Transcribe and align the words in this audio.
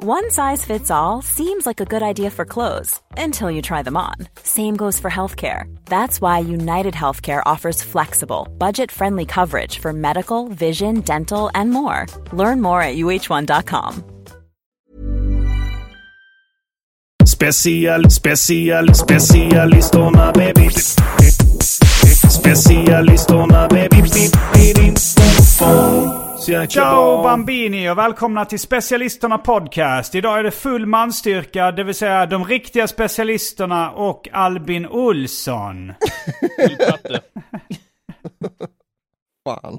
One 0.00 0.30
size 0.30 0.64
fits 0.64 0.92
all 0.92 1.22
seems 1.22 1.66
like 1.66 1.80
a 1.80 1.84
good 1.84 2.04
idea 2.04 2.30
for 2.30 2.44
clothes 2.44 3.00
until 3.16 3.50
you 3.50 3.60
try 3.60 3.82
them 3.82 3.96
on. 3.96 4.14
Same 4.44 4.76
goes 4.76 5.00
for 5.00 5.10
healthcare. 5.10 5.64
That's 5.86 6.20
why 6.20 6.38
United 6.38 6.94
Healthcare 6.94 7.42
offers 7.44 7.82
flexible, 7.82 8.46
budget 8.58 8.92
friendly 8.92 9.26
coverage 9.26 9.80
for 9.80 9.92
medical, 9.92 10.46
vision, 10.50 11.00
dental, 11.00 11.50
and 11.52 11.72
more. 11.72 12.06
Learn 12.32 12.60
more 12.62 12.80
at 12.80 12.94
uh1.com. 12.94 14.04
Special, 17.24 18.04
special, 18.08 18.86
specialisterna 18.94 20.32
baby. 20.32 20.68
Specialisterna 22.38 23.68
baby. 23.68 23.98
Ciao 26.48 27.22
Bambini 27.22 27.90
och 27.90 27.98
välkomna 27.98 28.44
till 28.44 28.58
Specialisterna 28.60 29.38
Podcast. 29.38 30.14
Idag 30.14 30.38
är 30.38 30.42
det 30.42 30.50
full 30.50 30.86
manstyrka, 30.86 31.72
det 31.72 31.84
vill 31.84 31.94
säga 31.94 32.26
de 32.26 32.44
riktiga 32.44 32.88
specialisterna 32.88 33.90
och 33.90 34.28
Albin 34.32 34.86
Olsson. 34.86 35.92
Fan. 39.48 39.78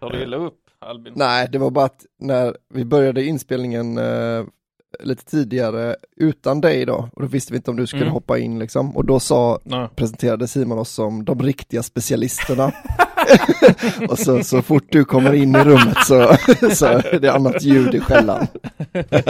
Tar 0.00 0.10
du 0.10 0.22
illa 0.22 0.36
upp 0.36 0.58
Albin? 0.78 1.12
Nej, 1.16 1.48
det 1.52 1.58
var 1.58 1.70
bara 1.70 1.84
att 1.84 2.04
när 2.20 2.56
vi 2.74 2.84
började 2.84 3.24
inspelningen 3.24 3.98
eh, 3.98 4.44
lite 5.00 5.24
tidigare 5.24 5.96
utan 6.16 6.60
dig 6.60 6.84
då, 6.86 7.08
och 7.12 7.22
då 7.22 7.28
visste 7.28 7.52
vi 7.52 7.56
inte 7.56 7.70
om 7.70 7.76
du 7.76 7.86
skulle 7.86 8.02
Mm. 8.02 8.12
hoppa 8.14 8.38
in 8.38 8.58
liksom, 8.58 8.96
och 8.96 9.04
då 9.04 9.20
sa, 9.20 9.58
Nej. 9.64 9.88
presenterade 9.96 10.48
Simon 10.48 10.78
oss 10.78 10.90
som 10.90 11.24
de 11.24 11.42
riktiga 11.42 11.82
specialisterna. 11.82 12.72
och 14.08 14.18
så, 14.18 14.44
så 14.44 14.62
fort 14.62 14.84
du 14.90 15.04
kommer 15.04 15.32
in 15.32 15.56
i 15.56 15.64
rummet 15.64 15.96
så, 16.06 16.36
så 16.74 16.86
är 16.86 17.18
det 17.20 17.32
annat 17.32 17.62
ljud 17.62 17.94
i 17.94 18.00
skällan. 18.00 18.46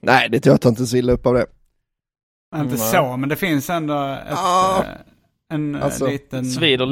Nej, 0.00 0.28
det 0.30 0.46
jag 0.46 0.60
tar 0.60 0.70
inte 0.70 0.86
så 0.86 0.96
illa 0.96 1.12
upp 1.12 1.26
av 1.26 1.34
det. 1.34 1.46
Inte 2.56 2.68
Nej. 2.74 2.78
så, 2.78 3.16
men 3.16 3.28
det 3.28 3.36
finns 3.36 3.70
ändå 3.70 4.16
ett, 4.28 4.38
Ah. 4.38 4.84
en 5.52 5.74
eh, 5.74 5.84
Alltså, 5.84 6.06
liten 6.06 6.44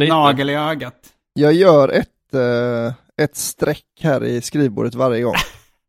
nagel 0.09 0.51
i 0.51 0.55
ögat. 0.55 0.95
Jag 1.33 1.53
gör 1.53 1.89
ett, 1.89 2.35
eh, 2.35 2.93
ett 3.25 3.37
streck 3.37 3.85
här 4.01 4.25
i 4.25 4.41
skrivbordet 4.41 4.95
varje 4.95 5.23
gång. 5.23 5.35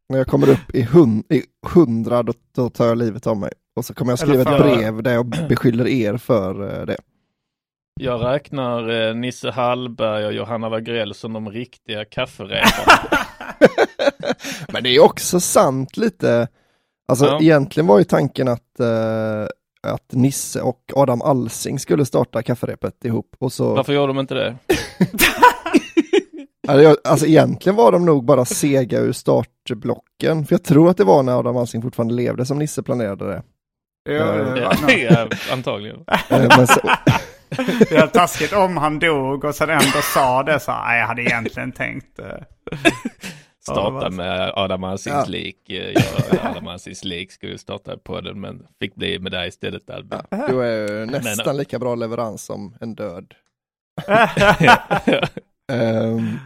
När 0.10 0.18
jag 0.18 0.28
kommer 0.28 0.50
upp 0.50 0.76
i, 0.76 0.82
hun 0.82 1.24
i 1.30 1.44
hundra, 1.68 2.24
då, 2.24 2.34
då 2.56 2.70
tar 2.70 2.88
jag 2.88 2.98
livet 2.98 3.28
av 3.28 3.38
mig. 3.38 3.52
Och 3.76 3.86
så 3.86 3.94
kommer 3.94 4.12
jag 4.12 4.20
skriva 4.20 4.42
ett 4.42 4.62
brev 4.62 5.04
där 5.04 5.14
jag 5.14 5.26
beskyller 5.50 5.88
er 5.88 6.18
för 6.18 6.86
det. 6.86 6.98
Jag 8.04 8.26
räknar 8.26 8.90
eh, 9.10 9.16
Nisse 9.16 9.52
Hallberg 9.52 10.26
och 10.26 10.34
Johanna 10.34 10.70
Wagrell 10.70 11.14
som 11.14 11.34
de 11.34 11.50
riktiga 11.50 12.06
kaffereparna. 12.06 13.26
Men 14.74 14.84
det 14.84 14.90
är 14.90 15.00
också 15.04 15.40
sant 15.40 15.98
lite. 15.98 16.48
Alltså 17.08 17.26
Ja. 17.26 17.40
egentligen 17.42 17.88
var 17.88 17.98
ju 18.00 18.04
tanken 18.04 18.48
att, 18.48 18.80
eh, 18.80 19.44
att 19.88 20.12
Nisse 20.12 20.62
och 20.62 20.92
Adam 20.96 21.22
Alsing 21.22 21.80
skulle 21.80 22.06
starta 22.06 22.44
kafferepet 22.44 23.06
ihop. 23.06 23.36
Och 23.40 23.54
så, 23.54 23.76
Varför 23.76 23.94
gjorde 23.94 24.08
de 24.08 24.20
inte 24.20 24.34
det? 24.34 24.56
Alltså, 26.68 26.98
alltså 27.04 27.26
egentligen 27.26 27.76
var 27.76 27.92
de 27.92 28.06
nog 28.06 28.26
bara 28.26 28.46
sega 28.46 29.00
ur 29.00 29.12
startblocken. 29.12 30.46
För 30.46 30.54
jag 30.54 30.64
tror 30.64 30.90
att 30.90 30.98
det 30.98 31.04
var 31.04 31.24
när 31.24 31.40
Adam 31.40 31.58
Alsing 31.58 31.82
fortfarande 31.82 32.14
levde 32.14 32.46
som 32.46 32.60
Nisse 32.60 32.84
planerade 32.84 33.26
det. 33.28 33.44
Ja, 34.14 34.36
nog- 34.36 34.58
ja, 35.10 35.28
antagligen. 35.52 36.04
Eh, 36.30 36.48
Men 36.58 36.68
så, 36.68 36.80
Det 37.90 37.96
är 37.96 38.08
taskigt 38.08 38.54
om 38.54 38.78
han 38.78 39.00
dog 39.00 39.44
och 39.46 39.56
sen 39.56 39.70
ändå 39.70 40.02
sa 40.14 40.44
det 40.44 40.60
så 40.60 40.72
nej 40.72 41.00
jag 41.00 41.08
hade 41.08 41.22
egentligen 41.22 41.72
tänkt. 41.72 42.20
eh, 42.20 42.26
Starta 43.64 44.10
med 44.10 44.52
Adam 44.56 44.84
Alsings 44.84 45.16
Ja. 45.16 45.26
lik. 45.28 45.70
Eh, 45.70 45.76
Jag, 45.92 46.04
Adam 46.52 46.68
Alsings 46.68 47.04
lik 47.04 47.32
skulle 47.32 47.58
starta 47.58 47.98
podden 47.98 48.42
men 48.42 48.64
fick 48.80 48.96
bli 48.96 49.20
med 49.20 49.32
dig 49.32 49.48
istället 49.48 49.90
Albin. 49.90 50.20
Du 50.50 50.62
är 50.64 50.90
ju 51.00 51.06
nästan 51.06 51.58
lika 51.58 51.80
bra 51.80 51.96
leverans 51.96 52.44
som 52.46 52.76
en 52.82 52.96
död. 52.96 53.34
Ehm, 55.72 56.38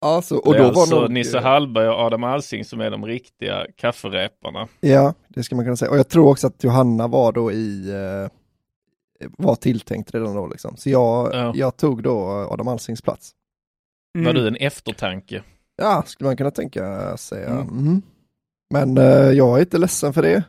ja, 0.00 0.22
så, 0.22 0.36
och 0.36 0.46
Och 0.46 0.54
då 0.56 0.62
var 0.62 0.68
alltså 0.82 1.00
nog, 1.00 1.10
Nisse 1.10 1.40
Hallberg 1.40 1.88
och 1.88 1.98
Adam 2.00 2.24
Alsing 2.24 2.64
som 2.64 2.80
är 2.80 2.90
de 2.90 3.06
riktiga 3.06 3.66
kaffereparna. 3.76 4.68
Ja, 4.80 5.14
det 5.28 5.42
ska 5.42 5.56
man 5.56 5.64
kunna 5.64 5.76
säga. 5.76 5.90
Och 5.90 5.98
jag 5.98 6.08
tror 6.08 6.28
också 6.30 6.46
att 6.46 6.64
Johanna 6.64 7.06
var 7.06 7.32
då 7.32 7.52
i, 7.52 7.90
eh, 7.90 8.30
var 9.38 9.54
tilltänkt 9.54 10.14
redan 10.14 10.34
då 10.34 10.46
liksom. 10.46 10.76
Så 10.76 10.90
jag, 10.90 11.34
Ja. 11.34 11.52
jag 11.54 11.76
tog 11.76 12.02
då 12.02 12.28
Adam 12.50 12.68
Alsings 12.68 13.02
plats. 13.02 13.32
Var 14.14 14.20
Mm. 14.30 14.34
du 14.34 14.48
en 14.48 14.56
eftertanke? 14.56 15.42
Ja, 15.76 16.02
skulle 16.06 16.28
man 16.28 16.36
kunna 16.36 16.50
tänka 16.50 17.16
säga. 17.16 17.48
Mm. 17.50 17.66
Mhm. 17.66 18.02
Men 18.74 18.98
eh, 18.98 19.30
jag 19.30 19.56
är 19.56 19.60
inte 19.60 19.78
ledsen 19.78 20.12
för 20.12 20.22
det. 20.22 20.44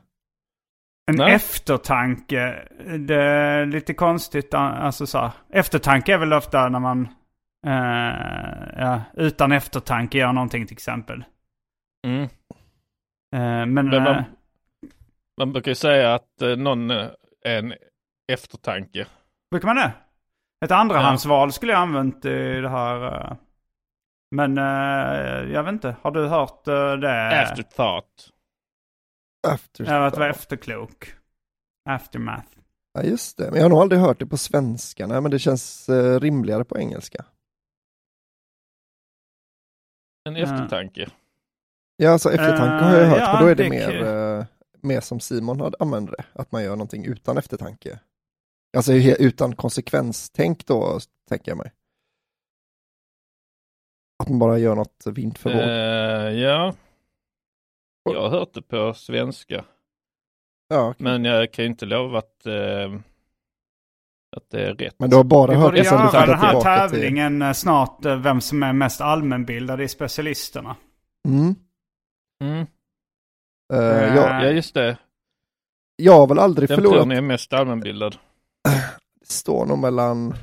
En 1.12 1.16
Nej. 1.16 1.34
eftertanke, 1.34 2.68
det 3.08 3.16
är 3.24 3.66
lite 3.66 3.94
konstigt. 3.94 4.54
Alltså 4.54 5.08
så 5.08 5.18
här, 5.18 5.32
eftertanke 5.50 6.14
är 6.14 6.18
väl 6.18 6.34
ofta 6.34 6.70
när 6.70 6.80
man 6.80 7.08
eh, 7.68 8.82
ja, 8.84 9.02
utan 9.14 9.52
eftertanke 9.52 10.18
gör 10.18 10.34
någonting 10.34 10.68
till 10.68 10.76
exempel. 10.76 11.24
Mm. 12.08 12.24
Eh, 12.24 12.30
men 13.66 13.74
Men 13.74 13.86
man- 14.04 14.08
eh, 14.16 14.24
Man 15.38 15.54
brukar 15.54 15.72
ju 15.72 15.76
säga 15.76 16.14
att 16.14 16.42
eh, 16.42 16.56
någon 16.56 16.92
eh, 16.92 17.08
är 17.46 17.58
en 17.60 17.74
eftertanke. 18.34 19.08
brukar 19.52 19.68
man 19.68 19.76
det? 19.76 19.92
Ett 20.66 20.72
andrahandsval 20.72 21.54
skulle 21.54 21.72
jag 21.72 21.82
använt 21.82 22.26
i 22.26 22.62
det 22.62 22.70
här. 22.70 23.06
eh, 23.32 23.36
men 24.36 24.58
eh, 24.58 25.52
jag 25.54 25.64
vet 25.64 25.74
inte, 25.74 25.96
har 26.02 26.12
du 26.12 26.28
hört 26.28 26.68
eh, 26.68 26.94
det? 26.94 27.42
Afterthought. 27.42 28.30
After, 29.48 29.86
Ja, 29.86 30.06
att 30.06 30.18
vara 30.18 30.30
efterklok. 30.30 31.14
Aftermath. 31.90 32.48
ja, 32.94 33.04
just 33.04 33.38
det. 33.38 33.44
Men 33.52 33.56
jag 33.56 33.64
har 33.64 33.70
nog 33.70 33.80
aldrig 33.80 34.02
hört 34.02 34.20
det 34.20 34.26
på 34.26 34.38
svenska. 34.38 35.08
Nej, 35.08 35.22
men 35.22 35.32
det 35.32 35.40
känns 35.40 35.90
rimligare 36.20 36.64
på 36.64 36.78
engelska. 36.78 37.26
En 40.30 40.36
Ja. 40.36 40.44
eftertanke. 40.44 41.10
Ja, 41.96 42.12
alltså 42.12 42.30
eftertanke 42.32 42.86
har 42.86 42.96
jag 42.98 43.08
hört, 43.08 43.20
ja, 43.20 43.32
men 43.34 43.42
då 43.44 43.48
är 43.48 43.56
det, 43.56 43.64
det 43.64 43.70
mer, 43.70 44.46
mer 44.82 45.02
som 45.02 45.20
Simon 45.20 45.62
hade- 45.62 45.78
använder 45.80 46.16
det, 46.18 46.26
att 46.42 46.52
man 46.52 46.64
gör 46.64 46.72
någonting 46.72 47.06
utan 47.06 47.38
eftertanke. 47.38 48.00
Alltså 48.78 48.94
utan 48.94 49.56
konsekvenstänk 49.56 50.66
då, 50.66 51.00
tänker 51.30 51.52
jag 51.52 51.58
mig. 51.58 51.72
Att 54.24 54.30
man 54.30 54.40
bara 54.40 54.58
gör 54.58 54.76
något 54.76 55.04
vind 55.06 55.38
för 55.38 55.50
våg. 55.54 55.62
Eh, 55.62 56.40
ja. 56.42 56.74
Jag 58.04 58.22
har 58.22 58.30
hört 58.30 58.54
det 58.54 58.62
på 58.62 58.94
svenska. 58.94 59.66
ja, 60.68 60.94
Men 60.98 61.26
jag 61.26 61.54
kan 61.54 61.66
ju 61.66 61.70
inte 61.72 61.86
lova 61.86 62.18
att, 62.20 62.46
eh, 62.46 62.94
att 64.38 64.50
det 64.50 64.62
är 64.62 64.74
rätt. 64.74 64.96
men 65.00 65.10
du 65.10 65.16
har 65.16 65.24
bara 65.24 65.52
Vi 65.52 65.58
hört 65.58 65.76
det 65.76 65.84
sen 65.84 65.98
du 65.98 66.04
göra 66.04 66.10
flyttat 66.12 66.28
den 66.28 66.40
här 66.40 66.50
tillbaka 66.50 66.88
till... 66.90 67.00
tävlingen 67.00 67.42
eh, 67.42 67.54
snart, 67.54 68.06
vem 68.06 68.42
som 68.42 68.64
är 68.64 68.74
mest 68.74 69.02
allmänbildad 69.02 69.82
i 69.82 69.88
specialisterna. 69.88 70.76
Mm. 71.28 71.56
Mm. 72.44 72.68
Eh, 73.74 74.16
jag, 74.16 74.44
Ja, 74.44 74.50
just 74.50 74.74
det. 74.74 74.98
jag 75.96 76.14
har 76.14 76.28
väl 76.28 76.40
aldrig 76.40 76.70
Den 76.70 76.78
förlorat, 76.78 76.98
tror 77.00 77.06
ni 77.06 77.16
är 77.16 77.22
mest 77.22 77.54
allmänbildad. 77.54 78.18
Det 79.20 79.28
står 79.28 79.66
nog 79.66 79.80
mellan 79.80 80.34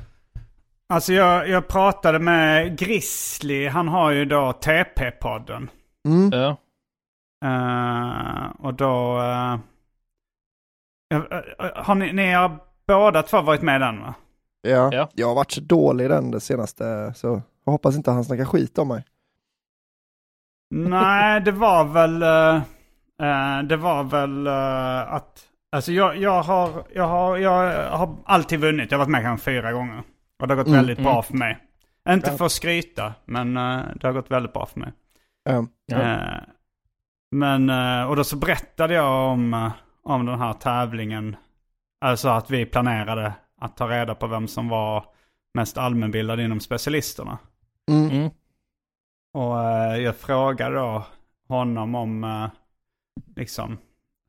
Alltså 0.89 1.13
jag, 1.13 1.49
jag 1.49 1.67
pratade 1.67 2.19
med 2.19 2.77
Grizzly, 2.77 3.67
han 3.67 3.87
har 3.87 4.11
ju 4.11 4.25
då 4.25 4.51
TP-podden. 4.51 5.67
Mm. 6.07 6.29
Ja. 6.31 6.57
Eh, 7.45 8.51
och 8.59 8.73
då... 8.73 9.19
eh, 9.21 9.57
har 11.75 11.95
ni, 11.95 12.13
ni 12.13 12.31
har 12.33 12.57
båda 12.87 13.23
två 13.23 13.41
varit 13.41 13.61
med 13.61 13.75
i 13.75 13.79
den 13.79 14.01
va? 14.01 14.13
Ja. 14.61 14.89
Ja. 14.93 15.09
jag 15.13 15.27
har 15.27 15.35
varit 15.35 15.51
så 15.51 15.61
dålig 15.61 16.05
i 16.05 16.07
den 16.07 16.31
det 16.31 16.39
senaste, 16.39 17.13
så 17.15 17.41
jag 17.65 17.71
hoppas 17.71 17.95
inte 17.95 18.11
han 18.11 18.23
snackar 18.25 18.45
skit 18.45 18.77
om 18.77 18.87
mig. 18.87 19.05
Nej, 20.75 21.41
det 21.41 21.51
var 21.51 21.83
väl... 21.83 22.21
eh, 22.21 23.63
det 23.67 23.77
var 23.77 24.03
väl 24.03 24.47
att... 25.07 25.43
Alltså 25.77 25.91
jag, 25.91 26.17
jag, 26.17 26.43
har, 26.43 26.83
jag, 26.93 27.07
har, 27.07 27.37
jag 27.37 27.89
har 27.97 28.15
alltid 28.25 28.59
vunnit. 28.59 28.91
Jag 28.91 28.97
har 28.97 29.05
varit 29.05 29.11
med 29.11 29.21
kanske 29.21 29.45
fyra 29.45 29.71
gånger. 29.71 30.03
Och 30.39 30.47
det 30.47 30.53
har 30.53 30.57
gått 30.57 30.67
Mm, 30.67 30.77
väldigt 30.77 30.97
bra 30.97 31.11
mm. 31.11 31.23
för 31.23 31.33
mig. 31.33 31.57
Inte 32.09 32.29
Ja. 32.31 32.37
för 32.37 32.45
att 32.45 32.51
skryta, 32.51 33.13
men 33.25 33.57
eh, 33.57 33.81
det 33.95 34.07
har 34.07 34.13
gått 34.13 34.31
väldigt 34.31 34.53
bra 34.53 34.65
för 34.65 34.79
mig. 34.79 34.93
Ja. 35.43 35.65
Ja. 35.85 35.97
Eh, 36.01 36.39
men, 37.31 37.69
eh, 37.69 38.09
och 38.09 38.15
då 38.15 38.23
så 38.23 38.37
berättade 38.37 38.93
jag 38.93 39.31
om, 39.31 39.71
om 40.03 40.25
den 40.25 40.39
här 40.39 40.53
tävlingen. 40.53 41.35
Alltså 42.01 42.29
att 42.29 42.49
vi 42.49 42.65
planerade 42.65 43.33
att 43.61 43.77
ta 43.77 43.87
reda 43.89 44.15
på 44.15 44.27
vem 44.27 44.47
som 44.47 44.69
var 44.69 45.05
mest 45.53 45.77
allmänbildad 45.77 46.39
inom 46.39 46.59
specialisterna. 46.59 47.37
Mm. 47.91 48.09
Mm. 48.09 48.29
Och 49.33 49.57
jag 50.01 50.15
frågade 50.15 50.75
då 50.75 51.05
honom 51.47 51.95
om 51.95 52.49
liksom 53.35 53.77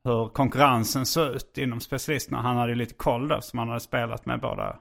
hur 0.03 0.29
konkurrensen 0.29 1.05
såg 1.05 1.35
ut 1.35 1.57
inom 1.57 1.79
specialisterna. 1.79 2.41
Han 2.41 2.57
hade 2.57 2.69
ju 2.71 2.75
lite 2.75 2.93
koll 2.93 3.27
då 3.27 3.41
som 3.41 3.59
han 3.59 3.67
hade 3.67 3.79
spelat 3.79 4.25
med 4.25 4.39
båda. 4.41 4.75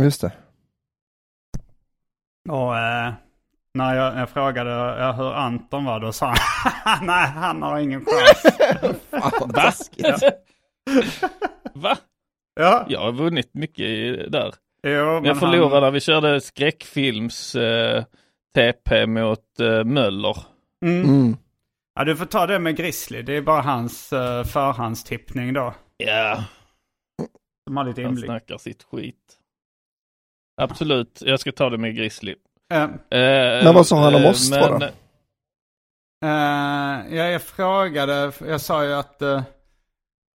Just 0.00 0.20
det. 0.20 0.32
Och 2.48 2.78
eh, 2.78 3.12
när 3.74 3.94
jag, 3.94 4.16
jag 4.18 4.28
frågade 4.30 4.70
ja, 4.70 5.12
hur 5.12 5.32
Anton 5.32 5.84
var 5.84 6.00
då 6.00 6.12
sa 6.12 6.34
han 6.84 7.06
nej 7.06 7.26
han 7.26 7.62
har 7.62 7.78
ingen 7.78 8.04
chans. 8.04 8.56
Fan, 9.10 9.30
vad 9.40 9.52
Va? 9.56 9.62
taskigt. 9.62 10.22
Va? 11.74 11.96
ja, 12.60 12.86
Jag 12.88 13.00
har 13.00 13.12
vunnit 13.12 13.54
mycket 13.54 13.80
i- 13.86 14.26
där. 14.28 14.54
jo, 14.82 15.04
men 15.14 15.24
Jag 15.24 15.38
förlorade 15.40 15.74
han, 15.74 15.82
när 15.82 15.90
vi 15.90 16.00
körde 16.00 16.40
skräckfilms 16.40 17.54
eh, 17.54 18.04
TP 18.54 19.06
mot 19.06 19.60
eh, 19.60 19.84
Möller. 19.84 20.36
mm. 20.84 21.02
Mm. 21.04 21.36
Ja 21.94 22.04
du 22.04 22.16
får 22.16 22.26
ta 22.26 22.46
det 22.46 22.58
med 22.58 22.76
Grizzly. 22.76 23.22
Det 23.22 23.36
är 23.36 23.42
bara 23.42 23.62
hans 23.62 24.12
eh, 24.12 24.44
förhandstippning 24.44 25.52
då. 25.52 25.74
Ja, 25.96 26.44
Som 27.68 27.76
har 27.76 27.84
lite 27.84 28.02
han 28.02 28.08
inblick. 28.10 28.24
snackar 28.26 28.58
sitt 28.58 28.82
skit. 28.82 29.38
Absolut, 30.62 31.22
jag 31.24 31.40
ska 31.40 31.52
ta 31.52 31.70
det 31.70 31.78
med 31.78 31.96
Grizzly. 31.96 32.34
Eh, 32.72 32.82
Eh, 32.82 32.88
Men 33.64 33.74
vad 33.74 33.86
sa 33.86 34.04
han 34.04 34.14
om 34.14 34.22
eh, 34.22 34.30
oss 34.30 34.50
två 34.50 34.78
då? 34.78 34.84
Eh, 34.84 34.90
ja, 37.16 37.24
jag 37.30 37.42
frågade, 37.42 38.32
jag 38.40 38.60
sa 38.60 38.84
ju 38.84 38.92
att 38.94 39.22
uh, 39.22 39.42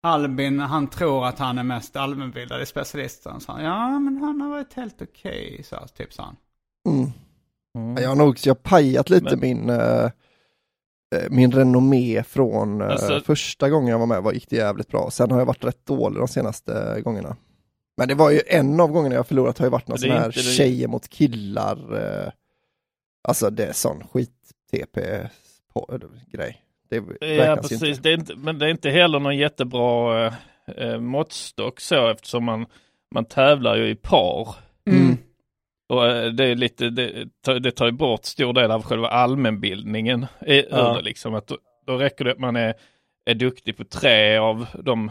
Albin, 0.06 0.60
han 0.60 0.90
tror 0.90 1.26
att 1.26 1.38
han 1.38 1.58
är 1.58 1.62
mest 1.62 1.96
allmänbildad 1.96 2.62
i 2.62 2.66
specialisten. 2.66 3.40
Så 3.40 3.52
han, 3.52 3.64
ja 3.64 3.98
men 3.98 4.16
han 4.16 4.40
har 4.40 4.50
varit 4.50 4.74
helt 4.74 5.02
okej, 5.02 5.60
så 5.64 5.76
typ 5.96 6.12
sa 6.12 6.22
han. 6.22 6.36
Mm. 6.88 7.10
Mm. 7.78 8.02
Jag 8.02 8.08
har 8.08 8.16
nog 8.16 8.36
jag 8.44 8.62
pajat 8.62 9.10
lite 9.10 9.36
Men- 9.36 9.40
min, 9.40 9.70
min 11.30 11.52
renommé 11.52 12.22
från 12.22 12.80
eh, 12.80 12.88
Alltså- 12.90 13.20
första 13.20 13.70
gången 13.70 13.88
jag 13.88 13.98
var 13.98 14.06
med 14.06 14.22
var, 14.22 14.32
gick 14.32 14.50
det 14.50 14.56
jävligt 14.56 14.88
bra. 14.88 15.10
Sen 15.10 15.30
har 15.30 15.38
jag 15.38 15.46
varit 15.46 15.64
rätt 15.64 15.86
dålig 15.86 16.18
de 16.18 16.28
senaste 16.28 17.00
gångerna. 17.04 17.36
Men 17.96 18.08
det 18.08 18.14
var 18.14 18.30
ju 18.30 18.40
en 18.46 18.80
av 18.80 18.92
gångerna 18.92 19.14
jag 19.14 19.26
förlorat 19.26 19.58
har 19.58 19.66
ju 19.66 19.70
varit 19.70 19.88
någon 19.88 19.98
sån 19.98 20.10
är 20.10 20.20
här 20.20 20.30
tjejer 20.30 20.88
mot 20.88 21.08
killar. 21.08 21.78
Eh, 21.96 22.28
alltså 23.28 23.50
det 23.50 23.64
är 23.64 23.72
sån 23.72 24.02
skit-TP-grej. 25.72 26.60
Det 26.90 26.96
Ja, 27.26 27.56
precis. 27.56 27.82
inte. 27.82 28.00
Det 28.02 28.10
är 28.10 28.14
inte, 28.18 28.34
men 28.36 28.58
det 28.58 28.66
är 28.66 28.70
inte 28.70 28.90
heller 28.90 29.20
någon 29.20 29.36
jättebra 29.36 30.26
eh, 30.26 30.32
eh, 30.76 31.00
måttstock 31.00 31.80
så 31.80 32.10
eftersom 32.10 32.44
man, 32.44 32.66
man 33.14 33.24
tävlar 33.24 33.76
ju 33.76 33.88
i 33.90 33.94
par. 33.94 34.54
Mm. 34.90 35.16
Och 35.88 36.06
eh, 36.06 36.30
det 36.32 36.44
är 36.44 36.54
lite, 36.54 36.90
det, 36.90 37.26
tar- 37.44 37.58
det 37.60 37.70
tar 37.70 37.86
ju 37.86 37.92
bort 37.92 38.24
stor 38.24 38.52
del 38.52 38.70
av 38.70 38.82
själva 38.82 39.08
allmänbildningen 39.08 40.26
i, 40.46 40.54
ur 40.58 40.66
Ja. 40.70 40.94
det 40.94 41.02
liksom. 41.02 41.34
Att 41.34 41.46
då, 41.46 41.56
då 41.86 41.96
räcker 41.96 42.24
det 42.24 42.32
att 42.32 42.38
man 42.38 42.56
är, 42.56 42.74
är 43.26 43.34
duktig 43.34 43.76
på 43.76 43.84
tre 43.84 44.36
av 44.36 44.66
de 44.82 45.10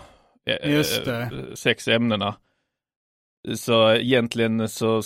eh, 0.50 0.72
Just 0.72 1.06
det. 1.06 1.22
eh, 1.22 1.30
sex 1.54 1.88
ämnena. 1.88 2.36
Så 3.56 3.94
egentligen 3.94 4.70
så 4.70 5.02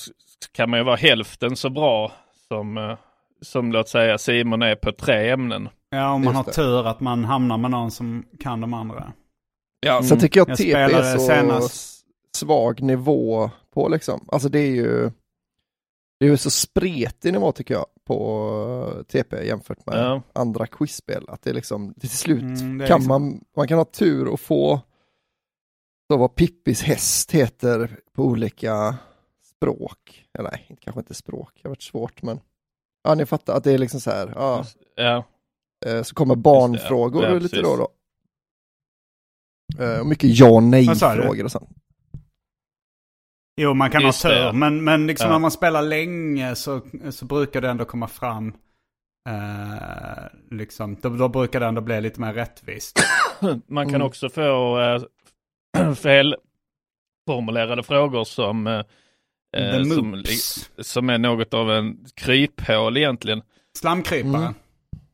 kan 0.52 0.70
man 0.70 0.80
ju 0.80 0.84
vara 0.84 0.96
hälften 0.96 1.56
så 1.56 1.70
bra 1.70 2.12
som, 2.48 2.78
eh, 2.78 2.98
som 3.42 3.72
låt 3.72 3.90
säga 3.90 4.18
Simon 4.18 4.62
är 4.62 4.76
på 4.76 4.92
tre 4.92 5.30
ämnen. 5.30 5.70
Ja, 5.90 6.10
om 6.12 6.24
man 6.26 6.36
har 6.36 6.44
Just 6.44 6.56
det. 6.58 6.64
tur 6.64 6.88
att 6.88 7.00
man 7.00 7.26
hamnar 7.26 7.58
med 7.58 7.72
någon 7.72 7.92
som 7.92 8.26
kan 8.40 8.62
de 8.62 8.74
andra. 8.74 9.14
Ja, 9.80 9.92
Mm. 9.92 10.04
sen 10.04 10.20
tycker 10.20 10.40
jag 10.40 10.50
Jag 10.50 10.58
TP 10.58 10.72
är 10.74 11.18
så 11.18 11.20
senast. 11.20 12.06
svag 12.36 12.82
nivå 12.82 13.50
på 13.74 13.90
liksom. 13.90 14.28
Alltså 14.32 14.50
det 14.50 14.60
är 14.60 14.72
ju 14.76 15.12
det 16.20 16.26
är 16.26 16.30
ju 16.30 16.38
så 16.38 16.50
spretig 16.50 17.34
nivå 17.34 17.52
tycker 17.52 17.74
jag 17.74 17.86
på 18.06 19.04
TP 19.08 19.46
jämfört 19.48 19.86
med 19.86 19.98
Ja. 19.98 20.22
andra 20.34 20.68
quizspel. 20.68 21.26
Att 21.30 21.42
det 21.42 21.50
är 21.50 21.54
liksom, 21.54 21.94
till 21.94 22.10
slut 22.10 22.42
Mm, 22.44 22.78
det 22.78 22.84
är 22.84 22.88
kan 22.88 23.00
liksom- 23.00 23.08
man, 23.24 23.44
man 23.56 23.68
kan 23.68 23.78
ha 23.78 23.86
tur 23.86 24.28
och 24.28 24.40
få 24.40 24.82
så 26.12 26.18
vad 26.18 26.36
Pippis 26.36 26.82
häst 26.82 27.32
heter 27.32 28.00
på 28.16 28.24
olika 28.24 28.98
språk. 29.44 30.26
Eller 30.40 30.50
nej, 30.52 30.78
kanske 30.82 31.00
inte 31.00 31.14
språk, 31.14 31.52
det 31.56 31.62
har 31.64 31.70
varit 31.70 31.82
svårt 31.82 32.22
men 32.22 32.40
ja 33.04 33.16
ni 33.16 33.26
fattar 33.26 33.54
att 33.58 33.64
det 33.64 33.72
är 33.72 33.78
liksom 33.78 34.00
så 34.02 34.12
här, 34.12 34.34
ja, 34.36 34.66
Ja, 34.96 35.24
eh, 35.86 36.04
så 36.04 36.16
kommer 36.16 36.36
barnfrågor 36.36 37.24
Ja, 37.24 37.34
lite 37.40 37.62
då 37.62 37.70
och 37.70 37.78
då. 37.78 37.90
Eh, 39.84 40.00
Och 40.00 40.06
mycket 40.08 40.30
ja 40.40 40.60
nej 40.60 40.88
Vad 40.88 40.98
sa 40.98 41.16
du? 41.16 41.22
frågor 41.22 41.44
och 41.44 41.52
sånt. 41.52 41.70
Jo, 43.58 43.74
man 43.74 43.90
kan 43.90 44.02
Just 44.02 44.24
ha 44.24 44.30
tur. 44.30 44.52
Men, 44.52 44.84
men 44.84 45.08
liksom 45.08 45.28
Ja. 45.28 45.32
när 45.34 45.40
man 45.40 45.52
spelar 45.52 45.82
länge 45.82 46.56
så, 46.56 46.82
så 47.10 47.26
brukar 47.26 47.62
det 47.62 47.70
ändå 47.70 47.86
komma 47.86 48.08
fram. 48.08 48.54
Eh, 49.30 50.24
liksom, 50.58 50.96
då, 51.02 51.10
då 51.10 51.28
brukar 51.30 51.60
det 51.60 51.66
ändå 51.66 51.82
bli 51.82 52.02
lite 52.02 52.22
mer 52.22 52.34
rättvist. 52.34 53.00
man 53.68 53.86
kan 53.86 53.96
Mm. 53.96 54.08
också 54.08 54.30
få 54.30 54.80
eh, 54.80 55.02
felformulerade 55.96 57.84
frågor 57.84 58.24
som, 58.24 58.68
eh, 58.68 58.82
eh, 59.58 59.84
som, 59.84 60.24
som 60.80 61.10
är 61.10 61.18
något 61.18 61.54
av 61.54 61.72
en 61.72 61.98
kryphål 62.16 62.98
egentligen. 62.98 63.42
Slamkrypare. 63.78 64.42
Mm. 64.42 64.54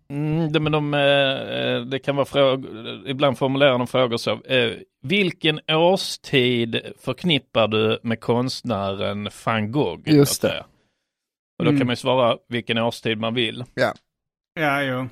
Mm, 0.09 0.51
det, 0.51 0.59
men 0.59 0.71
de, 0.71 0.93
eh, 0.93 1.81
det 1.85 1.99
kan 1.99 2.15
vara 2.15 2.25
frågor, 2.25 3.01
ibland 3.09 3.37
formulerar 3.37 3.77
de 3.77 3.87
frågor 3.87 4.17
så. 4.17 4.31
Eh, 4.43 4.71
vilken 5.01 5.59
årstid 5.71 6.81
förknippar 6.99 7.67
du 7.67 7.99
med 8.03 8.19
konstnären 8.19 9.29
van 9.45 9.71
Gogh? 9.71 10.01
Just 10.05 10.41
det. 10.41 10.47
säga? 10.47 10.65
Och 11.59 11.65
då 11.65 11.69
Mm. 11.69 11.79
kan 11.79 11.87
man 11.87 11.91
ju 11.91 11.97
svara 11.97 12.37
vilken 12.49 12.77
årstid 12.77 13.17
man 13.19 13.33
vill. 13.33 13.63
Ja, 14.59 14.81
jo. 14.81 15.07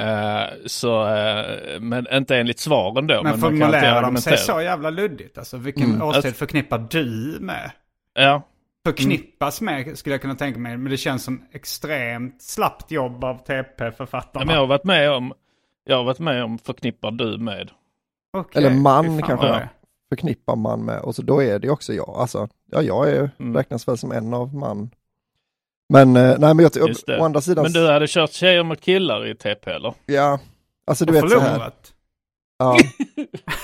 Eh, 0.00 0.48
så, 0.66 1.06
eh, 1.14 1.80
men 1.80 2.06
inte 2.12 2.36
enligt 2.36 2.58
svaren 2.58 3.06
då. 3.06 3.14
Men, 3.14 3.22
man 3.24 3.32
kan 3.32 3.44
alltid 3.44 3.58
formulerar 3.58 4.02
de 4.02 4.16
sig 4.16 4.36
så 4.38 4.60
jävla 4.60 4.90
luddigt? 4.90 5.38
Alltså 5.38 5.56
vilken 5.56 5.84
Mm. 5.84 6.02
årstid 6.02 6.16
Alltså- 6.26 6.38
förknippar 6.38 6.86
du 6.90 7.36
med? 7.40 7.70
Ja, 8.14 8.42
Förknippas 8.86 9.60
med 9.60 9.98
skulle 9.98 10.14
jag 10.14 10.22
kunna 10.22 10.34
tänka 10.34 10.58
mig. 10.60 10.76
Men 10.76 10.90
det 10.90 10.96
känns 10.96 11.24
som 11.24 11.42
extremt 11.52 12.42
slappt 12.42 12.90
jobb 12.90 13.24
av 13.24 13.36
Ja, 13.46 13.62
TP-författarna. 13.62 14.44
men 14.44 14.54
jag 14.54 14.62
har 14.62 14.66
varit 14.66 14.84
med 14.84 15.10
om, 15.12 15.32
jag 15.84 15.96
har 15.96 16.04
varit 16.04 16.18
med 16.18 16.44
om 16.44 16.58
förknippar 16.58 17.10
du 17.10 17.38
med. 17.38 17.70
Okej, 18.32 18.64
Eller 18.64 18.76
man 18.76 19.22
kanske. 19.22 19.46
är. 19.46 19.68
förknippar 20.08 20.56
man 20.56 20.84
med 20.84 21.00
och 21.00 21.14
så 21.14 21.22
då 21.22 21.42
är 21.42 21.58
det 21.58 21.70
också 21.70 21.92
jag. 21.92 22.08
Alltså, 22.08 22.48
ja, 22.70 22.82
jag 22.82 23.08
är, 23.10 23.30
Mm. 23.38 23.56
räknas 23.56 23.88
väl 23.88 23.98
som 23.98 24.12
en 24.12 24.34
av 24.34 24.54
man. 24.54 24.90
Men 25.88 26.16
eh, 26.16 26.38
nej, 26.38 26.54
men 26.54 26.58
jag, 26.58 26.94
det. 27.06 27.18
å 27.20 27.24
andra 27.24 27.40
sidan, 27.40 27.62
Men 27.62 27.72
du 27.72 27.90
hade 27.90 28.06
kört 28.08 28.32
tjejer 28.32 28.62
mot 28.62 28.80
killar 28.80 29.26
i 29.26 29.34
TP 29.34 29.70
eller? 29.70 29.94
ja, 30.06 30.38
alltså 30.86 31.04
du 31.04 31.18
Och 31.18 31.24
vet 31.24 31.30
så 31.30 31.38
här. 31.40 31.48
förlorat. 31.50 31.92
Ja. 32.58 32.76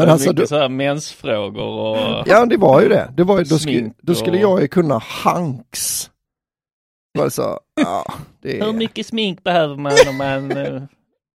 Men 0.00 0.12
alltså, 0.12 0.28
mycket 0.28 0.42
du, 0.42 0.46
så 0.46 0.58
här 0.58 0.68
mensfrågor 0.68 1.62
och... 1.62 2.22
ja 2.26 2.46
det 2.46 2.56
var 2.56 2.80
ju 2.82 2.88
det. 2.88 3.12
det 3.16 3.24
var, 3.24 3.38
ju- 3.38 3.44
då, 3.44 3.58
skulle, 3.58 3.90
då 4.02 4.14
skulle 4.14 4.38
jag 4.38 4.60
ju 4.60 4.68
kunna 4.68 4.98
Hanks. 4.98 6.10
Var 7.18 7.24
det 7.24 7.30
så, 7.30 7.60
ja, 7.80 8.12
det 8.42 8.52
Hur 8.52 8.68
är, 8.68 8.72
mycket 8.72 9.06
smink 9.06 9.44
behöver 9.44 9.76
man 9.76 9.92
om 10.08 10.16
man 10.16 10.56
uh, 10.56 10.82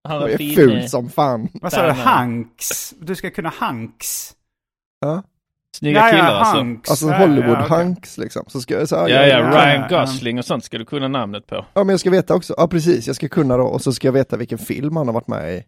har 0.07 0.19
det 0.19 0.25
en 0.25 0.33
är 0.33 0.37
fin... 0.37 0.55
fult 0.55 0.89
som 0.89 1.09
fan. 1.09 1.49
Vad 1.53 1.73
sa 1.73 1.85
du? 1.85 1.91
Hanks? 1.91 2.93
Du 2.99 3.15
ska 3.15 3.31
kunna 3.31 3.49
Hanks? 3.49 4.33
Ja. 4.99 5.23
Snygga 5.75 6.11
killar 6.11 6.33
alltså. 6.35 6.55
Hanks. 6.55 6.89
Alltså 6.89 7.07
Ja, 7.07 7.17
Hollywood 7.17 7.57
ja, 7.69 7.95
liksom. 8.17 8.43
Så 8.47 8.61
ska 8.61 8.73
jag 8.73 8.89
säga, 8.89 9.09
Ja, 9.09 9.27
ja, 9.27 9.39
ja, 9.39 9.49
Ryan 9.49 9.87
ja. 9.89 10.01
Gosling 10.01 10.39
och 10.39 10.45
sånt 10.45 10.63
ska 10.63 10.77
du 10.77 10.85
kunna 10.85 11.07
namnet 11.07 11.47
på. 11.47 11.55
ja, 11.55 11.83
men 11.83 11.89
jag 11.89 11.99
ska 11.99 12.09
veta 12.09 12.35
också, 12.35 12.53
ja 12.57 12.67
precis, 12.67 13.07
jag 13.07 13.15
ska 13.15 13.27
kunna 13.27 13.57
då 13.57 13.63
och 13.63 13.81
så 13.81 13.93
ska 13.93 14.07
jag 14.07 14.13
veta 14.13 14.37
vilken 14.37 14.57
film 14.57 14.95
han 14.97 15.07
har 15.07 15.13
varit 15.13 15.27
med 15.27 15.53
i. 15.53 15.63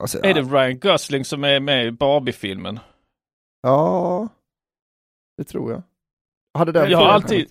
Alltså, 0.00 0.18
Är 0.24 0.34
det. 0.34 0.42
Ryan 0.42 0.78
Gosling 0.78 1.24
som 1.24 1.44
är 1.44 1.60
med 1.60 1.86
i 1.86 1.90
Barbie-filmen? 1.90 2.78
ja, 3.62 4.28
det 5.36 5.44
tror 5.44 5.72
jag. 5.72 5.82
Hade 6.58 6.72
den 6.72 6.90
Jag 6.90 6.98
har 6.98 7.08
alltid, 7.08 7.48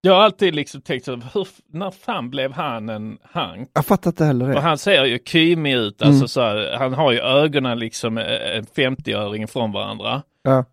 jag 0.00 0.12
har 0.14 0.20
alltid 0.22 0.54
liksom 0.54 0.80
tänkt 0.80 1.04
så, 1.04 1.16
hur, 1.16 1.48
när 1.66 1.90
fan 1.90 2.30
blev 2.30 2.52
han 2.52 2.88
en 2.88 3.18
hank? 3.22 3.70
Jag 3.74 3.86
fattar 3.86 4.10
inte 4.10 4.24
heller 4.24 4.48
Och 4.48 4.54
det. 4.54 4.60
han 4.60 4.78
ser 4.78 5.04
ju 5.04 5.18
kymig 5.24 5.74
ut, 5.74 6.02
alltså 6.02 6.18
Mm. 6.20 6.28
så 6.28 6.40
här, 6.40 6.76
han 6.78 6.94
har 6.94 7.12
ju 7.12 7.18
ögonen 7.18 7.78
liksom 7.78 8.18
eh, 8.18 8.56
en 8.56 8.64
50-öring 8.64 9.46
från 9.46 9.72
varandra. 9.72 10.22
Ja. 10.42 10.64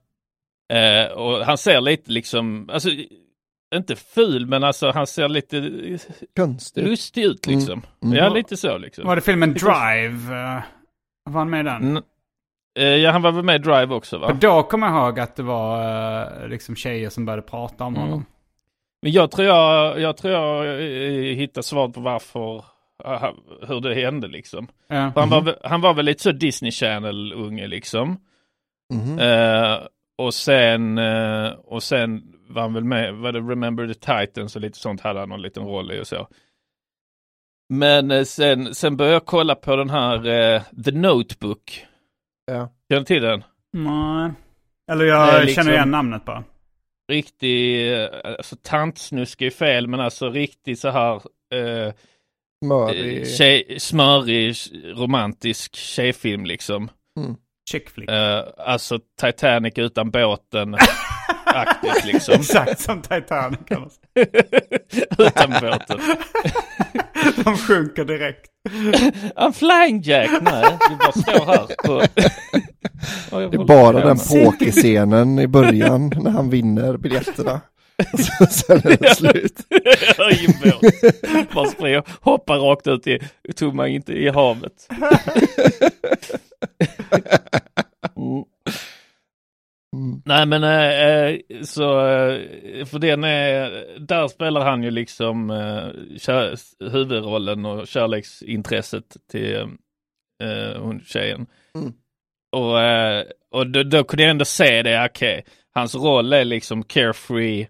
Eh, 0.77 1.11
och 1.11 1.45
han 1.45 1.57
ser 1.57 1.81
lite 1.81 2.11
liksom, 2.11 2.69
alltså 2.73 2.89
inte 3.75 3.95
ful 3.95 4.45
men 4.45 4.63
alltså 4.63 4.91
han 4.91 5.07
ser 5.07 5.29
lite 5.29 5.71
Konstigt. 6.35 6.83
lustig 6.83 7.23
ut 7.23 7.47
liksom. 7.47 7.81
Mm. 8.03 8.17
Ja, 8.17 8.29
lite 8.29 8.57
så 8.57 8.77
liksom. 8.77 9.07
Var 9.07 9.15
det 9.15 9.21
filmen 9.21 9.53
Drive? 9.53 10.63
Var 11.29 11.39
han 11.39 11.49
med 11.49 11.59
i 11.59 11.63
den? 11.63 11.83
Mm. 11.91 12.03
Eh, 12.79 12.85
ja, 12.95 13.11
han 13.11 13.21
var 13.21 13.31
väl 13.31 13.43
med 13.45 13.55
i 13.55 13.63
Drive 13.63 13.95
också 13.95 14.19
För 14.19 14.27
va? 14.27 14.37
då 14.41 14.63
kommer 14.63 14.87
jag 14.87 14.95
ihåg 15.07 15.19
att 15.19 15.35
det 15.35 15.43
var 15.43 15.81
eh, 16.43 16.47
liksom 16.47 16.75
tjejer 16.75 17.09
som 17.09 17.25
började 17.25 17.41
prata 17.41 17.83
om 17.83 17.95
Mm. 17.95 18.07
honom. 18.07 18.25
Men 19.01 19.11
jag 19.11 19.31
tror 19.31 19.47
jag, 19.47 19.99
jag 19.99 20.17
tror 20.17 20.33
jag 20.33 20.65
eh, 20.67 21.35
hittar 21.35 21.61
svar 21.61 21.87
på 21.89 21.99
varför, 22.01 22.63
hur 23.67 23.81
det 23.81 23.95
hände 23.95 24.27
liksom. 24.27 24.67
Ja. 24.87 25.11
För 25.11 25.19
han, 25.21 25.29
var, 25.29 25.41
väl- 25.41 25.57
han 25.63 25.81
var 25.81 25.93
väl 25.93 26.05
lite 26.05 26.23
så 26.23 26.31
Disney 26.31 26.71
Channel-unge 26.71 27.67
liksom. 27.67 28.17
Mhm. 28.93 29.19
Eh, 29.19 29.77
och 30.17 30.33
sen, 30.33 30.97
och 31.65 31.83
sen 31.83 32.23
var 32.49 32.61
han 32.61 32.73
väl 32.73 32.83
med, 32.83 33.13
var 33.15 33.31
det 33.31 33.39
Remember 33.39 33.87
the 33.87 33.93
Titans 33.93 34.55
och 34.55 34.61
lite 34.61 34.77
sånt 34.77 35.01
hade 35.01 35.19
han 35.19 35.29
någon 35.29 35.41
liten 35.41 35.63
roll 35.63 35.91
i 35.91 36.01
och 36.01 36.07
så. 36.07 36.27
Men 37.69 38.11
eh, 38.11 38.23
sen, 38.23 38.75
sen 38.75 38.97
började 38.97 39.15
jag 39.15 39.25
kolla 39.25 39.55
på 39.55 39.75
den 39.75 39.89
här 39.89 40.27
eh, 40.27 40.61
The 40.85 40.91
Notebook. 40.91 41.85
Ja. 42.45 42.69
Känner 42.89 42.99
du 43.01 43.05
till 43.05 43.21
den? 43.21 43.43
Nej. 43.73 44.31
Eller 44.91 45.05
jag 45.05 45.45
liksom- 45.45 45.63
känner 45.63 45.75
igen 45.77 45.91
namnet 45.91 46.25
bara. 46.25 46.43
Riktig, 47.11 47.93
eh, 47.93 48.09
alltså 48.23 48.55
tantsnusk 48.63 49.41
är 49.41 49.49
fel 49.49 49.87
men 49.87 49.99
alltså 49.99 50.29
riktigt 50.29 50.79
så 50.79 50.89
här 50.89 51.15
eh, 51.53 51.93
Smörig. 52.65 53.21
eh, 53.21 53.25
tjej, 53.27 53.75
smörig, 53.79 54.55
romantisk 54.95 55.75
tjejfilm 55.75 56.45
liksom. 56.45 56.89
Chick 57.71 57.89
flick. 57.89 58.09
Eh, 58.09 58.43
alltså 58.57 58.99
Titanic 59.21 59.73
utan 59.77 60.11
båten 60.11 60.75
aktigt 61.45 62.05
liksom. 62.05 62.33
Exakt 62.35 62.79
som 62.79 63.01
Titanic 63.01 63.59
kallas. 63.67 63.99
utan 65.17 65.49
båten. 65.61 65.99
De 67.43 67.57
sjunker 67.57 68.05
direkt. 68.05 68.45
I'm 69.35 69.51
flying 69.51 70.01
Jack! 70.01 70.29
Nej, 70.41 70.77
du 70.89 70.95
bara 70.95 71.11
står 71.11 71.45
här 71.45 71.67
på... 71.85 72.01
Det 73.49 73.55
är 73.57 73.65
bara 73.65 74.05
den 74.05 74.17
pokerscenen 74.17 75.39
i 75.39 75.47
början 75.47 76.11
när 76.23 76.31
han 76.31 76.49
vinner 76.49 76.97
biljetterna. 76.97 77.61
Så- 78.17 78.45
Sen 78.45 78.77
är 78.77 78.97
det 78.97 79.15
slut. 79.15 79.59
Bara 81.53 81.65
springer, 81.69 82.03
hoppar 82.21 82.57
rakt 82.57 82.87
ut 82.87 83.07
i 83.07 83.19
tomma, 83.55 83.87
inte 83.87 84.13
i 84.13 84.29
havet. 84.29 84.87
Mm. 88.17 88.43
Mm. 89.95 90.17
Nej 90.29 90.45
men 90.45 90.63
eh, 90.63 91.39
så 91.63 92.07
eh, 92.07 92.85
för 92.85 92.99
den 92.99 93.23
är, 93.23 93.85
där 93.99 94.27
spelar 94.27 94.61
han 94.61 94.83
ju 94.83 94.91
liksom 94.91 95.49
eh, 95.49 96.17
kär, 96.17 96.55
huvudrollen 96.91 97.65
och 97.65 97.87
kärleksintresset 97.87 99.17
till 99.31 99.55
eh, 100.43 100.81
hon 100.81 101.01
tjejen. 101.05 101.47
Mm. 101.75 101.93
Och, 102.51 102.81
eh, 102.81 103.23
och 103.51 103.67
då, 103.67 103.83
då 103.83 104.03
kunde 104.03 104.23
jag 104.23 104.29
ändå 104.29 104.45
se 104.45 104.81
det, 104.83 105.05
okej, 105.05 105.45
hans 105.73 105.95
roll 105.95 106.33
är 106.33 106.45
liksom 106.45 106.83
carefree, 106.83 107.67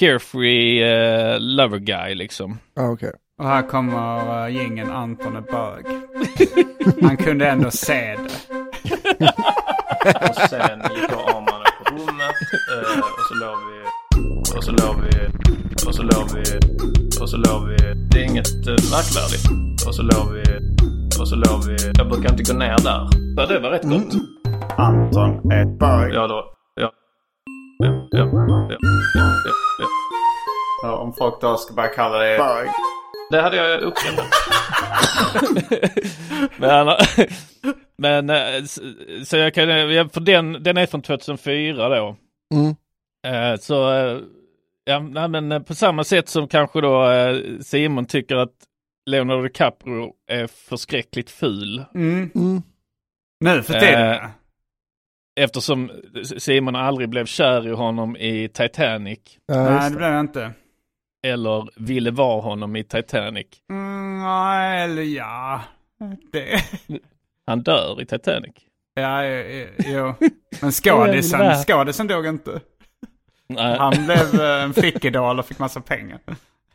carefree 0.00 0.82
eh, 0.82 1.40
lover 1.40 1.78
guy 1.78 2.14
liksom. 2.14 2.58
Ja, 2.74 2.90
okej. 2.90 3.12
Och 3.38 3.46
här 3.46 3.62
kommer 3.62 4.46
uh, 4.46 4.56
gingen 4.56 4.90
Anton 4.90 5.36
är 5.36 5.40
bög. 5.40 5.86
Han 7.02 7.16
kunde 7.16 7.48
ändå 7.48 7.70
se 7.70 8.16
det. 8.16 8.54
Och 10.28 10.34
sen 10.50 10.80
gick 10.94 11.10
jag 11.10 11.36
eh, 11.36 11.69
och 13.18 13.26
så 13.28 13.34
låg 13.34 13.58
vi 13.68 13.80
och 14.56 14.64
så 14.64 14.72
låg 14.72 14.96
vi 15.02 15.10
och 15.86 15.94
så 15.94 16.02
låg 16.02 16.26
vi 16.34 16.42
och 17.22 17.30
så 17.30 17.36
låg 17.36 17.68
vi. 17.68 17.76
Det 18.10 18.18
är 18.20 18.24
inget 18.24 18.66
eh, 18.66 18.80
märkvärdigt. 18.92 19.44
Och 19.86 19.94
så 19.94 20.02
låg 20.02 20.32
vi 20.32 20.42
och 21.20 21.28
så 21.28 21.36
låg 21.36 21.64
vi. 21.66 21.76
Jag 21.98 22.08
brukar 22.08 22.30
inte 22.30 22.52
gå 22.52 22.58
ner 22.58 22.78
där. 22.78 23.08
Ja, 23.36 23.46
det 23.46 23.58
var 23.58 23.70
rätt 23.70 23.82
gott. 23.82 24.14
Anton 24.78 25.52
är 25.52 25.64
bög. 25.64 26.14
Ja 26.14 26.26
då. 26.26 26.44
Ja. 26.74 26.92
Ja, 27.78 28.08
ja, 28.10 28.18
ja, 28.18 28.46
ja, 28.48 28.68
ja, 29.14 29.32
ja. 29.78 29.86
Ja, 30.82 30.96
om 30.96 31.12
folk 31.12 31.40
då 31.40 31.56
ska 31.56 31.74
börja 31.74 31.88
kalla 31.88 32.18
det 32.18 32.38
bög. 32.38 32.68
Det 33.30 33.40
hade 33.40 33.56
jag 33.56 33.80
uppskattat. 33.80 34.26
men, 36.56 36.88
men 37.98 38.30
eh, 38.30 38.64
så 39.24 39.36
jag 39.36 39.54
kan, 39.54 39.66
för 40.10 40.20
den, 40.20 40.62
den 40.62 40.76
är 40.76 40.86
från 40.86 41.02
2004 41.02 41.88
då. 41.88 42.16
Mm. 42.54 42.74
Eh, 43.26 43.58
Så 43.58 43.92
eh, 43.92 44.20
ja, 44.84 45.28
men 45.28 45.52
eh, 45.52 45.62
på 45.62 45.74
samma 45.74 46.04
sätt 46.04 46.28
som 46.28 46.48
kanske 46.48 46.80
då 46.80 47.08
Simon 47.60 48.06
tycker 48.06 48.36
att 48.36 48.52
Leonardo 49.06 49.42
DiCaprio 49.42 50.12
är 50.26 50.46
förskräckligt 50.46 51.30
ful. 51.30 51.84
Mm. 51.94 52.30
Mm. 52.34 52.62
Nu 53.40 53.62
för 53.62 53.72
tiden. 53.80 54.28
Eftersom 55.40 55.90
Simon 56.38 56.76
aldrig 56.76 57.08
blev 57.08 57.26
kär 57.26 57.68
i 57.68 57.72
honom 57.72 58.16
i 58.16 58.48
Titanic. 58.48 59.18
Ja, 59.46 59.64
Nej, 59.70 59.90
det 59.90 59.96
blev 59.96 60.10
jag 60.10 60.20
inte. 60.20 60.52
Eller 61.26 61.68
ville 61.76 62.10
vara 62.10 62.40
honom 62.40 62.76
i 62.76 62.84
Titanic. 62.84 63.46
Mm, 63.70 64.20
nej, 64.22 64.84
eller 64.84 65.02
ja. 65.02 65.60
Det... 66.32 66.64
Han 67.46 67.62
dör 67.62 68.02
i 68.02 68.06
Titanic. 68.06 68.54
Ja, 69.00 69.24
jo. 69.26 69.66
jo. 69.78 70.14
Men 70.60 70.72
skådisen, 70.72 71.62
skådisen 71.64 72.06
dog 72.06 72.26
inte. 72.26 72.60
Nej. 73.48 73.78
Han 73.78 74.04
blev 74.04 74.40
eh, 74.40 74.62
en 74.62 74.74
flickidol 74.74 75.38
och 75.38 75.46
fick 75.46 75.58
massa 75.58 75.80
pengar. 75.80 76.18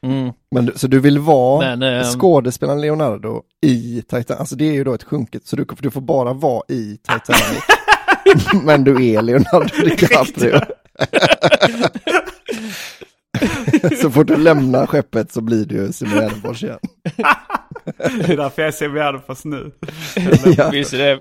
Mm. 0.03 0.33
Men, 0.51 0.65
du- 0.65 0.73
så 0.75 0.87
du 0.87 0.99
vill 0.99 1.19
vara 1.19 1.59
Men, 1.75 1.83
ehm, 1.83 2.03
skådespelaren 2.03 2.81
Leonardo 2.81 3.41
i 3.61 4.01
Titanic? 4.01 4.31
Alltså 4.31 4.55
det 4.55 4.65
är 4.65 4.73
ju 4.73 4.83
då 4.83 4.93
ett 4.93 5.03
sjunket, 5.03 5.47
så 5.47 5.55
du, 5.55 5.65
du 5.79 5.91
får 5.91 6.01
bara 6.01 6.33
vara 6.33 6.63
i 6.69 6.97
Titanic. 6.97 7.63
Men 8.63 8.83
du 8.83 9.05
är 9.05 9.21
Leonardo 9.21 9.83
DiCaprio. 9.85 10.59
så 14.01 14.11
fort 14.11 14.27
du 14.27 14.35
lämnar 14.37 14.85
skeppet 14.85 15.31
så 15.31 15.41
blir 15.41 15.65
du 15.65 15.93
Simon 15.93 16.13
Gärdenfors 16.19 16.63
igen. 16.63 16.79
Det 17.95 18.33
är 18.33 18.37
därför 18.37 18.61
jag 18.61 18.73
ser 18.73 18.89
Gärdenfors 18.89 19.45
nu. 19.45 19.71
Ja. 20.57 20.69
Visst 20.69 20.93
är 20.93 20.97
det. 20.97 21.19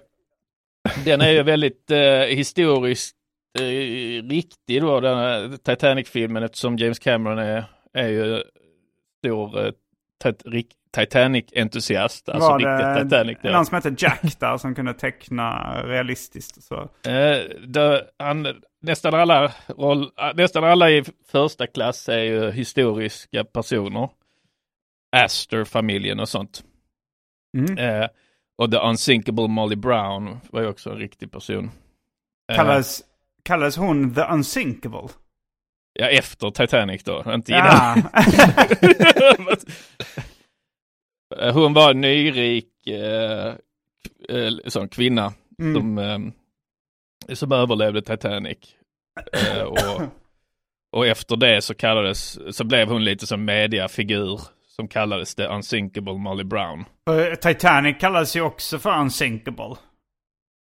Den 1.04 1.20
är 1.20 1.30
ju 1.30 1.42
väldigt 1.42 1.90
eh, 1.90 2.36
historiskt 2.36 3.16
eh, 3.58 4.22
riktig 4.28 4.82
då, 4.82 5.00
den 5.00 5.18
här 5.18 5.56
Titanic-filmen 5.56 6.42
eftersom 6.42 6.76
James 6.76 6.98
Cameron 6.98 7.38
är, 7.38 7.64
är 7.92 8.08
ju 8.08 8.42
stor 9.24 9.66
eh, 9.66 9.72
Titanic-entusiast. 10.94 12.28
Alltså 12.28 12.48
var 12.48 12.58
riktigt 12.58 12.94
det 12.94 13.04
Titanic. 13.04 13.38
då. 13.42 13.50
någon 13.50 13.66
som 13.66 13.74
hette 13.74 13.94
Jack 13.98 14.40
där 14.40 14.56
som 14.56 14.74
kunde 14.74 14.94
teckna 14.94 15.82
realistiskt? 15.82 16.62
Så. 16.62 16.80
Eh, 17.10 17.38
det, 17.66 18.06
han, 18.18 18.46
nästan, 18.82 19.14
alla 19.14 19.52
roll, 19.66 20.02
eh, 20.02 20.34
nästan 20.34 20.64
alla 20.64 20.90
i 20.90 21.04
första 21.28 21.66
klass 21.66 22.08
är 22.08 22.22
ju 22.22 22.50
historiska 22.50 23.44
personer. 23.44 24.08
Astor-familjen 25.16 26.20
och 26.20 26.28
sånt. 26.28 26.64
Mm. 27.56 27.78
Eh, 27.78 28.08
och 28.58 28.70
The 28.70 28.78
Unsinkable 28.78 29.48
Molly 29.48 29.76
Brown 29.76 30.38
var 30.50 30.60
ju 30.60 30.66
också 30.68 30.90
en 30.90 30.96
riktig 30.98 31.32
person. 31.32 31.70
Eh, 32.52 32.56
Kallades, 32.56 33.02
kallades 33.42 33.76
hon 33.76 34.14
The 34.14 34.20
Unsinkable? 34.22 35.08
Ja, 35.92 36.08
efter 36.08 36.50
Titanic 36.50 37.02
då, 37.04 37.24
inte 37.34 37.52
Ja. 37.52 37.94
innan. 37.96 38.08
Hon 41.52 41.72
var 41.74 41.90
en 41.90 42.00
nyrik 42.00 42.86
eh, 42.86 43.46
eh, 44.28 44.52
sån 44.66 44.88
kvinna 44.88 45.32
Mm. 45.58 45.74
som, 45.74 45.98
eh, 47.28 47.34
som 47.34 47.52
överlevde 47.52 48.02
Titanic. 48.02 48.58
Eh, 49.32 49.62
och, 49.62 50.02
och 50.96 51.06
efter 51.06 51.36
det 51.36 51.62
så 51.62 51.74
kallades, 51.74 52.38
så 52.56 52.64
blev 52.64 52.88
hon 52.88 53.04
lite 53.04 53.26
som 53.26 53.44
mediafigur 53.44 54.40
som 54.76 54.88
kallades 54.88 55.34
The 55.34 55.46
Unsinkable 55.46 56.12
Molly 56.18 56.44
Brown. 56.44 56.80
Och 57.06 57.40
Titanic 57.40 57.96
kallades 58.00 58.36
ju 58.36 58.40
också 58.40 58.78
för 58.78 59.00
Unsinkable. 59.00 59.74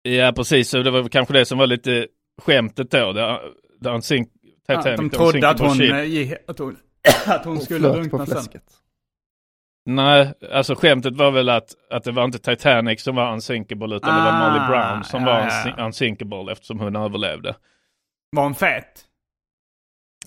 Ja, 0.03 0.33
precis. 0.37 0.69
Så 0.71 0.83
det 0.83 0.91
var 0.91 1.09
kanske 1.09 1.35
det 1.35 1.45
som 1.47 1.59
var 1.59 1.67
lite 1.67 2.07
skämtet 2.43 2.91
då. 2.91 3.13
The, 3.13 3.37
the 3.85 3.91
unsink, 3.91 4.29
Titanic, 4.69 4.87
Ja, 4.87 4.97
de 4.97 5.11
the 5.11 5.17
trodde 5.17 5.49
att 5.49 5.61
hon, 5.61 5.81
eh, 5.83 6.33
att 6.49 6.59
hon, 6.59 6.77
att 7.27 7.45
hon 7.45 7.57
Och 7.57 7.63
skulle 7.63 7.89
drunkna 7.89 8.27
sen. 8.27 8.35
fläsket. 8.37 8.63
Nej, 9.87 10.33
alltså 10.53 10.75
skämtet 10.75 11.17
var 11.17 11.31
väl 11.31 11.49
att, 11.49 11.75
att 11.91 12.05
det 12.05 12.13
var 12.13 12.25
inte 12.25 12.39
Titanic 12.39 13.03
som 13.03 13.17
var 13.17 13.33
unsinkable 13.33 13.97
utan 13.97 14.15
det 14.17 14.21
var 14.23 14.33
Ah, 14.33 14.49
Molly 14.51 14.67
Brown 14.69 15.05
som 15.05 15.21
ja, 15.23 15.27
var 15.27 15.41
ja, 15.41 15.47
unsi- 15.49 15.75
ja. 15.77 15.87
unsinkable 15.87 16.53
eftersom 16.53 16.81
hon 16.81 16.97
överlevde. 16.97 17.57
Var 18.37 18.43
hon 18.43 18.55
fet? 18.55 19.05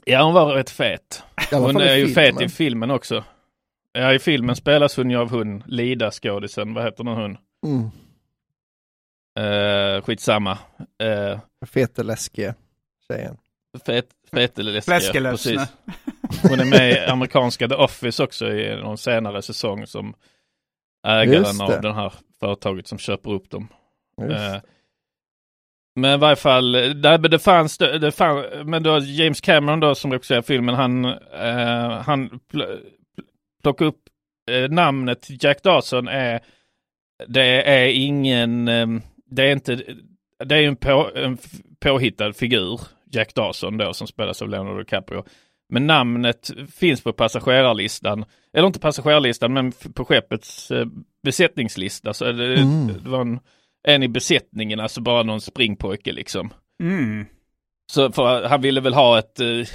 Ja, 0.06 0.24
hon 0.24 0.34
var 0.34 0.54
rätt 0.54 0.70
fet. 0.70 1.24
Hon 1.52 1.82
är 1.82 1.96
ju 1.96 2.08
fet 2.08 2.42
i 2.42 2.50
filmen 2.50 2.92
också. 2.92 3.24
Ja, 3.94 4.14
i 4.14 4.20
filmen 4.20 4.56
spelas 4.56 4.98
hon 4.98 5.10
ju 5.12 5.18
av 5.18 5.30
hon, 5.30 5.64
Lida-skådisen. 5.68 6.74
Vad 6.74 6.84
heter 6.84 7.04
den 7.04 7.14
hon? 7.14 7.38
Mm. 7.66 7.90
Uh, 9.40 10.02
skitsamma. 10.02 10.58
Uh, 11.04 11.40
Fete 11.66 12.04
läskiga 12.04 12.56
tjejen. 13.08 13.38
fet, 13.86 14.06
feteläskiga. 14.34 14.82
Fläskelösne. 15.00 15.56
precis. 15.56 15.74
Hon 16.50 16.60
är 16.60 16.66
med 16.66 16.92
i 16.92 17.00
amerikanska 17.00 17.68
The 17.68 17.76
Office 17.76 18.24
också 18.24 18.48
i 18.48 18.76
någon 18.82 18.98
senare 18.98 19.42
säsong 19.42 19.88
som 19.88 20.14
ägaren 21.08 21.62
av 21.62 21.82
det 21.82 21.94
här 21.94 22.14
företaget 22.40 22.88
som 22.88 22.98
köper 22.98 23.32
upp 23.32 23.50
dem. 23.50 23.68
Eh, 24.22 24.62
Men 25.96 26.14
i 26.14 26.18
varje 26.18 26.36
fall, 26.36 26.72
det 27.30 27.40
fanns, 27.40 27.78
det, 27.78 28.00
det 28.00 28.12
fann, 28.12 28.46
men 28.66 28.84
då 28.84 29.00
James 29.00 29.42
Cameron 29.42 29.80
då 29.80 29.96
som 29.96 30.12
regisserar 30.12 30.42
filmen, 30.42 30.76
han, 30.76 31.06
eh, 31.34 32.02
han 32.06 32.40
pl- 33.64 33.74
plockade 33.74 33.90
upp 33.90 34.02
eh, 34.52 34.70
namnet 34.72 35.44
Jack 35.44 35.64
Dawson 35.64 36.08
är, 36.08 36.40
det 37.28 37.64
är 37.64 37.88
ingen, 37.88 38.68
eh, 38.68 38.88
det 39.32 39.44
är 39.48 39.52
inte, 39.52 39.84
det 40.46 40.56
är 40.56 40.64
en, 40.64 40.76
på, 40.76 41.12
en 41.16 41.38
påhittad 41.80 42.34
figur, 42.34 42.82
Jack 43.12 43.36
Dawson 43.36 43.78
då 43.78 43.94
som 43.94 44.08
spelas 44.08 44.42
av 44.42 44.50
Leonardo 44.50 44.78
DiCaprio. 44.80 45.24
Men 45.70 45.88
namnet 45.88 46.52
finns 46.76 47.02
på 47.04 47.14
passagerarlistan, 47.14 48.26
eller 48.54 48.68
inte 48.68 48.80
passagerarlistan 48.80 49.54
men 49.54 49.72
på 49.72 50.06
skeppets 50.06 50.72
eh, 50.72 50.86
besättningslista. 51.24 52.14
Så 52.14 52.32
det, 52.32 52.54
Mm. 52.56 52.88
det 53.04 53.10
var 53.10 53.22
en, 53.22 53.40
en 53.88 54.04
i 54.04 54.08
besättningen, 54.08 54.80
alltså 54.80 55.02
bara 55.02 55.24
någon 55.24 55.42
springpojke 55.42 56.12
liksom. 56.12 56.54
Mm. 56.84 57.26
Så 57.92 58.12
för 58.12 58.44
han 58.48 58.62
ville 58.62 58.82
väl 58.82 58.94
ha 58.94 59.20
ett, 59.20 59.40
eh, 59.40 59.68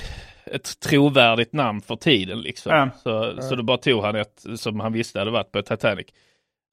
ett 0.52 0.80
trovärdigt 0.80 1.52
namn 1.52 1.80
för 1.80 1.96
tiden 1.96 2.40
liksom. 2.40 2.72
Ja. 2.72 2.90
Så, 3.02 3.42
så 3.42 3.54
då 3.56 3.62
bara 3.62 3.78
tog 3.78 4.02
han 4.02 4.16
ett 4.16 4.44
som 4.56 4.80
han 4.80 4.92
visste 4.92 5.18
hade 5.18 5.30
varit 5.30 5.52
på 5.52 5.62
Titanic. 5.62 6.06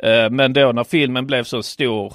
Eh, 0.04 0.30
Men 0.30 0.54
då 0.54 0.72
när 0.72 0.84
filmen 0.84 1.28
blev 1.28 1.44
så 1.44 1.64
stor 1.64 2.14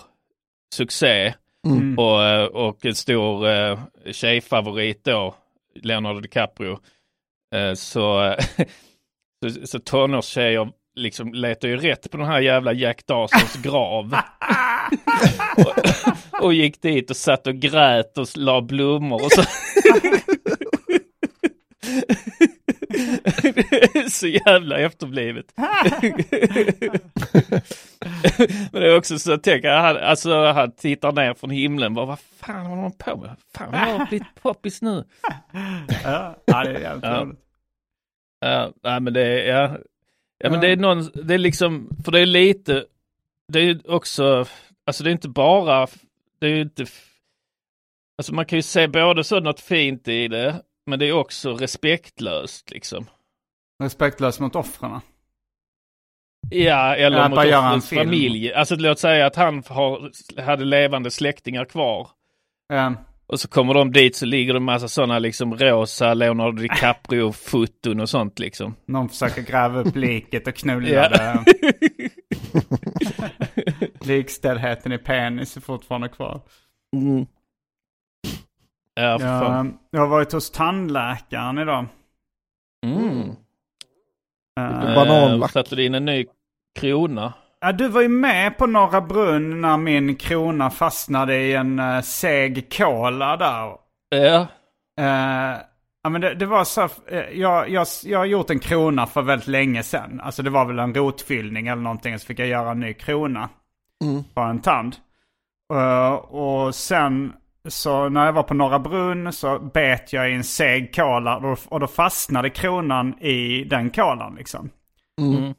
succé 0.74 1.34
Mm. 1.66 1.98
och, 1.98 2.24
eh, 2.24 2.44
och 2.44 2.86
en 2.86 2.94
stor 2.94 3.48
eh, 3.48 3.78
tjejfavorit 4.12 5.04
då, 5.04 5.34
Leonardo 5.82 6.20
DiCaprio, 6.20 6.78
eh, 7.54 7.74
så, 7.74 8.34
så, 9.44 9.66
så 9.66 9.78
tonårstjejer 9.78 10.68
liksom 10.96 11.34
letar 11.34 11.68
ju 11.68 11.76
rätt 11.76 12.10
på 12.10 12.16
den 12.16 12.26
här 12.26 12.40
jävla 12.40 12.72
Jack 12.72 13.06
Dawsons 13.06 13.56
grav. 13.62 14.14
och, 15.56 16.44
och 16.44 16.54
gick 16.54 16.82
dit 16.82 17.10
och 17.10 17.16
satt 17.16 17.46
och 17.46 17.54
grät 17.54 18.18
och 18.18 18.26
la 18.36 18.60
blommor 18.60 19.24
och 19.24 19.32
så. 19.32 19.42
Så 24.10 24.26
jävla 24.26 24.78
efterblivet. 24.78 25.46
Men 28.72 28.82
det 28.82 28.86
är 28.92 28.96
också 28.96 29.18
så 29.18 29.32
att 29.32 29.42
tänka, 29.42 29.78
han, 29.78 29.96
alltså 29.96 30.44
han 30.44 30.72
tittar 30.72 31.12
ner 31.12 31.34
från 31.34 31.50
himlen, 31.50 31.94
bara, 31.94 32.06
vad 32.06 32.18
fan 32.20 32.66
håller 32.66 32.82
de 32.82 32.92
på 32.92 33.16
med? 33.16 33.36
Fan, 33.54 33.68
jag 33.72 33.98
har 33.98 34.06
blivit 34.06 34.26
poppis 34.42 34.82
nu. 34.82 35.04
Ja, 36.04 36.36
det 36.46 36.52
är 36.52 36.80
jävligt 36.80 37.04
Ja. 37.04 37.20
roligt. 37.24 37.38
Ja, 38.40 38.72
nej 38.82 39.00
men 39.00 39.12
det 39.12 39.22
är, 39.22 39.54
ja. 39.60 39.76
ja 40.38 40.50
men 40.50 40.60
det 40.60 40.68
är 40.68 40.76
någon, 40.76 41.10
det 41.14 41.34
är 41.34 41.38
liksom, 41.38 41.88
för 42.04 42.12
det 42.12 42.20
är 42.20 42.26
lite, 42.26 42.84
det 43.52 43.58
är 43.58 43.62
ju 43.64 43.80
också, 43.88 44.46
alltså 44.86 45.04
det 45.04 45.10
är 45.10 45.12
inte 45.12 45.28
bara, 45.28 45.86
det 46.40 46.46
är 46.46 46.50
ju 46.50 46.60
inte, 46.62 46.86
alltså 48.18 48.34
man 48.34 48.46
kan 48.46 48.58
ju 48.58 48.62
se 48.62 48.88
både 48.88 49.24
så 49.24 49.40
något 49.40 49.60
fint 49.60 50.08
i 50.08 50.28
det, 50.28 50.62
men 50.90 50.98
det 50.98 51.06
är 51.08 51.12
också 51.12 51.54
respektlöst 51.54 52.70
liksom. 52.70 53.06
Respektlös 53.82 54.40
mot 54.40 54.56
offren. 54.56 55.00
Ja, 56.50 56.94
eller 56.96 57.44
Ja, 57.46 57.74
mot 57.74 57.84
film. 57.84 58.02
familj. 58.04 58.52
Alltså 58.52 58.76
låt 58.76 58.98
säga 58.98 59.26
att 59.26 59.36
han 59.36 59.62
har, 59.68 60.10
hade 60.42 60.64
levande 60.64 61.10
släktingar 61.10 61.64
kvar. 61.64 62.08
Ja. 62.68 62.94
Och 63.26 63.40
så 63.40 63.48
kommer 63.48 63.74
de 63.74 63.92
dit 63.92 64.16
så 64.16 64.26
ligger 64.26 64.52
det 64.52 64.56
en 64.58 64.62
massa 64.62 64.88
sådana 64.88 65.18
liksom 65.18 65.54
rosa 65.58 66.14
Leonardo 66.14 66.62
DiCaprio-foton 66.62 68.00
och 68.00 68.08
sånt 68.08 68.38
liksom. 68.38 68.74
Någon 68.86 69.08
försöker 69.08 69.42
gräva 69.42 69.80
upp 69.80 69.96
liket 69.96 70.46
och 70.46 70.54
knulla 70.54 70.88
Ja. 70.88 71.08
det. 71.08 71.44
Likställdheten 74.06 74.92
i 74.92 74.98
penis 74.98 75.56
är 75.56 75.60
fortfarande 75.60 76.08
kvar. 76.08 76.40
Mm. 76.96 77.26
Ja, 79.00 79.18
fan. 79.18 79.66
Jag, 79.66 79.74
jag 79.90 80.00
har 80.00 80.06
varit 80.08 80.32
hos 80.32 80.50
tandläkaren 80.50 81.58
idag. 81.58 81.86
Mm. 82.86 83.20
Eh, 84.60 84.94
Bananlack. 84.94 85.50
Eh, 85.50 85.52
satte 85.52 85.76
du 85.76 85.84
in 85.84 85.94
en 85.94 86.04
ny 86.04 86.26
krona? 86.80 87.32
Ja, 87.60 87.72
du 87.72 87.88
var 87.88 88.00
ju 88.00 88.08
med 88.08 88.58
på 88.58 88.66
Norra 88.66 89.00
Brunn 89.00 89.60
när 89.60 89.76
min 89.76 90.16
krona 90.16 90.70
fastnade 90.70 91.36
i 91.36 91.54
en 91.54 91.80
uh, 91.80 92.00
seg 92.00 92.72
kola 92.76 93.36
där. 93.36 93.76
Ja. 94.08 94.46
Eh, 95.00 95.58
ja, 96.02 96.10
men 96.10 96.20
det, 96.20 96.34
det 96.34 96.46
var 96.46 96.64
så, 96.64 96.84
uh, 96.84 96.88
jag, 97.32 97.70
jag, 97.70 97.86
jag 98.04 98.18
har 98.18 98.26
gjort 98.26 98.50
en 98.50 98.58
krona 98.58 99.06
för 99.06 99.22
väldigt 99.22 99.48
länge 99.48 99.82
sedan. 99.82 100.20
Alltså 100.24 100.42
det 100.42 100.50
var 100.50 100.64
väl 100.64 100.78
en 100.78 100.94
rotfyllning 100.94 101.66
eller 101.68 101.82
någonting. 101.82 102.18
Så 102.18 102.26
fick 102.26 102.38
jag 102.38 102.48
göra 102.48 102.70
en 102.70 102.80
ny 102.80 102.94
krona 102.94 103.48
Mm. 104.04 104.24
på 104.34 104.40
en 104.40 104.60
tand. 104.60 104.96
Eh, 105.72 106.12
och 106.12 106.74
sen 106.74 107.32
så 107.68 108.08
när 108.08 108.26
jag 108.26 108.32
var 108.32 108.42
på 108.42 108.54
Norra 108.54 108.78
Brunn 108.78 109.32
så 109.32 109.58
bet 109.58 110.12
jag 110.12 110.30
i 110.30 110.34
en 110.34 110.44
seg 110.44 110.94
kola 110.94 111.36
och, 111.68 111.80
då 111.80 111.86
fastnade 111.86 112.50
kronan 112.50 113.18
i 113.18 113.64
den 113.64 113.90
kolan 113.90 114.34
liksom. 114.34 114.70
Mm. 115.20 115.54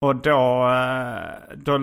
Och 0.00 0.16
då, 0.16 0.68
eh, 0.68 1.56
då 1.56 1.80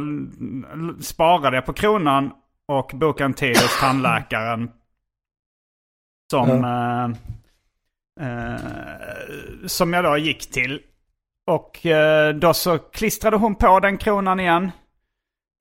sparade 1.02 1.58
jag 1.58 1.66
på 1.66 1.74
kronan 1.74 2.32
och 2.68 2.92
bokade 2.94 3.26
en 3.26 3.34
tid 3.34 3.58
hos 3.58 3.80
tandläkaren. 3.80 4.72
Som, 6.32 6.50
eh, 6.64 7.04
eh, 8.28 8.62
som 9.66 9.94
jag 9.94 10.04
då 10.04 10.18
gick 10.18 10.52
till. 10.52 10.82
Och 11.48 11.86
eh, 11.86 12.36
då 12.36 12.54
så 12.54 12.78
klistrade 12.78 13.38
hon 13.38 13.56
på 13.56 13.80
den 13.80 13.98
kronan 13.98 14.40
igen. 14.40 14.72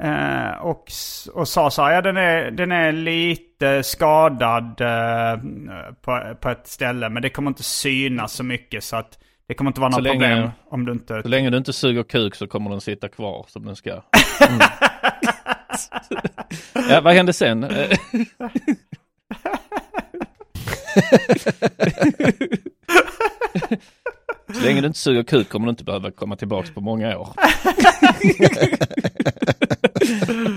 Eh, 0.04 0.50
och, 0.62 0.84
och 1.32 1.48
sa 1.48 1.70
så 1.70 1.82
här, 1.82 1.92
ja 1.92 2.02
den 2.02 2.16
är, 2.16 2.50
den 2.50 2.72
är 2.72 2.92
lite 2.92 3.82
skadad 3.82 4.80
eh, 4.80 5.36
på, 6.02 6.34
på 6.40 6.48
ett 6.50 6.66
ställe. 6.66 7.08
Men 7.08 7.22
det 7.22 7.30
kommer 7.30 7.50
inte 7.50 7.62
synas 7.62 8.32
så 8.32 8.44
mycket 8.44 8.84
så 8.84 8.96
att 8.96 9.18
det 9.48 9.54
kommer 9.54 9.70
inte 9.70 9.80
vara 9.80 9.90
något 9.90 10.02
länge- 10.02 10.18
problem 10.28 10.50
om 10.70 10.84
du 10.84 10.92
inte... 10.92 11.22
Så 11.22 11.28
länge 11.28 11.50
du 11.50 11.56
inte 11.56 11.72
suger 11.72 12.02
kuk 12.02 12.34
så 12.34 12.46
kommer 12.46 12.70
den 12.70 12.80
sitta 12.80 13.08
kvar 13.08 13.44
som 13.48 13.64
den 13.64 13.76
ska. 13.76 13.90
ja, 16.90 17.00
vad 17.00 17.14
hände 17.14 17.32
sen? 17.32 17.66
Så 24.54 24.60
länge 24.60 24.80
du 24.80 24.86
inte 24.86 24.98
suger 24.98 25.22
kuk 25.22 25.48
kommer 25.48 25.66
du 25.66 25.70
inte 25.70 25.84
behöva 25.84 26.10
komma 26.10 26.36
tillbaka 26.36 26.68
på 26.74 26.80
många 26.80 27.18
år. 27.18 27.28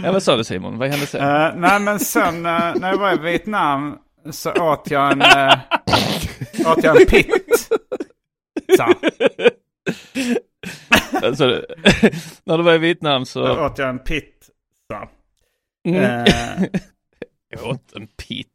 ja, 0.09 0.13
vad 0.13 0.23
sa 0.23 0.35
du 0.35 0.43
Simon? 0.43 0.77
Vad 0.77 0.89
hände 0.89 1.05
sen? 1.05 1.21
Eh, 1.21 1.55
nej 1.55 1.79
men 1.79 1.99
sen 1.99 2.45
eh, 2.45 2.75
när 2.75 2.89
jag 2.89 2.97
var 2.97 3.13
i 3.13 3.17
Vietnam 3.17 3.97
så 4.31 4.51
åt 4.51 4.91
jag 4.91 5.11
en, 5.11 5.21
uh, 5.21 6.71
åt 6.71 6.83
jag 6.83 7.01
en 7.01 7.07
pitt. 7.07 7.69
Så, 8.77 8.93
Alltså, 11.23 11.45
när 12.43 12.57
du 12.57 12.63
var 12.63 12.73
i 12.73 12.77
Vietnam 12.77 13.21
då 13.21 13.25
så... 13.25 13.65
åt 13.65 13.77
jag 13.77 13.89
en 13.89 13.99
pitt. 13.99 14.49
Så. 14.91 15.09
Mm. 15.89 16.25
Jag 17.49 17.67
åt 17.67 17.93
en 17.95 18.07
pitt. 18.07 18.47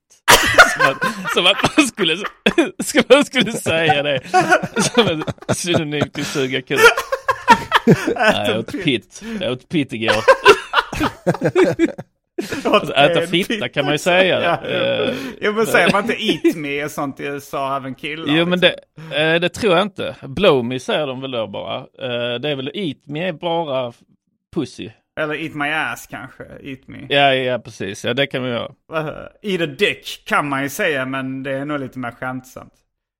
Som 0.76 0.86
att, 0.90 1.32
som 1.34 1.46
att 1.46 1.76
man 1.76 1.86
skulle, 1.86 2.16
som 2.84 3.02
man 3.08 3.24
skulle 3.24 3.52
säga 3.52 4.02
det. 4.02 4.20
Som 4.76 5.08
en 5.08 5.24
synonym 5.54 6.10
till 6.10 6.24
suga 6.24 6.62
kuk. 6.62 6.80
Nej, 7.86 8.48
jag 8.48 8.58
åt 8.58 8.84
pitt. 8.84 9.22
Jag 9.40 9.52
åt 9.52 9.68
pitt 9.68 9.92
igår. 9.92 10.24
Alltså, 12.64 12.92
äta 12.94 13.20
fitta 13.26 13.68
kan 13.68 13.84
man 13.84 13.94
ju 13.94 13.98
säga. 13.98 14.42
Ja. 14.42 14.68
Eh, 14.68 15.14
jo 15.40 15.52
men 15.52 15.66
säger 15.66 15.92
man 15.92 16.02
inte 16.02 16.24
eat 16.48 16.56
me 16.56 16.84
och 16.84 16.90
sånt 16.90 17.20
i 17.20 17.24
USA 17.24 17.76
även 17.76 17.94
killar? 17.94 18.24
Jo 18.36 18.46
men 18.46 18.60
liksom? 18.60 18.80
det, 19.10 19.34
eh, 19.34 19.40
det 19.40 19.48
tror 19.48 19.72
jag 19.74 19.82
inte. 19.82 20.16
Blow 20.22 20.64
me 20.64 20.80
säger 20.80 21.06
de 21.06 21.20
väl 21.20 21.30
då 21.30 21.46
bara. 21.46 21.76
Eh, 21.78 22.38
Det 22.40 22.48
är 22.50 22.56
väl 22.56 22.70
eat 22.74 22.96
me 23.06 23.28
är 23.28 23.32
bara 23.32 23.92
pussy. 24.54 24.90
Eller 25.20 25.34
eat 25.44 25.54
my 25.54 25.68
ass 25.70 26.06
kanske, 26.10 26.44
eat 26.62 26.80
me. 26.88 26.98
Ja, 27.08 27.34
ja 27.34 27.58
precis. 27.58 28.04
Ja 28.04 28.14
det 28.14 28.26
kan 28.26 28.42
vi 28.42 28.50
göra. 28.50 28.72
Eat 29.42 29.60
a 29.60 29.66
dick 29.66 30.22
kan 30.26 30.48
man 30.48 30.62
ju 30.62 30.68
säga 30.68 31.06
men 31.06 31.42
det 31.42 31.50
är 31.52 31.64
nog 31.64 31.80
lite 31.80 31.98
mer 31.98 32.10
skämtsamt. 32.10 32.72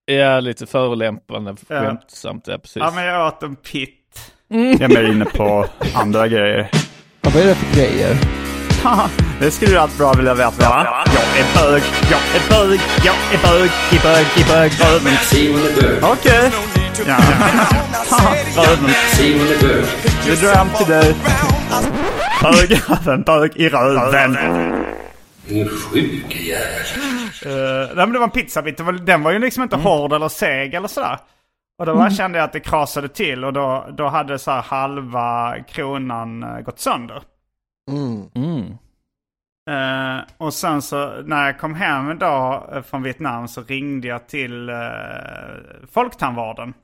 Ja, 0.07 0.41
lite 0.41 0.67
förolämpande, 0.67 1.55
skämtsamt. 1.69 2.47
Ja, 2.47 2.59
precis. 2.59 2.77
Ja 2.77 2.93
men 2.95 3.05
jag 3.05 3.27
åt 3.27 3.43
en 3.43 3.57
pitt. 3.57 4.33
Jag 4.49 4.81
är 4.83 4.89
mer 4.89 5.13
inne 5.13 5.25
på 5.25 5.67
andra 5.95 6.29
grejer. 6.29 6.71
Ja, 7.25 7.31
vad 7.35 7.43
är 7.43 7.47
det 7.47 7.55
för 7.55 7.77
grejer? 7.77 8.17
Det 9.41 9.51
skulle 9.51 9.71
du 9.71 9.79
allt 9.79 9.99
bra 9.99 10.13
vilja 10.13 10.35
veta 10.35 10.69
va? 10.69 11.05
Jag 11.07 11.41
är 11.41 11.71
bög, 11.71 11.83
jag 12.11 12.21
är 12.35 12.49
bög, 12.69 12.81
jag 13.05 13.15
är 13.33 13.39
bög, 13.43 13.71
i 13.93 13.99
bög, 14.03 14.27
i 14.37 14.45
bög, 14.49 14.73
röven. 14.81 15.17
Simon 15.23 15.61
är 15.61 15.83
bög. 15.83 16.05
Okej. 16.05 16.51
Ja. 17.07 17.17
Röven. 18.57 18.91
Simon 19.13 19.47
är 19.47 19.61
bög. 19.61 19.85
Vi 20.27 20.37
drar 20.37 20.55
hem 20.55 20.67
till 20.79 20.87
dig. 20.87 21.15
Bög, 22.43 22.81
röven, 22.89 23.23
bög 23.23 23.53
i 23.57 23.69
röven. 23.69 24.37
Din 25.49 25.69
sjuke 25.69 26.39
jävel. 26.39 26.67
Uh, 27.47 27.87
nej 27.87 27.97
men 27.97 28.13
det 28.13 28.19
var 28.19 28.25
en 28.27 28.31
pizzabit. 28.31 28.77
Det 28.77 28.83
var, 28.83 28.93
den 28.93 29.23
var 29.23 29.33
ju 29.33 29.39
liksom 29.39 29.63
inte 29.63 29.77
hård 29.77 30.13
eller 30.13 30.29
seg 30.29 30.75
eller 30.75 30.89
sådär. 30.89 31.19
Och 31.79 31.87
då 31.87 31.95
bara 31.95 32.11
kände 32.11 32.39
jag 32.39 32.45
att 32.45 32.53
det 32.53 32.61
krasade 32.61 33.09
till 33.09 33.45
och 33.45 33.53
då, 33.53 33.87
då 33.97 34.09
hade 34.09 34.39
så 34.39 34.51
här 34.51 34.63
halva 34.63 35.57
kronan 35.69 36.43
eh, 36.43 36.61
gått 36.61 36.79
sönder. 36.79 37.23
Mm. 37.91 38.29
Mm. 38.35 38.79
Eh, 39.71 40.25
och 40.37 40.55
sen 40.55 40.83
så 40.83 41.23
när 41.23 41.47
jag 41.47 41.59
kom 41.59 41.75
hem 41.75 42.11
en 42.11 42.19
dag 42.19 42.77
eh, 42.77 42.83
från 42.83 43.03
Vietnam 43.03 43.49
så 43.49 43.63
ringde 43.63 44.09
jag 44.09 44.29
till 44.29 44.71
uh, 44.71 45.87
Folktandvården. 45.91 46.75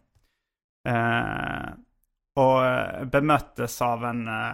Eh, 0.88 1.70
och 2.36 3.06
bemöttes 3.06 3.82
av 3.82 4.04
en, 4.04 4.28
uh, 4.28 4.52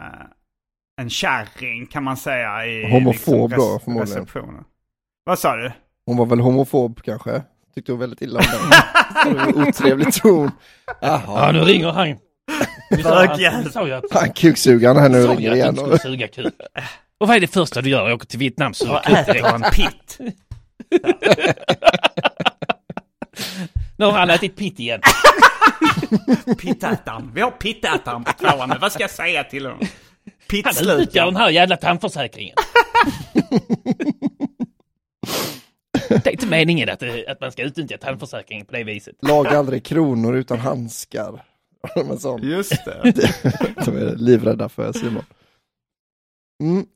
en 1.01 1.11
kärring 1.11 1.87
kan 1.87 2.05
man 2.05 2.16
säga 2.16 2.66
i 2.66 2.92
Homofob 2.92 3.51
då, 3.51 3.79
förmodligen. 3.79 4.01
receptionen. 4.01 4.64
Vad 5.25 5.38
sa 5.38 5.57
du? 5.57 5.72
Hon 6.07 6.16
var 6.16 6.27
väl 6.27 6.40
homofob 6.40 7.03
kanske? 7.03 7.42
Tyckte 7.76 7.92
hon 7.92 7.98
väldigt 8.00 8.22
illa 8.22 8.40
om 8.40 8.44
den. 9.34 9.68
Otrevlig 9.68 10.12
ton. 10.14 10.50
Ja, 10.86 11.22
Jaha. 11.26 11.52
nu 11.52 11.58
ringer 11.60 11.90
han. 11.90 12.16
Vi 12.90 13.02
sa, 13.02 13.10
Bögjävel. 13.26 13.64
vi 13.64 13.70
sa 13.70 13.86
ju 13.86 13.92
att, 13.92 14.04
Han 14.12 14.30
kuksugaren 14.32 14.96
här 14.96 15.08
nu 15.08 15.22
sa 15.24 15.30
ju 15.30 15.36
ringer 15.36 15.50
att 15.50 15.56
igen. 15.56 15.68
inte 15.68 15.80
skulle 15.82 15.98
suga 15.98 16.28
kuk. 16.28 16.54
Och 17.20 17.28
vad 17.28 17.36
är 17.36 17.40
det 17.40 17.46
första 17.46 17.82
du 17.82 17.90
gör? 17.90 18.08
Jag 18.08 18.14
åker 18.14 18.26
till 18.26 18.38
Vietnam 18.38 18.74
så 18.74 18.86
Vad 18.86 19.04
suger 19.04 19.24
kuk 19.24 19.28
äter 19.28 19.32
direkt. 19.34 19.54
en 19.54 19.70
pitt? 19.72 20.18
Nu 23.96 24.04
har 24.04 24.12
han 24.12 24.30
ätit 24.30 24.56
pitt 24.56 24.80
igen. 24.80 25.00
Pittätaren. 26.58 27.30
Vi 27.34 27.40
har 27.40 27.50
pittätaren 27.50 28.24
på 28.24 28.32
tvåan 28.32 28.68
nu. 28.68 28.74
Vad 28.80 28.92
ska 28.92 29.02
jag 29.02 29.10
säga 29.10 29.44
till 29.44 29.66
honom? 29.66 29.80
Han 30.64 30.88
utnyttjar 30.90 31.24
den 31.26 31.36
här 31.36 31.50
jävla 31.50 31.76
tandförsäkringen. 31.76 32.54
Det 36.26 36.30
är 36.30 36.32
inte 36.32 36.46
meningen 36.46 36.88
att, 36.88 37.00
det- 37.00 37.26
att 37.28 37.40
man 37.40 37.52
ska 37.52 37.62
utnyttja 37.62 37.98
tandförsäkringen 37.98 38.66
på 38.66 38.72
det 38.72 38.84
viset. 38.84 39.14
Laga 39.22 39.58
aldrig 39.58 39.84
kronor 39.84 40.36
utan 40.36 40.58
handskar. 40.58 41.42
Just 42.42 42.84
det. 42.84 43.12
De 43.84 43.96
är 43.96 44.16
livrädda 44.16 44.68
för 44.68 44.92
Simon. 44.92 45.24
Mm. 46.62 46.86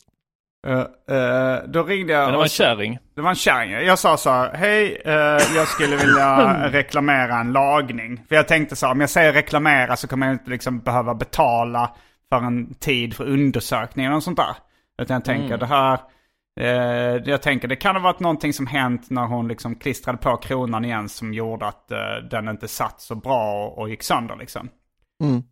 Eh, 0.67 1.17
eh, 1.17 1.63
då 1.69 1.83
ringde 1.83 2.13
jag 2.13 2.23
Men 2.23 2.31
det 2.33 2.37
var 2.37 2.45
en 2.45 2.49
kärring. 2.49 2.99
Det 3.15 3.21
var 3.21 3.31
en 3.31 3.37
kärring. 3.37 3.71
Jag 3.87 3.99
sa 3.99 4.17
så 4.17 4.31
här, 4.31 4.55
hej, 4.55 5.03
eh, 5.05 5.13
jag 5.57 5.69
skulle 5.69 5.97
vilja 5.97 6.69
reklamera 6.73 7.39
en 7.41 7.53
lagning. 7.53 8.25
För 8.29 8.35
jag 8.37 8.49
tänkte 8.49 8.77
så 8.77 8.87
här, 8.87 8.93
om 8.93 9.01
jag 9.01 9.11
säger 9.11 9.33
reklamera 9.33 9.97
så 9.97 10.09
kommer 10.09 10.27
jag 10.27 10.35
inte 10.35 10.51
liksom 10.51 10.79
behöva 10.81 11.15
betala 11.15 11.97
för 12.29 12.37
en 12.37 12.75
tid 12.75 13.15
för 13.15 13.25
undersökning 13.25 14.05
eller 14.07 14.15
något 14.15 14.25
sånt 14.25 14.39
där. 14.39 14.57
Utan 15.03 15.15
jag 15.15 15.25
tänker 15.25 15.59
det 15.59 15.67
här, 15.67 15.93
eh, 15.95 16.01
jag 17.25 17.43
tänker 17.43 17.69
det 17.69 17.77
kan 17.77 17.97
ha 17.97 18.03
varit 18.03 18.21
någonting 18.21 18.53
som 18.53 18.67
hänt 18.67 19.11
när 19.11 19.27
hon 19.27 19.49
liksom 19.49 19.75
klistrade 19.75 20.19
på 20.19 20.37
kronan 20.37 20.85
igen 20.85 21.09
som 21.09 21.35
gjorde 21.35 21.67
att 21.67 21.91
eh, 21.91 22.17
den 22.31 22.49
inte 22.49 22.69
satt 22.69 23.01
så 23.01 23.15
bra 23.15 23.67
och, 23.67 23.79
och 23.79 23.91
gick 23.91 24.03
sönder 24.03 24.37
liksom. 24.37 24.69
Mm. 25.23 25.43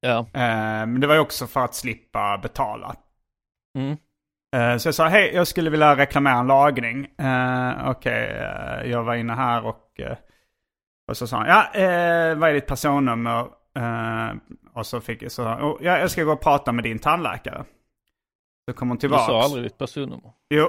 Ja. 0.00 0.18
Eh, 0.18 0.86
men 0.86 1.00
det 1.00 1.06
var 1.06 1.14
ju 1.14 1.20
också 1.20 1.46
för 1.46 1.64
att 1.64 1.74
slippa 1.74 2.38
betala. 2.42 2.94
Mm. 3.78 3.96
Eh, 4.56 4.78
Så 4.78 4.88
jag 4.88 4.94
sa, 4.94 5.08
hej, 5.08 5.30
jag 5.34 5.46
skulle 5.46 5.70
vilja 5.70 5.96
reklamera 5.96 6.34
en 6.34 6.46
lagning. 6.46 7.06
Uh, 7.22 7.90
Okej, 7.90 8.30
eh, 8.30 8.90
jag 8.90 9.02
var 9.04 9.14
inne 9.14 9.32
här 9.32 9.66
och, 9.66 10.00
eh, 10.00 10.16
och 11.08 11.16
så 11.16 11.26
sa 11.26 11.36
han, 11.36 11.46
ja, 11.46 11.80
eh, 11.80 12.34
vad 12.34 12.50
är 12.50 12.54
ditt 12.54 12.66
personnummer? 12.66 13.40
Eh, 13.76 14.34
och 14.74 14.86
så 14.86 15.00
fick 15.00 15.22
jag 15.22 15.32
så, 15.32 15.44
oh, 15.44 15.78
ja, 15.80 15.98
jag 15.98 16.10
ska 16.10 16.24
gå 16.24 16.32
och 16.32 16.40
prata 16.42 16.72
med 16.72 16.84
din 16.84 16.98
tandläkare. 16.98 17.64
Så 18.68 18.72
kom 18.72 18.88
hon 18.88 18.96
Du 18.96 19.00
tillbaka. 19.00 19.24
sa 19.26 19.42
aldrig 19.42 19.64
ditt 19.64 19.78
personnummer. 19.78 20.32
Jo. 20.50 20.68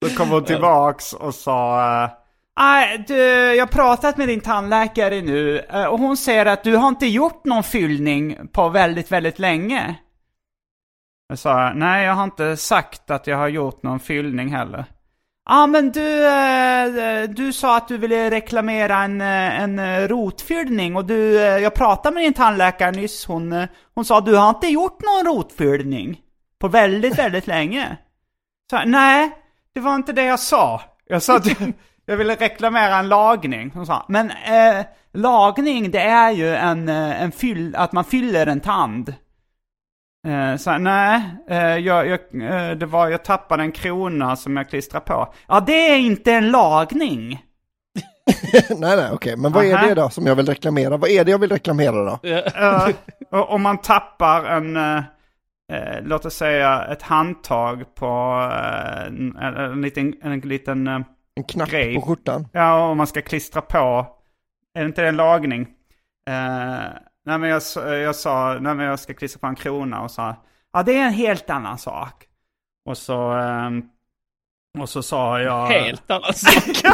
Då 0.00 0.08
kom 0.08 0.30
hon 0.30 0.44
tillbaks 0.44 1.12
och 1.12 1.34
sa 1.34 1.80
eh, 2.04 2.10
Nej, 2.58 3.04
du, 3.08 3.16
jag 3.54 3.62
har 3.66 3.72
pratat 3.72 4.16
med 4.16 4.28
din 4.28 4.40
tandläkare 4.40 5.20
nu 5.22 5.58
eh, 5.58 5.84
och 5.84 5.98
hon 5.98 6.16
säger 6.16 6.46
att 6.46 6.64
du 6.64 6.76
har 6.76 6.88
inte 6.88 7.06
gjort 7.06 7.44
någon 7.44 7.62
fyllning 7.62 8.48
på 8.52 8.68
väldigt, 8.68 9.12
väldigt 9.12 9.38
länge. 9.38 9.94
Jag 11.28 11.38
sa, 11.38 11.72
nej 11.74 12.04
jag 12.04 12.14
har 12.14 12.24
inte 12.24 12.56
sagt 12.56 13.10
att 13.10 13.26
jag 13.26 13.36
har 13.36 13.48
gjort 13.48 13.82
någon 13.82 14.00
fyllning 14.00 14.48
heller. 14.48 14.84
Ja 15.44 15.66
men 15.66 15.92
du, 15.92 16.26
eh, 16.26 17.28
du 17.28 17.52
sa 17.52 17.76
att 17.76 17.88
du 17.88 17.98
ville 17.98 18.30
reklamera 18.30 18.96
en, 18.96 19.20
eh, 19.20 19.60
en 19.60 19.78
eh, 19.78 20.08
rotfyllning 20.08 20.96
och 20.96 21.04
du, 21.04 21.34
jag 21.34 21.74
pratade 21.74 22.14
med 22.14 22.24
din 22.24 22.34
tandläkare 22.34 22.90
nyss, 22.90 23.26
hon, 23.26 23.66
hon 23.94 24.04
sa 24.04 24.18
att 24.18 24.26
du 24.26 24.36
har 24.36 24.48
inte 24.48 24.66
gjort 24.66 24.98
någon 25.02 25.34
rotfyllning 25.34 26.20
på 26.60 26.68
väldigt, 26.68 27.18
väldigt 27.18 27.46
länge. 27.46 27.96
Så, 28.70 28.80
nej, 28.84 29.30
det 29.74 29.80
var 29.80 29.94
inte 29.94 30.12
det 30.12 30.24
jag 30.24 30.40
sa. 30.40 30.82
Jag 31.06 31.22
sa 31.22 31.36
att 31.36 31.60
jag 32.06 32.16
ville 32.16 32.34
reklamera 32.34 32.96
en 32.96 33.08
lagning. 33.08 33.70
Hon 33.74 33.86
sa, 33.86 34.04
men 34.08 34.30
eh, 34.30 34.84
lagning 35.12 35.90
det 35.90 36.02
är 36.02 36.30
ju 36.30 36.54
en, 36.54 36.88
en 36.88 37.32
fyll, 37.32 37.76
att 37.76 37.92
man 37.92 38.04
fyller 38.04 38.46
en 38.46 38.60
tand. 38.60 39.14
Eh, 40.26 40.56
så 40.56 40.78
nej, 40.78 41.22
eh, 41.48 41.76
jag, 41.76 42.06
jag, 42.06 42.20
eh, 42.42 42.70
det 42.76 42.86
var, 42.86 43.08
jag 43.08 43.24
tappade 43.24 43.62
en 43.62 43.72
krona 43.72 44.36
som 44.36 44.56
jag 44.56 44.68
klistrade 44.68 45.04
på. 45.06 45.34
Ja, 45.48 45.60
det 45.60 45.90
är 45.90 45.98
inte 45.98 46.32
en 46.32 46.50
lagning. 46.50 47.42
nej, 48.78 48.96
nej, 48.96 49.10
okej. 49.12 49.36
Men 49.36 49.52
vad 49.52 49.64
är 49.64 49.74
Aha. 49.74 49.86
det 49.86 49.94
då 49.94 50.10
som 50.10 50.26
jag 50.26 50.34
vill 50.34 50.46
reklamera? 50.46 50.96
Vad 50.96 51.10
är 51.10 51.24
det 51.24 51.30
jag 51.30 51.38
vill 51.38 51.50
reklamera 51.50 52.04
då? 52.04 52.18
Och 53.30 53.50
om 53.50 53.62
man 53.62 53.78
tappar 53.78 54.44
en, 54.44 54.76
eh, 54.76 54.96
eh, 55.72 56.02
låt 56.02 56.24
oss 56.24 56.34
säga 56.34 56.84
ett 56.84 57.02
handtag 57.02 57.94
på 57.94 58.40
eh, 58.52 59.06
en, 59.06 59.36
en, 59.36 59.56
en 59.56 59.82
liten, 59.82 60.14
en 60.22 60.40
liten 60.40 60.86
En 60.86 61.44
knapp 61.48 61.70
Grej. 61.70 61.94
på 61.94 62.00
skjortan? 62.00 62.48
Ja, 62.52 62.88
om 62.88 62.96
man 62.96 63.06
ska 63.06 63.22
klistra 63.22 63.60
på. 63.62 64.06
Är 64.74 64.80
det 64.80 64.86
inte 64.86 65.02
det 65.02 65.08
en 65.08 65.16
lagning? 65.16 65.68
Nej, 67.24 67.38
men 67.38 67.50
jag, 67.50 67.62
jag 68.00 68.16
sa, 68.16 68.58
nej 68.60 68.74
men 68.74 68.86
jag 68.86 68.98
ska 68.98 69.14
klistra 69.14 69.38
på 69.40 69.46
en 69.46 69.54
krona 69.54 70.02
och 70.02 70.10
sa, 70.10 70.36
ja 70.72 70.82
det 70.82 70.92
är 70.98 71.06
en 71.06 71.12
helt 71.12 71.50
annan 71.50 71.78
sak. 71.78 72.24
Och 72.88 72.98
så, 72.98 73.30
ehm, 73.30 73.82
och 74.78 74.88
så 74.88 75.02
sa 75.02 75.40
jag... 75.40 75.66
Helt 75.66 76.10
annan 76.10 76.34
sak. 76.34 76.92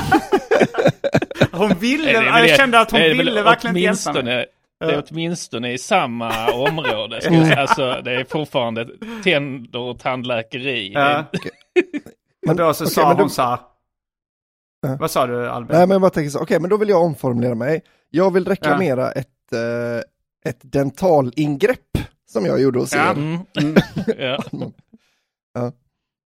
Hon 1.52 1.68
ville, 1.74 2.20
Nej, 2.20 2.48
jag 2.48 2.56
kände 2.56 2.80
att 2.80 2.90
hon 2.90 3.00
väl 3.00 3.16
ville 3.18 3.42
verkligen 3.42 3.76
inte 3.76 3.86
hjälpa 4.10 4.22
mig. 4.22 4.46
Det 4.80 4.94
är 4.94 5.04
åtminstone 5.10 5.72
i 5.72 5.78
samma 5.78 6.52
område. 6.52 7.20
Alltså, 7.58 8.00
det 8.04 8.12
är 8.14 8.24
fortfarande 8.24 8.88
tänder 9.24 9.78
och 9.78 9.98
tandläkeri. 10.00 10.92
Ja. 10.94 11.24
Men, 12.46 12.56
då 12.56 12.74
så 12.74 12.84
okej, 12.84 12.94
sa 12.94 13.08
men 13.08 13.16
då- 13.16 13.22
hon 13.22 13.30
så 13.30 13.42
här. 13.42 13.58
Ja. 14.80 14.96
Vad 15.00 15.10
sa 15.10 15.26
du 15.26 15.48
Albin? 15.50 15.76
Nej 15.76 15.86
men 15.86 15.90
jag 15.94 16.00
bara 16.00 16.10
tänker 16.10 16.30
så, 16.30 16.42
okej 16.42 16.60
men 16.60 16.70
då 16.70 16.76
vill 16.76 16.88
jag 16.88 17.02
omformulera 17.02 17.54
mig. 17.54 17.82
Jag 18.10 18.32
vill 18.32 18.44
reklamera 18.46 19.10
ett, 19.12 19.52
eh, 19.52 19.58
ett 20.44 20.60
dentalingrepp 20.62 21.98
som 22.26 22.46
jag 22.46 22.60
gjorde 22.60 22.78
hos 22.78 22.94
Ja. 22.94 23.10
er. 23.10 23.16
Mm. 23.16 23.44
ja. 25.54 25.72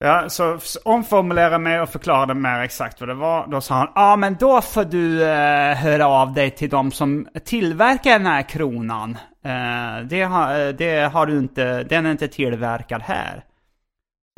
Ja, 0.04 0.30
så 0.30 0.60
omformulera 0.86 1.58
mig 1.58 1.82
och 1.82 1.90
förklarade 1.90 2.34
mer 2.34 2.60
exakt 2.60 3.00
vad 3.00 3.10
det 3.10 3.14
var. 3.14 3.48
Då 3.48 3.62
sa 3.62 3.76
han, 3.76 3.88
ja 3.96 4.02
ah, 4.02 4.16
men 4.16 4.36
då 4.40 4.62
får 4.62 4.86
du 4.86 5.24
eh, 5.24 5.76
höra 5.76 6.08
av 6.08 6.34
dig 6.34 6.52
till 6.52 6.70
de 6.70 6.92
som 6.92 7.28
tillverkar 7.46 8.12
den 8.12 8.26
här 8.26 8.42
kronan. 8.50 9.18
Eh, 9.44 10.06
det, 10.10 10.22
har, 10.22 10.60
eh, 10.68 10.74
det 10.74 11.14
har 11.14 11.26
du 11.26 11.38
inte, 11.38 11.84
den 11.84 12.06
är 12.06 12.12
inte 12.12 12.28
tillverkad 12.28 13.02
här. 13.02 13.44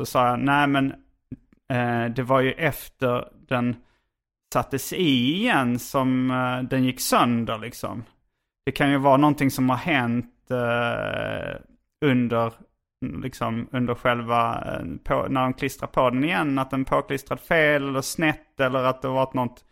Så 0.00 0.06
sa 0.06 0.28
jag, 0.28 0.38
nej 0.38 0.66
men 0.66 0.92
eh, 1.72 2.14
det 2.14 2.22
var 2.22 2.40
ju 2.40 2.52
efter 2.52 3.28
den 3.48 3.76
sattes 4.52 4.92
i 4.92 5.34
igen 5.34 5.78
som 5.78 6.30
eh, 6.30 6.68
den 6.68 6.84
gick 6.84 7.00
sönder 7.00 7.58
liksom. 7.58 8.04
Det 8.64 8.72
kan 8.72 8.90
ju 8.90 8.98
vara 8.98 9.16
någonting 9.16 9.50
som 9.50 9.70
har 9.70 9.76
hänt 9.76 10.50
eh, 10.50 11.60
under 12.04 12.52
liksom 13.02 13.68
under 13.72 13.94
själva, 13.94 14.64
eh, 14.66 14.84
på, 15.04 15.26
när 15.28 15.42
de 15.42 15.54
klistrar 15.54 15.88
på 15.88 16.10
den 16.10 16.24
igen, 16.24 16.58
att 16.58 16.70
den 16.70 16.84
påklistrad 16.84 17.40
fel 17.40 17.88
eller 17.88 18.00
snett 18.00 18.60
eller 18.60 18.84
att 18.84 19.02
det 19.02 19.08
har 19.08 19.14
varit 19.14 19.34
något. 19.34 19.64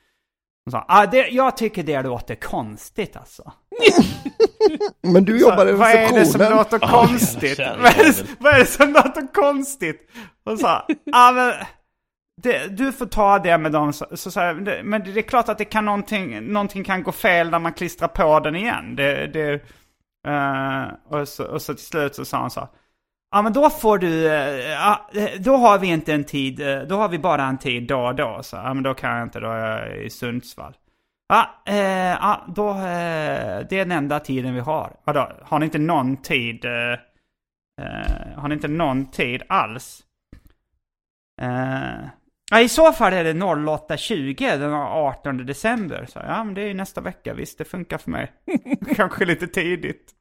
Sa, 0.70 0.85
ah, 0.88 1.07
det, 1.07 1.29
jag 1.29 1.57
tycker 1.57 1.83
det 1.83 2.03
låter 2.03 2.35
konstigt 2.35 3.16
alltså. 3.16 3.53
Men 5.03 5.24
du 5.24 5.40
jobbar 5.40 5.66
i 5.66 5.70
Så, 5.70 5.76
vad 5.79 5.90
är 5.90 6.12
det 6.12 6.26
som 6.26 6.40
låter 6.40 6.79
konstigt? 6.79 7.59
vad, 7.59 7.98
är 7.98 8.05
det, 8.05 8.26
vad 8.38 8.55
är 8.55 8.59
det 8.59 8.66
som 8.66 8.92
låter 8.92 9.33
konstigt? 9.35 10.11
Hon 10.44 10.59
sa, 10.59 10.87
ah, 11.12 11.33
men 11.33 11.53
det, 12.42 12.76
du 12.76 12.92
får 12.92 13.07
ta 13.07 13.38
det 13.38 13.59
med 13.59 13.72
dem. 13.72 13.92
Så, 13.92 14.07
så, 14.12 14.31
så 14.31 14.40
här, 14.40 14.55
det, 14.55 14.83
men 14.85 15.05
det 15.05 15.20
är 15.20 15.22
klart 15.22 15.48
att 15.48 15.59
det 15.59 15.64
kan 15.64 15.85
någonting, 15.85 16.53
någonting 16.53 16.85
kan 16.85 17.03
gå 17.03 17.12
fel 17.12 17.50
när 17.50 17.59
man 17.59 17.72
klistrar 17.72 18.09
på 18.09 18.40
den 18.40 18.57
igen. 18.57 18.96
Det, 18.96 19.26
det, 19.26 19.53
eh, 20.29 20.85
och, 21.09 21.29
så, 21.29 21.44
och 21.44 21.62
så 21.62 21.74
till 21.74 21.85
slut 21.85 22.14
så 22.14 22.24
sa 22.24 22.38
han 22.38 22.50
så 22.50 22.61
här, 22.61 22.68
Ja 23.33 23.42
men 23.42 23.53
då 23.53 23.70
får 23.70 23.98
du, 23.98 24.29
eh, 24.29 24.90
uh, 25.14 25.40
då 25.40 25.57
har 25.57 25.79
vi 25.79 25.87
inte 25.87 26.12
en 26.12 26.24
tid, 26.24 26.61
uh, 26.61 26.83
då 26.83 26.96
har 26.96 27.09
vi 27.09 27.18
bara 27.18 27.44
en 27.44 27.59
tid 27.59 27.87
då 27.87 28.00
och 28.00 28.14
då. 28.14 28.38
Så 28.42 28.57
ja 28.57 28.74
men 28.74 28.83
då 28.83 28.94
kan 28.94 29.16
jag 29.16 29.22
inte, 29.22 29.40
då 29.40 29.50
är 29.50 29.79
jag 29.79 30.05
i 30.05 30.11
Sundsvall. 30.11 30.74
Ja, 31.29 31.62
eh, 31.66 31.76
ja 32.11 32.44
då, 32.48 32.70
eh, 32.70 33.66
det 33.68 33.72
är 33.72 33.79
den 33.79 33.92
enda 33.92 34.20
tiden 34.20 34.55
vi 34.55 34.61
har. 34.61 34.96
Vadå, 35.05 35.33
har 35.42 35.59
ni 35.59 35.64
inte 35.64 35.79
någon 35.79 36.16
tid, 36.16 36.64
har 38.37 38.48
ni 38.48 38.55
inte 38.55 38.68
någon 38.68 39.11
tid 39.11 39.42
alls? 39.48 40.03
Ja, 42.50 42.60
i 42.60 42.68
så 42.68 42.92
fall 42.92 43.12
är 43.12 43.24
det 43.24 43.32
08.20 43.32 44.58
den 44.58 44.72
18 44.74 45.46
december. 45.46 46.06
Så, 46.08 46.18
ja, 46.18 46.44
men 46.44 46.54
det 46.54 46.62
är 46.62 46.66
ju 46.66 46.74
nästa 46.74 47.00
vecka, 47.00 47.34
visst 47.34 47.58
det 47.58 47.64
funkar 47.64 47.98
för 47.98 48.10
mig. 48.10 48.32
Kanske 48.96 49.24
lite 49.24 49.46
tidigt. 49.46 50.12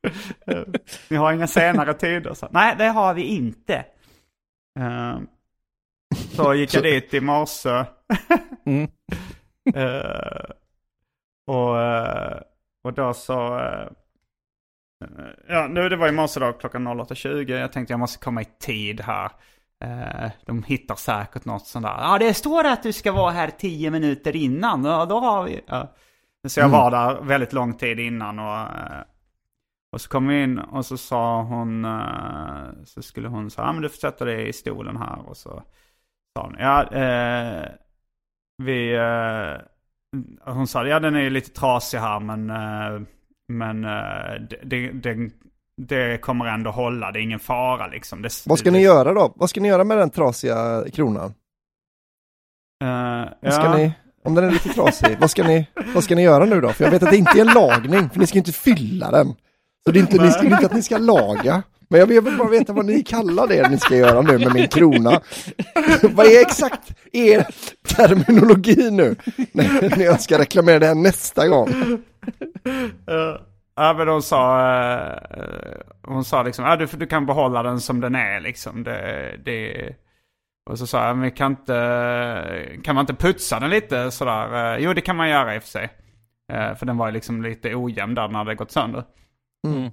Ni 1.10 1.18
har 1.18 1.34
inga 1.34 1.48
senare 1.48 1.94
tider. 1.94 2.34
Så. 2.34 2.48
Nej, 2.52 2.76
det 2.78 2.86
har 2.88 3.14
vi 3.14 3.22
inte. 3.24 3.86
Eh, 4.80 5.20
så 6.36 6.54
gick 6.54 6.74
jag 6.74 6.84
dit 6.84 7.14
i 7.14 7.20
morse. 7.22 7.86
Mm. 8.66 8.88
Eh, 9.76 10.50
och, 11.48 11.82
eh, 11.82 12.42
och 12.84 12.94
då 12.94 13.14
så... 13.14 13.60
eh, 13.60 13.88
Ja, 15.48 15.68
nu 15.68 15.90
det 15.90 15.96
var 15.96 16.08
i 16.08 16.12
morse 16.12 16.40
då 16.40 16.54
klockan 16.54 16.88
08.20. 16.88 17.60
Jag 17.60 17.72
tänkte 17.72 17.94
jag 17.94 18.00
måste 18.00 18.20
komma 18.24 18.42
i 18.42 18.46
tid 18.46 19.02
här. 19.02 19.32
Eh, 19.86 20.32
de 20.46 20.64
hittar 20.64 20.96
säkert 20.96 21.46
något 21.46 21.68
sånt 21.68 21.86
där. 21.86 21.98
Ja, 22.02 22.18
det 22.18 22.34
står 22.34 22.64
att 22.66 22.84
du 22.84 22.94
ska 22.94 23.12
vara 23.12 23.32
här 23.32 23.50
10 23.50 23.92
minuter 23.92 24.36
innan. 24.36 24.84
Ja, 24.86 25.06
då 25.06 25.20
har 25.20 25.44
vi... 25.44 25.62
Ja. 25.68 25.96
Så 26.48 26.60
jag 26.60 26.70
var 26.70 26.92
där 26.92 27.22
väldigt 27.22 27.54
lång 27.54 27.74
tid 27.74 28.00
innan 28.00 28.40
och... 28.40 28.58
eh, 28.58 29.02
Och 29.92 30.02
så 30.02 30.10
kom 30.10 30.28
vi 30.28 30.44
in 30.44 30.60
och 30.60 30.86
så 30.86 30.98
sa 30.98 31.42
hon... 31.42 31.86
eh, 31.86 32.84
Så 32.86 33.02
skulle 33.02 33.28
hon 33.28 33.50
säga, 33.52 33.66
ja 33.68 33.74
men 33.74 33.82
du 33.82 33.90
får 33.90 33.98
sätta 33.98 34.26
dig 34.26 34.48
i 34.50 34.54
stolen 34.54 34.98
här. 34.98 35.30
Och 35.30 35.38
så 35.38 35.64
sa 36.38 36.44
hon, 36.44 36.56
ja... 36.60 36.84
Eh, 36.92 37.66
vi... 38.64 38.98
Hon 40.46 40.68
sa, 40.68 40.86
ja 40.88 41.00
den 41.00 41.16
är 41.16 41.20
ju 41.22 41.30
lite 41.30 41.50
trasig 41.52 41.98
här 41.98 42.20
men... 42.20 42.52
Men 43.52 43.84
eh, 43.86 44.42
det, 44.64 44.92
det, 45.88 46.22
kommer 46.22 46.46
ändå 46.46 46.72
hålla, 46.72 47.12
det 47.12 47.20
är 47.20 47.22
ingen 47.22 47.40
fara 47.40 47.88
liksom. 47.88 48.22
Det, 48.22 48.44
Vad 48.46 48.60
ska 48.60 48.72
det, 48.72 48.78
ni 48.78 48.84
göra 48.84 49.14
då? 49.14 49.34
Vad 49.36 49.50
ska 49.50 49.62
ni 49.62 49.68
göra 49.68 49.84
med 49.84 49.98
den 49.98 50.10
trasiga 50.10 50.84
kronan? 50.94 51.34
Ska 53.42 53.64
ja. 53.64 53.78
ni, 53.78 53.92
om 54.26 54.36
den 54.36 54.44
är 54.44 54.52
lite 54.52 54.70
trasig, 54.70 55.18
vad 55.20 55.32
ska, 55.32 55.44
ni, 55.44 55.68
vad 55.94 56.04
ska 56.04 56.16
ni 56.16 56.24
göra 56.24 56.46
nu 56.46 56.62
då? 56.62 56.70
För 56.70 56.84
jag 56.84 56.92
vet 56.92 57.04
att 57.04 57.12
det 57.12 57.18
inte 57.18 57.38
är 57.38 57.42
en 57.42 57.54
lagning, 57.54 58.10
för 58.10 58.20
ni 58.20 58.28
ska 58.28 58.36
ju 58.36 58.40
inte 58.40 58.52
fylla 58.52 59.12
den. 59.12 59.28
Så 59.86 59.92
det 59.92 60.00
är 60.00 60.02
inte, 60.02 60.24
ni 60.24 60.32
ska, 60.32 60.44
inte 60.44 60.66
att 60.66 60.74
ni 60.74 60.82
ska 60.82 60.98
laga. 60.98 61.64
Men 61.90 62.00
jag 62.00 62.08
vill 62.08 62.38
bara 62.38 62.50
veta 62.50 62.74
vad 62.74 62.86
ni 62.86 63.04
kallar 63.04 63.48
det 63.48 63.70
ni 63.70 63.78
ska 63.78 63.96
göra 63.96 64.22
nu 64.22 64.38
med 64.38 64.54
min 64.54 64.68
krona. 64.68 65.22
vad 66.02 66.26
är 66.26 66.42
exakt 66.42 66.94
er 67.12 67.48
terminologi 67.88 68.92
nu? 68.92 69.16
När 69.52 69.98
när 69.98 70.06
jag 70.06 70.22
ska 70.22 70.40
reklamera 70.40 70.80
det 70.80 70.88
här 70.88 70.96
nästa 70.96 71.48
gång. 71.48 71.70
Ja 73.80 73.94
men 73.94 74.08
hon 74.08 74.22
sa, 74.22 74.72
eh, 74.72 75.82
hon 76.04 76.24
sa 76.24 76.44
liksom, 76.44 76.66
ja, 76.66 76.76
du, 76.76 76.86
du 76.86 77.08
kan 77.08 77.26
behålla 77.26 77.64
den 77.64 77.80
som 77.80 78.00
den 78.00 78.16
är 78.16 78.40
liksom. 78.40 78.84
Det, 78.84 79.36
det, 79.46 79.90
och 80.70 80.80
så 80.80 80.88
sa 80.88 81.08
jag, 81.08 81.18
men 81.18 81.32
kan 81.32 81.52
inte, 81.52 82.80
kan 82.84 82.96
man 82.96 83.04
inte 83.04 83.14
putsa 83.14 83.60
den 83.60 83.70
lite 83.70 84.12
sådär? 84.12 84.74
Eh, 84.76 84.84
Jo 84.84 84.94
det 84.94 85.02
kan 85.02 85.16
man 85.16 85.30
göra 85.30 85.56
i 85.56 85.60
och 85.60 85.64
för 85.64 85.70
sig. 85.70 85.90
Eh, 86.52 86.76
För 86.76 86.86
den 86.86 86.98
var 86.98 87.08
ju 87.08 87.14
liksom 87.14 87.42
lite 87.44 87.76
ojämn 87.76 88.16
där 88.16 88.28
när 88.28 88.46
det 88.46 88.56
gått 88.56 88.72
sönder. 88.72 89.04
Mm. 89.68 89.92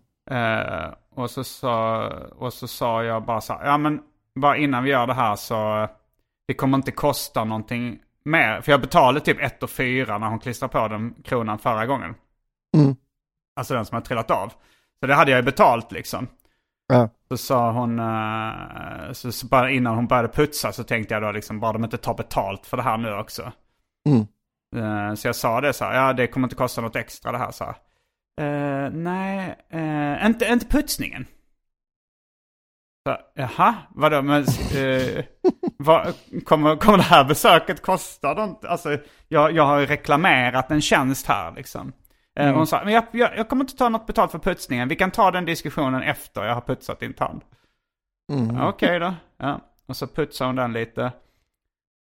Och, 1.15 1.31
så 1.31 1.45
sa, 1.45 2.09
och 2.37 2.53
så 2.53 2.69
sa 2.69 3.05
jag 3.05 3.25
bara 3.25 3.41
så 3.41 3.53
här, 3.53 3.67
ja 3.67 3.79
men 3.79 4.01
bara 4.41 4.57
innan 4.57 4.85
vi 4.85 4.91
gör 4.91 5.07
det 5.07 5.15
här 5.15 5.37
så 5.37 5.89
det 6.49 6.55
kommer 6.55 6.79
inte 6.79 6.91
kosta 6.93 7.45
någonting 7.45 7.99
mer. 8.25 8.61
För 8.61 8.73
jag 8.73 8.81
betalade 8.81 9.21
typ 9.21 9.41
1 9.43 9.63
och 9.63 9.71
4 9.71 10.19
när 10.19 10.27
hon 10.29 10.39
klistrade 10.39 10.73
på 10.73 10.89
den 10.89 11.15
kronan 11.25 11.59
förra 11.59 11.87
gången. 11.87 12.15
Mm. 12.77 12.97
Alltså 13.57 13.75
den 13.75 13.85
som 13.87 13.95
har 13.95 14.03
trillat 14.03 14.31
av. 14.31 14.53
Så 15.01 15.07
det 15.07 15.15
hade 15.15 15.31
jag 15.31 15.39
ju 15.39 15.43
betalt 15.45 15.93
liksom. 15.93 16.27
Ja. 16.89 17.09
Så 17.29 17.37
sa 17.37 17.71
hon, 17.73 17.99
eh, 17.99 19.13
så, 19.13 19.33
så 19.33 19.47
bara 19.47 19.71
innan 19.71 19.95
hon 19.95 20.07
började 20.07 20.29
putsa 20.29 20.73
så 20.73 20.85
tänkte 20.85 21.15
jag 21.15 21.23
då 21.23 21.33
liksom, 21.33 21.61
bara 21.61 21.73
de 21.73 21.85
inte 21.85 21.97
tar 21.97 22.15
betalt 22.15 22.67
för 22.67 22.77
det 22.77 22.83
här 22.83 22.97
nu 22.99 23.13
också. 23.15 23.53
Mm. 24.09 24.27
Eh, 25.09 25.15
Så 25.15 25.29
jag 25.29 25.37
sa 25.37 25.61
det 25.61 25.73
så 25.73 25.85
här, 25.85 25.95
ja 26.07 26.13
det 26.13 26.27
kommer 26.27 26.47
inte 26.47 26.57
kosta 26.57 26.81
något 26.81 26.97
extra 26.97 27.33
det 27.33 27.39
här 27.39 27.51
så 27.51 27.65
här. 27.65 27.75
"Eh, 28.41 28.91
nej, 28.93 29.59
eh, 29.71 30.27
inte, 30.27 30.45
inte 30.47 30.67
putsningen. 30.67 31.27
Så, 33.07 33.17
jaha, 33.35 33.75
vadå, 33.95 34.23
men 34.23 34.43
eh, 34.77 35.25
vad, 35.79 36.15
kommer, 36.45 36.77
kommer 36.77 36.99
det 36.99 37.05
här 37.05 37.25
besöket 37.25 37.83
kosta 37.83 38.35
något? 38.35 38.65
Alltså, 38.65 38.99
jag, 39.29 39.53
jag 39.53 39.67
har 39.67 39.79
ju 39.79 39.87
reklamerat 39.87 40.71
en 40.71 40.81
tjänst 40.81 41.27
här 41.27 41.53
liksom. 41.53 41.93
Eh, 42.37 42.55
Hon 42.55 42.67
sa, 42.67 42.81
men 42.85 42.93
jag, 42.95 43.05
jag, 43.13 43.37
jag 43.37 43.49
kommer 43.49 43.65
inte 43.65 43.77
ta 43.77 43.89
något 43.89 44.07
betalt 44.07 44.31
för 44.33 44.39
putsningen, 44.39 44.89
vi 44.89 44.97
kan 44.97 45.11
ta 45.11 45.31
den 45.31 45.45
diskussionen 45.45 46.03
efter 46.03 46.45
jag 46.45 46.55
har 46.55 46.61
putsat 46.61 47.01
din 47.01 47.15
tand. 47.15 47.41
Mm. 48.33 48.61
Okej 48.61 48.99
då. 48.99 49.15
Ja. 49.37 49.61
Och 49.87 49.97
så 49.97 50.07
putsade 50.07 50.49
hon 50.49 50.57
den 50.57 50.73
lite. 50.73 51.13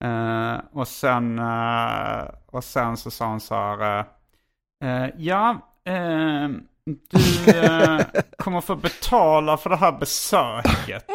Eh, 0.05 0.55
och, 0.73 0.89
sen, 0.89 1.39
eh, 1.39 2.25
och 2.47 2.65
sen 2.65 2.97
så 2.97 3.11
sa 3.11 3.27
hon 3.27 3.41
så 3.41 3.55
här. 3.55 4.05
eh, 4.85 5.07
ja, 5.17 5.57
du 6.85 8.23
kommer 8.39 8.61
få 8.61 8.77
betala 8.77 9.57
för 9.57 9.71
det 9.71 9.77
här 9.77 9.93
besöket. 9.93 11.07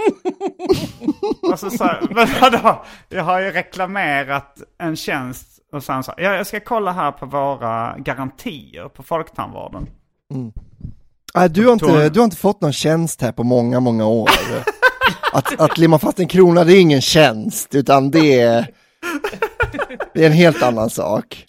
och 1.51 1.60
så 1.60 1.69
jag, 1.69 2.15
men 2.15 2.27
vadå? 2.41 2.86
Jag 3.10 3.23
har 3.23 3.39
ju 3.39 3.51
reklamerat 3.51 4.62
en 4.77 4.95
tjänst. 4.95 5.57
Och 5.71 5.84
sen 5.84 6.03
sa 6.03 6.13
ja, 6.17 6.36
jag 6.36 6.47
ska 6.47 6.60
kolla 6.60 6.91
här 6.91 7.12
på 7.12 7.25
våra 7.25 7.97
garantier 7.97 8.89
på 8.89 9.03
Folktandvården. 9.03 9.89
Nej, 11.36 11.49
du, 11.49 11.65
har 11.65 11.73
inte, 11.73 12.10
du 12.10 12.19
har 12.19 12.25
inte 12.25 12.38
fått 12.38 12.62
någon 12.62 12.73
tjänst 12.73 13.21
här 13.21 13.32
på 13.32 13.43
många, 13.43 13.80
många 13.80 14.06
år. 14.08 14.30
Att, 15.34 15.60
att 15.60 15.77
limma 15.77 15.99
fast 15.99 16.19
en 16.19 16.27
krona, 16.27 16.63
det 16.63 16.73
är 16.73 16.82
ingen 16.82 17.01
tjänst, 17.01 17.75
utan 17.75 18.12
det 18.12 18.41
är, 18.41 18.67
det 20.13 20.21
är 20.21 20.27
en 20.27 20.32
helt 20.32 20.63
annan 20.63 20.89
sak. 20.89 21.45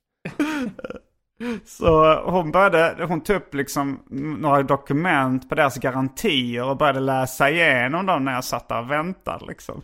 Så 1.66 2.20
hon 2.31 2.50
började, 2.52 3.04
hon 3.04 3.20
tog 3.20 3.37
upp 3.37 3.54
liksom 3.54 4.02
några 4.40 4.62
dokument 4.62 5.48
på 5.48 5.54
deras 5.54 5.76
garantier 5.76 6.64
och 6.64 6.76
började 6.76 7.00
läsa 7.00 7.50
igenom 7.50 8.07
dem 8.07 8.24
när 8.24 8.33
jag 8.33 8.44
satt 8.44 8.68
där 8.68 8.81
och 8.81 8.90
väntade 8.90 9.46
liksom. 9.46 9.83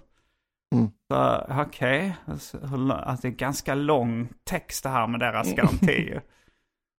Mm. 1.15 1.47
Så 1.57 1.63
okej, 1.63 2.17
alltså, 2.27 2.59
hur 2.59 2.79
lång- 2.79 2.91
alltså, 3.05 3.23
det 3.23 3.35
är 3.35 3.37
ganska 3.37 3.75
lång 3.75 4.29
text 4.45 4.83
det 4.83 4.89
här 4.89 5.07
med 5.07 5.21
deras 5.21 5.53
garantier. 5.53 6.23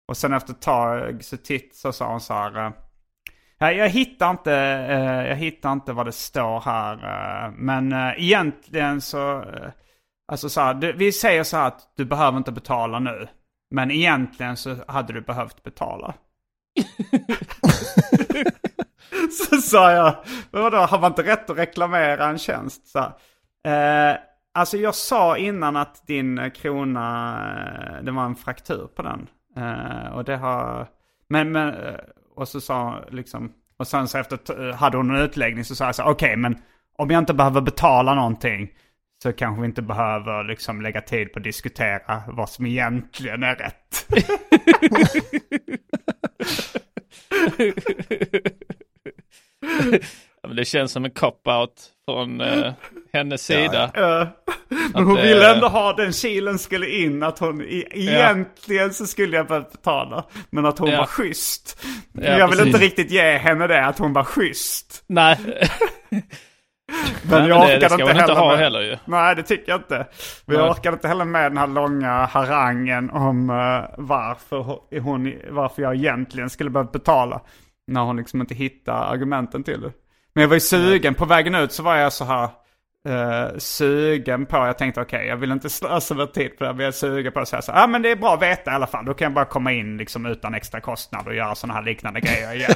och 0.08 0.18
sen 0.18 0.34
efter 0.34 0.54
ett 0.54 0.62
tag 0.62 1.24
så, 1.24 1.38
titt, 1.38 1.76
så 1.76 1.92
sa 1.92 2.12
hon 2.12 2.22
så 2.22 2.34
här. 2.34 2.74
Ja, 3.58 3.72
jag 3.72 3.90
hittar 3.90 4.30
inte, 4.32 4.54
eh, 4.90 5.28
jag 5.28 5.36
hittar 5.36 5.72
inte 5.72 5.94
vad 5.94 6.06
det 6.06 6.12
står 6.12 6.62
här. 6.62 7.52
men 7.52 7.94
egentligen 7.94 9.02
så, 9.02 9.46
alltså 10.32 10.50
så 10.50 10.62
här, 10.62 10.94
vi 10.94 11.12
säger 11.12 11.44
så 11.44 11.58
här 11.58 11.68
att 11.68 11.94
du 11.96 12.06
behöver 12.06 12.38
inte 12.38 12.52
betala 12.52 13.00
nu. 13.00 13.28
Men 13.72 13.92
egentligen 13.92 14.58
så 14.58 14.78
hade 14.88 15.14
du 15.14 15.22
behövt 15.22 15.64
betala. 15.64 16.14
så 19.50 19.58
sa 19.58 19.92
jag, 19.92 20.16
vadå, 20.52 20.78
har 20.78 21.00
man 21.00 21.12
inte 21.12 21.24
rätt 21.24 21.50
att 21.50 21.58
reklamera 21.58 22.26
en 22.26 22.38
tjänst? 22.38 22.88
Så, 22.88 23.00
här, 23.00 23.12
eh, 23.66 24.18
alltså 24.54 24.78
jag 24.78 24.96
sa 24.96 25.38
innan 25.38 25.76
att 25.76 26.08
din 26.08 26.38
eh, 26.38 26.50
krona, 26.50 27.38
eh, 27.98 28.04
det 28.04 28.12
var 28.12 28.26
en 28.26 28.36
fraktur 28.36 28.88
på 28.96 29.02
den. 29.02 29.28
Eh, 29.58 30.14
och 30.14 30.24
det 30.24 30.38
har, 30.38 30.88
men, 31.28 31.52
men 31.52 31.70
eh, 31.74 31.96
och 32.36 32.48
så 32.48 32.62
sa 32.62 33.04
liksom, 33.10 33.54
och 33.78 33.88
sen 33.88 34.08
så 34.08 34.18
efter, 34.18 34.38
t- 34.38 34.72
hade 34.76 34.98
hon 34.98 35.10
en 35.16 35.22
utläggning 35.22 35.66
så 35.66 35.76
sa 35.76 35.86
jag 35.86 35.96
så 35.96 36.04
okej 36.04 36.36
men 36.36 36.58
om 36.98 37.10
jag 37.10 37.20
inte 37.20 37.34
behöver 37.34 37.62
betala 37.62 38.16
någonting 38.16 38.70
så 39.24 39.34
kanske 39.34 39.62
vi 39.62 39.68
inte 39.68 39.82
behöver 39.82 40.44
liksom 40.44 40.82
lägga 40.82 41.02
tid 41.02 41.34
på 41.34 41.40
att 41.40 41.44
diskutera 41.44 42.22
vad 42.28 42.50
som 42.50 42.66
egentligen 42.66 43.44
är 43.44 43.56
rätt. 43.56 44.08
Ja, 50.48 50.54
det 50.54 50.66
känns 50.66 50.92
som 50.92 51.06
en 51.06 51.12
cop-out 51.12 51.90
från 52.10 52.42
eh, 52.42 52.74
hennes 53.14 53.46
sida. 53.46 53.84
Eh, 53.84 54.28
Men 54.94 55.04
hon 55.04 55.18
Att, 55.18 55.24
ville 55.24 55.50
eh, 55.50 55.56
ändå 55.56 55.68
ha 55.68 55.94
den 55.94 56.14
kilen 56.14 56.60
skulle 56.60 56.90
in. 56.90 57.24
Att 57.24 57.40
hon 57.40 57.62
e- 57.62 57.84
egentligen 57.92 58.94
så 58.94 59.06
skulle 59.08 59.38
jag 59.38 59.48
behöva 59.48 59.66
betala. 59.72 60.26
Men 60.50 60.66
att 60.66 60.80
hon 60.80 60.90
Ja. 60.90 60.98
var 60.98 61.06
schysst. 61.06 61.86
Ja, 62.14 62.24
jag 62.24 62.48
vill 62.48 62.58
precis. 62.58 62.66
inte 62.66 62.86
riktigt 62.86 63.12
ge 63.12 63.38
henne 63.38 63.68
det, 63.68 63.86
att 63.86 64.00
hon 64.00 64.14
var 64.14 64.24
schysst. 64.24 65.04
Nej. 65.08 65.38
Men 67.30 67.40
Nej, 67.42 67.50
jag 67.50 67.60
men 67.60 67.68
det- 67.68 67.78
det 67.80 67.86
orkade 67.86 67.86
inte 67.86 67.98
man 67.98 68.00
inte 68.10 68.22
heller 68.22 68.36
ha 68.36 68.50
med. 68.50 68.60
heller 68.60 68.82
ju. 68.82 68.98
Nej, 69.06 69.36
det 69.36 69.44
tycker 69.44 69.72
jag 69.72 69.80
inte. 69.80 70.08
Men 70.46 70.58
jag 70.58 70.70
orkade 70.72 70.94
inte 70.94 71.08
heller 71.08 71.26
med 71.26 71.52
den 71.52 71.58
här 71.58 71.68
långa 71.68 72.26
harangen 72.26 73.10
om 73.10 73.50
eh, 73.50 73.96
varför, 73.98 74.58
ho- 74.60 75.00
hon, 75.00 75.34
varför 75.50 75.82
jag 75.82 75.96
egentligen 75.96 76.50
skulle 76.50 76.70
behöva 76.70 76.92
betala. 76.92 77.42
När 77.88 78.02
hon 78.02 78.18
liksom 78.18 78.42
inte 78.42 78.56
hittar 78.56 78.94
argumenten 79.14 79.64
till 79.64 79.82
det. 79.82 79.92
Men 80.36 80.42
jag 80.42 80.48
var 80.48 80.56
ju 80.56 80.60
sugen, 80.60 81.16
på 81.16 81.26
vägen 81.26 81.56
ut 81.56 81.72
så 81.72 81.84
var 81.84 81.96
jag 81.96 82.14
så 82.14 82.26
här 82.26 82.50
eh, 83.08 83.58
sugen 83.58 84.46
på, 84.46 84.58
jag 84.58 84.78
tänkte 84.78 85.02
okej 85.02 85.28
jag 85.28 85.38
vill 85.38 85.52
inte 85.52 85.70
slösa 85.70 86.14
med 86.16 86.34
tid 86.34 86.58
på 86.58 86.64
det 86.64 86.66
här, 86.68 86.74
men 86.74 86.84
jag 86.84 86.88
är 86.88 86.92
sugen 86.92 87.32
på 87.34 87.40
att 87.40 87.48
säga 87.48 87.62
så 87.62 87.72
här, 87.72 87.84
ah, 87.84 87.88
men 87.88 88.02
det 88.02 88.12
är 88.12 88.16
bra 88.16 88.34
att 88.34 88.42
veta 88.42 88.72
i 88.72 88.74
alla 88.74 88.88
fall. 88.88 89.06
Då 89.06 89.14
kan 89.14 89.26
jag 89.26 89.34
bara 89.34 89.46
komma 89.46 89.72
in 89.72 89.98
liksom 89.98 90.26
utan 90.26 90.54
extra 90.56 90.82
kostnad 90.82 91.28
och 91.28 91.36
göra 91.36 91.56
sådana 91.56 91.74
här 91.74 91.84
liknande 91.86 92.20
grejer 92.22 92.54
igen. 92.54 92.74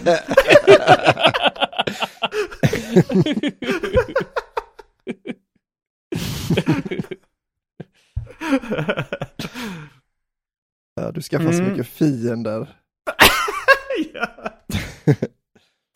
Ja, 10.95 11.11
du 11.11 11.21
skaffar 11.21 11.51
så 11.51 11.59
Mm. 11.61 11.71
mycket 11.71 11.87
fiender. 11.87 12.67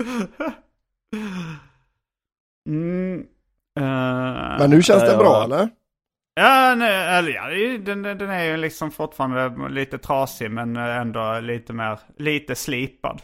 Mm, 2.74 3.20
eh, 3.80 4.58
Men 4.60 4.70
nu 4.70 4.82
känns 4.82 5.04
det 5.04 5.18
bra 5.18 5.44
eller? 5.44 5.70
Ja, 6.36 6.76
nej, 6.76 7.18
eller 7.18 7.32
ja, 7.32 7.78
den, 7.78 8.02
den 8.04 8.30
är 8.30 8.44
ju 8.44 8.58
liksom 8.58 8.92
fortfarande 8.92 9.70
lite 9.70 9.98
trasig 9.98 10.52
men 10.52 10.76
ändå 10.78 11.40
lite 11.40 11.74
mer, 11.74 12.00
lite 12.18 12.56
slipad. 12.56 13.22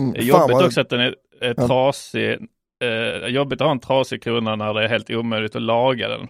Mm, 0.00 0.12
Det 0.12 0.18
är 0.18 0.22
jobbigt 0.22 0.54
vad- 0.56 0.64
också 0.66 0.80
att 0.80 0.88
den 0.88 1.00
är, 1.00 1.14
är 1.40 1.54
Ja. 1.56 1.66
trasig. 1.66 2.38
Eh, 2.84 3.26
jobbigt 3.28 3.60
att 3.60 3.64
ha 3.66 3.72
en 3.72 3.80
trasig 3.80 4.22
krona 4.22 4.56
när 4.56 4.74
det 4.74 4.84
är 4.84 4.88
helt 4.88 5.10
omöjligt 5.10 5.56
att 5.56 5.62
laga 5.62 6.08
den. 6.08 6.28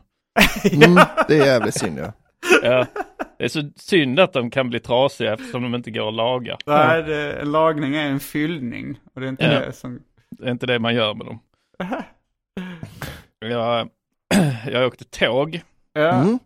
Mm, 0.85 1.05
det 1.29 1.39
är 1.39 1.47
jävligt 1.47 1.75
synd 1.79 1.99
ja. 1.99 2.13
Ja. 2.63 2.87
Det 3.39 3.45
är 3.45 3.49
så 3.49 3.71
synd 3.77 4.21
att 4.21 4.33
de 4.33 4.51
kan 4.51 4.71
bli 4.71 4.81
trasiga 4.81 5.33
eftersom 5.35 5.63
de 5.63 5.75
inte 5.75 5.91
går 5.91 6.09
att 6.09 6.15
laga. 6.15 6.57
Nej, 6.67 7.03
det, 7.03 7.33
en 7.33 7.53
lagning 7.53 7.95
är 7.97 8.07
en 8.07 8.21
fyllning 8.21 9.01
och 9.15 9.21
det 9.21 9.27
är 9.27 9.29
inte 9.29 9.45
Ja. 9.45 9.61
det 9.61 9.73
som... 9.73 10.01
Det 10.31 10.47
är 10.47 10.51
inte 10.51 10.67
det 10.67 10.79
man 10.79 10.95
gör 10.95 11.15
med 11.15 11.27
dem. 11.27 11.39
Jag, 13.39 13.89
jag 14.67 14.87
åkte 14.87 15.05
tåg 15.05 15.61
Ja, 15.93 16.11
Mm. 16.23 16.39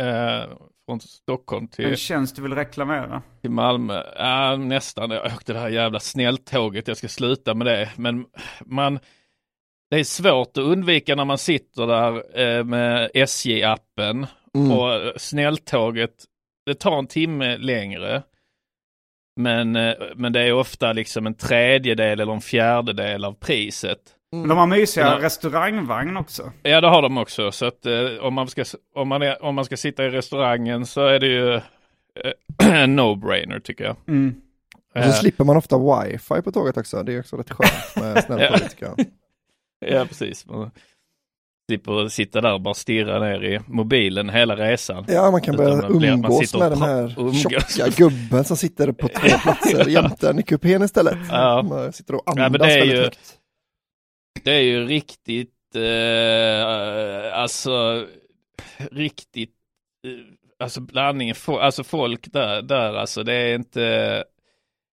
eh, 0.00 0.48
från 0.86 1.00
Stockholm 1.00 1.62
en 1.64 1.68
till, 1.68 1.96
tjänst 1.96 2.36
du 2.36 2.42
vill 2.42 2.54
reklamera. 2.54 3.22
till 3.40 3.50
Malmö. 3.50 4.02
Ja, 4.16 4.56
nästan. 4.56 5.10
Jag 5.10 5.26
åkte 5.26 5.52
det 5.52 5.58
här 5.58 5.68
jävla 5.68 6.00
snälltåget. 6.00 6.88
Jag 6.88 6.96
ska 6.96 7.08
sluta 7.08 7.54
med 7.54 7.66
det. 7.66 7.90
Men 7.96 8.26
man, 8.64 8.98
det 9.90 9.96
är 10.00 10.04
svårt 10.04 10.48
att 10.48 10.64
undvika 10.64 11.14
när 11.14 11.24
man 11.24 11.38
sitter 11.38 11.86
där 11.86 12.40
eh, 12.40 12.64
med 12.64 13.10
SJ-appen 13.14 14.26
Mm. 14.54 14.70
och 14.78 15.12
snälltåget. 15.20 16.24
Det 16.66 16.74
tar 16.74 16.98
en 16.98 17.06
timme 17.06 17.56
längre. 17.56 18.22
Men, 19.36 19.76
eh, 19.76 19.94
men 20.14 20.32
det 20.32 20.40
är 20.40 20.52
ofta 20.52 20.92
liksom 20.92 21.26
en 21.26 21.34
tredjedel 21.34 22.20
eller 22.20 22.32
en 22.32 22.40
fjärdedel 22.40 23.24
av 23.24 23.32
priset. 23.32 23.98
Men 24.32 24.48
de 24.48 24.58
har 24.58 24.66
mysiga 24.66 25.04
Ja. 25.06 25.18
restaurangvagn 25.26 26.16
också. 26.16 26.52
Ja, 26.62 26.80
det 26.80 26.88
har 26.88 27.02
de 27.02 27.18
också. 27.18 27.52
Så 27.52 27.66
att 27.66 27.86
eh, 27.86 27.92
om, 28.20 28.34
man 28.34 28.48
ska, 28.48 28.64
om, 28.94 29.08
man 29.08 29.22
är, 29.22 29.44
om 29.44 29.54
man 29.54 29.64
ska 29.64 29.76
sitta 29.76 30.04
i 30.04 30.08
restaurangen 30.10 30.86
så 30.86 31.06
är 31.06 31.20
det 31.20 31.26
ju 31.26 31.54
eh, 31.54 31.60
en 32.82 33.00
no-brainer 33.00 33.60
tycker 33.60 33.84
jag. 33.84 33.96
Mm. 34.08 34.34
Och 34.94 35.02
så 35.02 35.08
Eh, 35.08 35.14
slipper 35.14 35.44
man 35.44 35.56
ofta 35.56 35.78
wifi 35.78 36.42
på 36.42 36.52
tåget 36.52 36.76
också. 36.76 37.02
Det 37.02 37.12
är 37.14 37.20
också 37.20 37.36
rätt 37.36 37.50
skönt 37.50 37.96
med 38.14 38.24
snälltåget 38.24 38.70
tycker 38.70 38.86
jag. 38.86 39.06
ja, 39.92 40.04
precis. 40.04 40.46
Man 40.46 40.70
slipper 41.70 42.08
sitta 42.08 42.40
där 42.40 42.52
och 42.52 42.60
bara 42.60 42.74
stirra 42.74 43.18
ner 43.18 43.44
i 43.44 43.60
mobilen 43.66 44.28
hela 44.30 44.56
resan. 44.56 45.04
Ja, 45.08 45.30
man 45.30 45.40
kan 45.40 45.56
börja 45.56 45.76
man 45.82 45.98
blir- 45.98 46.12
umgås 46.12 46.54
med 46.54 46.72
den 46.72 46.82
här 46.82 47.14
umgås. 47.18 47.42
tjocka 47.42 47.90
gubben 47.96 48.44
som 48.44 48.56
sitter 48.56 48.92
på 48.92 49.08
två 49.08 49.28
platser 49.42 49.88
jämte 49.88 50.30
en 50.30 50.38
i 50.38 50.42
kupén 50.42 50.82
istället. 50.82 51.18
Ja. 51.30 51.62
Man 51.62 51.92
sitter 51.92 52.14
och 52.14 52.22
Ja, 52.26 52.32
andas 52.32 52.50
men 52.52 52.60
det 52.60 52.74
är 52.74 52.78
väldigt 52.78 52.98
ju- 52.98 53.02
högt. 53.02 53.38
Det 54.44 54.52
är 54.52 54.60
ju 54.62 54.84
riktigt, 54.86 55.76
eh, 55.76 57.38
alltså 57.38 58.06
riktigt, 58.90 59.54
eh, 60.06 60.64
alltså 60.64 60.80
blandningen, 60.80 61.36
alltså 61.48 61.84
folk 61.84 62.32
där, 62.32 62.62
där 62.62 62.94
alltså 62.94 63.22
det 63.22 63.34
är 63.34 63.54
inte, 63.54 63.80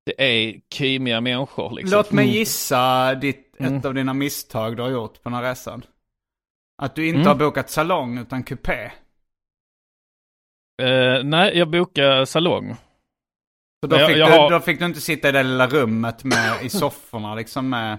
det 0.06 0.14
är 0.22 0.61
kymiga 0.74 1.20
människor 1.20 1.72
liksom. 1.74 1.96
Låt 1.98 2.12
mig 2.12 2.28
gissa 2.28 3.14
ditt, 3.14 3.54
ett 3.54 3.61
Mm. 3.61 3.80
av 3.84 3.94
dina 3.94 4.14
misstag 4.14 4.76
du 4.76 4.82
har 4.82 4.90
gjort 4.90 5.14
på 5.22 5.28
den 5.28 5.34
här 5.34 5.42
resan. 5.42 5.82
Att 6.82 6.94
du 6.94 7.06
inte 7.06 7.16
Mm. 7.16 7.26
har 7.28 7.34
bokat 7.34 7.70
salong 7.70 8.18
utan 8.18 8.42
kupé. 8.42 8.90
Eh, 10.82 11.24
nej, 11.24 11.58
jag 11.58 11.70
bokade 11.70 12.26
salong. 12.26 12.74
Så 13.82 13.87
då, 13.87 13.96
jag- 13.96 14.08
fick 14.08 14.16
jag 14.16 14.28
du, 14.28 14.32
har- 14.37 14.50
då 14.50 14.61
fick 14.61 14.78
du 14.78 14.84
inte 14.84 15.00
sitta 15.00 15.28
i 15.28 15.32
det 15.32 15.42
lilla 15.42 15.66
rummet 15.66 16.24
med, 16.24 16.62
i 16.64 16.68
sofforna 16.70 17.34
liksom 17.34 17.68
med... 17.70 17.98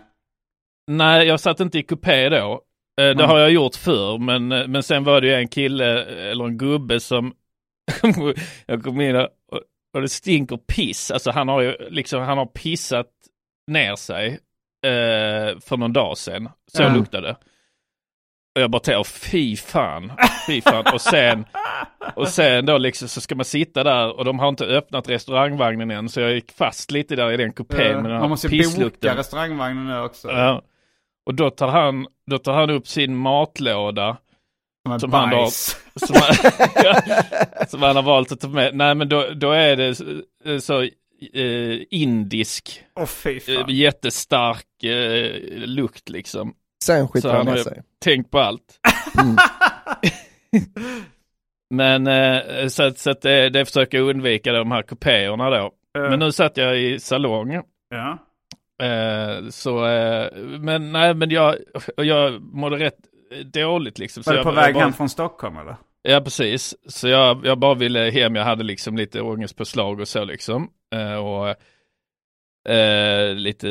Nej, 0.89 1.27
jag 1.27 1.39
satt 1.39 1.59
inte 1.59 1.79
i 1.79 1.83
kupé 1.83 2.29
då. 2.29 2.35
Eh, 3.01 3.03
Det 3.05 3.11
Mm. 3.11 3.25
har 3.29 3.39
jag 3.39 3.51
gjort 3.51 3.75
förr, 3.75 4.17
men, 4.17 4.51
eh, 4.51 4.67
men 4.67 4.83
sen 4.83 5.03
var 5.03 5.21
det 5.21 5.27
ju 5.27 5.33
en 5.33 5.47
kille, 5.47 5.99
eh, 6.05 6.31
eller 6.31 6.45
en 6.45 6.57
gubbe 6.57 6.99
som, 6.99 7.33
jag 8.65 8.83
kom 8.83 9.01
in 9.01 9.15
och, 9.15 9.27
och 9.93 10.01
det 10.01 10.09
stinker 10.09 10.57
piss. 10.57 11.11
Alltså 11.11 11.31
han 11.31 11.47
har 11.47 11.61
ju 11.61 11.75
liksom, 11.89 12.21
han 12.21 12.37
har 12.37 12.45
pissat 12.45 13.07
ner 13.67 13.95
sig 13.95 14.27
eh, 14.85 15.59
för 15.59 15.77
någon 15.77 15.93
dag 15.93 16.17
sedan. 16.17 16.49
Så 16.67 16.83
Mm. 16.83 16.97
luktade 16.97 17.27
det. 17.27 17.35
Och 18.55 18.61
jag 18.61 18.71
bara 18.71 18.79
tänkte, 18.79 19.11
fy 19.11 19.55
fan, 19.55 20.11
fy 20.47 20.61
fan. 20.61 20.85
Och 20.93 21.01
sen, 21.01 21.45
och 22.15 22.27
sen 22.27 22.65
då 22.65 22.77
liksom 22.77 23.07
så 23.07 23.21
ska 23.21 23.35
man 23.35 23.45
sitta 23.45 23.83
där 23.83 24.17
och 24.17 24.25
de 24.25 24.39
har 24.39 24.49
inte 24.49 24.65
öppnat 24.65 25.09
restaurangvagnen 25.09 25.91
än. 25.91 26.09
Så 26.09 26.19
jag 26.21 26.31
gick 26.33 26.51
fast 26.51 26.91
lite 26.91 27.15
där 27.15 27.31
i 27.31 27.37
den 27.37 27.53
kupén 27.53 27.77
med 27.77 27.95
den 27.95 28.03
man 28.11 28.21
här 28.21 28.27
måste 28.27 28.47
ju 28.47 28.57
boka 28.57 28.63
pisslukten. 28.69 29.17
restaurangvagnen 29.17 29.87
nu 29.87 29.99
också. 30.01 30.27
Ja. 30.31 30.61
Och 31.25 31.35
då 31.35 31.49
tar 31.49 31.67
han, 31.67 32.07
då 32.31 32.37
tar 32.37 32.53
han 32.53 32.69
upp 32.69 32.87
sin 32.87 33.15
matlåda 33.17 34.17
Som 34.99 35.13
han, 35.13 35.29
då, 35.29 35.37
bajs. 35.37 35.77
som, 35.95 36.15
han, 36.15 36.51
ja, 36.83 37.01
som 37.67 37.81
han 37.81 37.95
har 37.95 38.03
valt 38.03 38.31
att 38.31 38.39
ta 38.41 38.47
med. 38.47 38.75
Nej 38.75 38.95
men 38.95 39.09
då, 39.09 39.25
då 39.35 39.51
är 39.51 39.75
det 39.75 39.95
så, 39.95 40.05
så 40.61 40.81
eh, 41.33 41.79
indisk, 41.89 42.83
fy 43.07 43.39
eh, 43.47 43.65
jättestark 43.69 44.83
eh, 44.83 45.31
lukt 45.67 46.09
liksom. 46.09 46.53
Sen 46.85 47.07
skiter 47.07 47.29
Så 47.29 47.35
han 47.35 47.47
har 47.47 47.57
ju 47.57 47.63
sig. 47.63 47.81
tänkt 48.03 48.31
på 48.31 48.39
allt. 48.39 48.79
Mm. 49.21 49.35
Men 51.69 52.07
eh, 52.07 52.67
så, 52.67 52.91
så 52.95 53.09
att 53.11 53.21
det, 53.21 53.49
det 53.49 53.65
försöker 53.65 53.97
jag 53.97 54.09
undvika 54.09 54.51
de 54.53 54.71
här 54.71 54.81
kupéerna 54.81 55.49
då. 55.49 55.71
Eh, 55.97 56.09
Men 56.09 56.19
nu 56.19 56.31
satt 56.31 56.57
jag 56.57 56.79
i 56.81 56.99
salong. 56.99 57.61
Ja. 57.89 58.17
Eh, 58.81 59.49
så, 59.49 59.85
eh, 59.87 60.31
men 60.59 60.91
nej 60.91 61.13
men 61.13 61.29
jag, 61.29 61.55
jag 61.95 62.41
mådde 62.41 62.75
rätt 62.77 62.97
dåligt 63.53 63.99
liksom. 63.99 64.23
Så 64.23 64.29
Var 64.29 64.33
du 64.33 64.37
jag, 64.39 64.43
på 64.45 64.49
jag 64.51 64.55
väg 64.65 64.73
bara- 64.73 64.83
hem 64.83 64.93
från 64.93 65.09
Stockholm 65.09 65.57
eller? 65.57 65.75
Ja 66.01 66.21
precis. 66.21 66.75
Så 66.87 67.07
jag, 67.07 67.45
jag 67.45 67.59
bara 67.59 67.73
ville 67.73 67.99
hem, 68.09 68.35
jag 68.35 68.43
hade 68.43 68.63
liksom 68.63 68.97
lite 68.97 69.21
ångestpåslag 69.21 69.99
och 69.99 70.07
så 70.07 70.23
liksom. 70.23 70.69
Eh, 70.95 71.15
och 71.15 71.49
eh, 72.73 73.35
lite, 73.35 73.67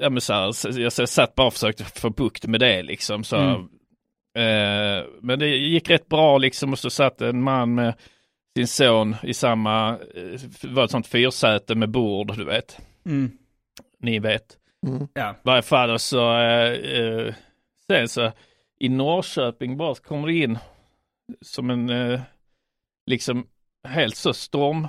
ja 0.00 0.10
men 0.10 0.20
så 0.20 0.32
här, 0.32 0.44
jag, 0.80 0.92
så 0.92 1.02
jag 1.02 1.08
satt 1.08 1.34
bara 1.34 1.46
och 1.46 1.52
försökte 1.52 1.84
få 1.84 2.10
bukt 2.10 2.46
med 2.46 2.60
det 2.60 2.82
liksom. 2.82 3.24
Så, 3.24 3.36
Mm. 3.36 3.60
eh, 4.38 5.04
men 5.20 5.38
det 5.38 5.46
gick 5.48 5.90
rätt 5.90 6.08
bra 6.08 6.38
liksom 6.38 6.72
och 6.72 6.78
så 6.78 6.90
satt 6.90 7.20
en 7.20 7.42
man 7.42 7.74
med 7.74 7.94
sin 8.56 8.66
son 8.68 9.16
i 9.22 9.34
samma, 9.34 9.98
var 10.62 10.84
ett 10.84 10.90
sånt 10.90 11.06
fyrsäte 11.06 11.74
med 11.74 11.90
bord 11.90 12.36
du 12.36 12.44
vet. 12.44 12.78
Mm. 13.06 13.30
Ni 13.98 14.18
vet. 14.18 14.58
Mm. 14.86 15.08
Ja. 15.14 15.30
I 15.30 15.34
varje 15.42 15.62
fall 15.62 15.90
och 15.90 16.00
så 16.00 16.38
eh, 16.38 16.72
eh, 16.72 17.34
sen 17.86 18.08
så 18.08 18.32
i 18.80 18.88
Norrköping 18.88 19.76
bara 19.76 19.94
så 19.94 20.02
kommer 20.02 20.28
det 20.28 20.34
in 20.34 20.58
som 21.40 21.70
en 21.70 21.90
eh, 21.90 22.20
liksom 23.06 23.46
helt 23.88 24.16
så 24.16 24.32
storm, 24.34 24.88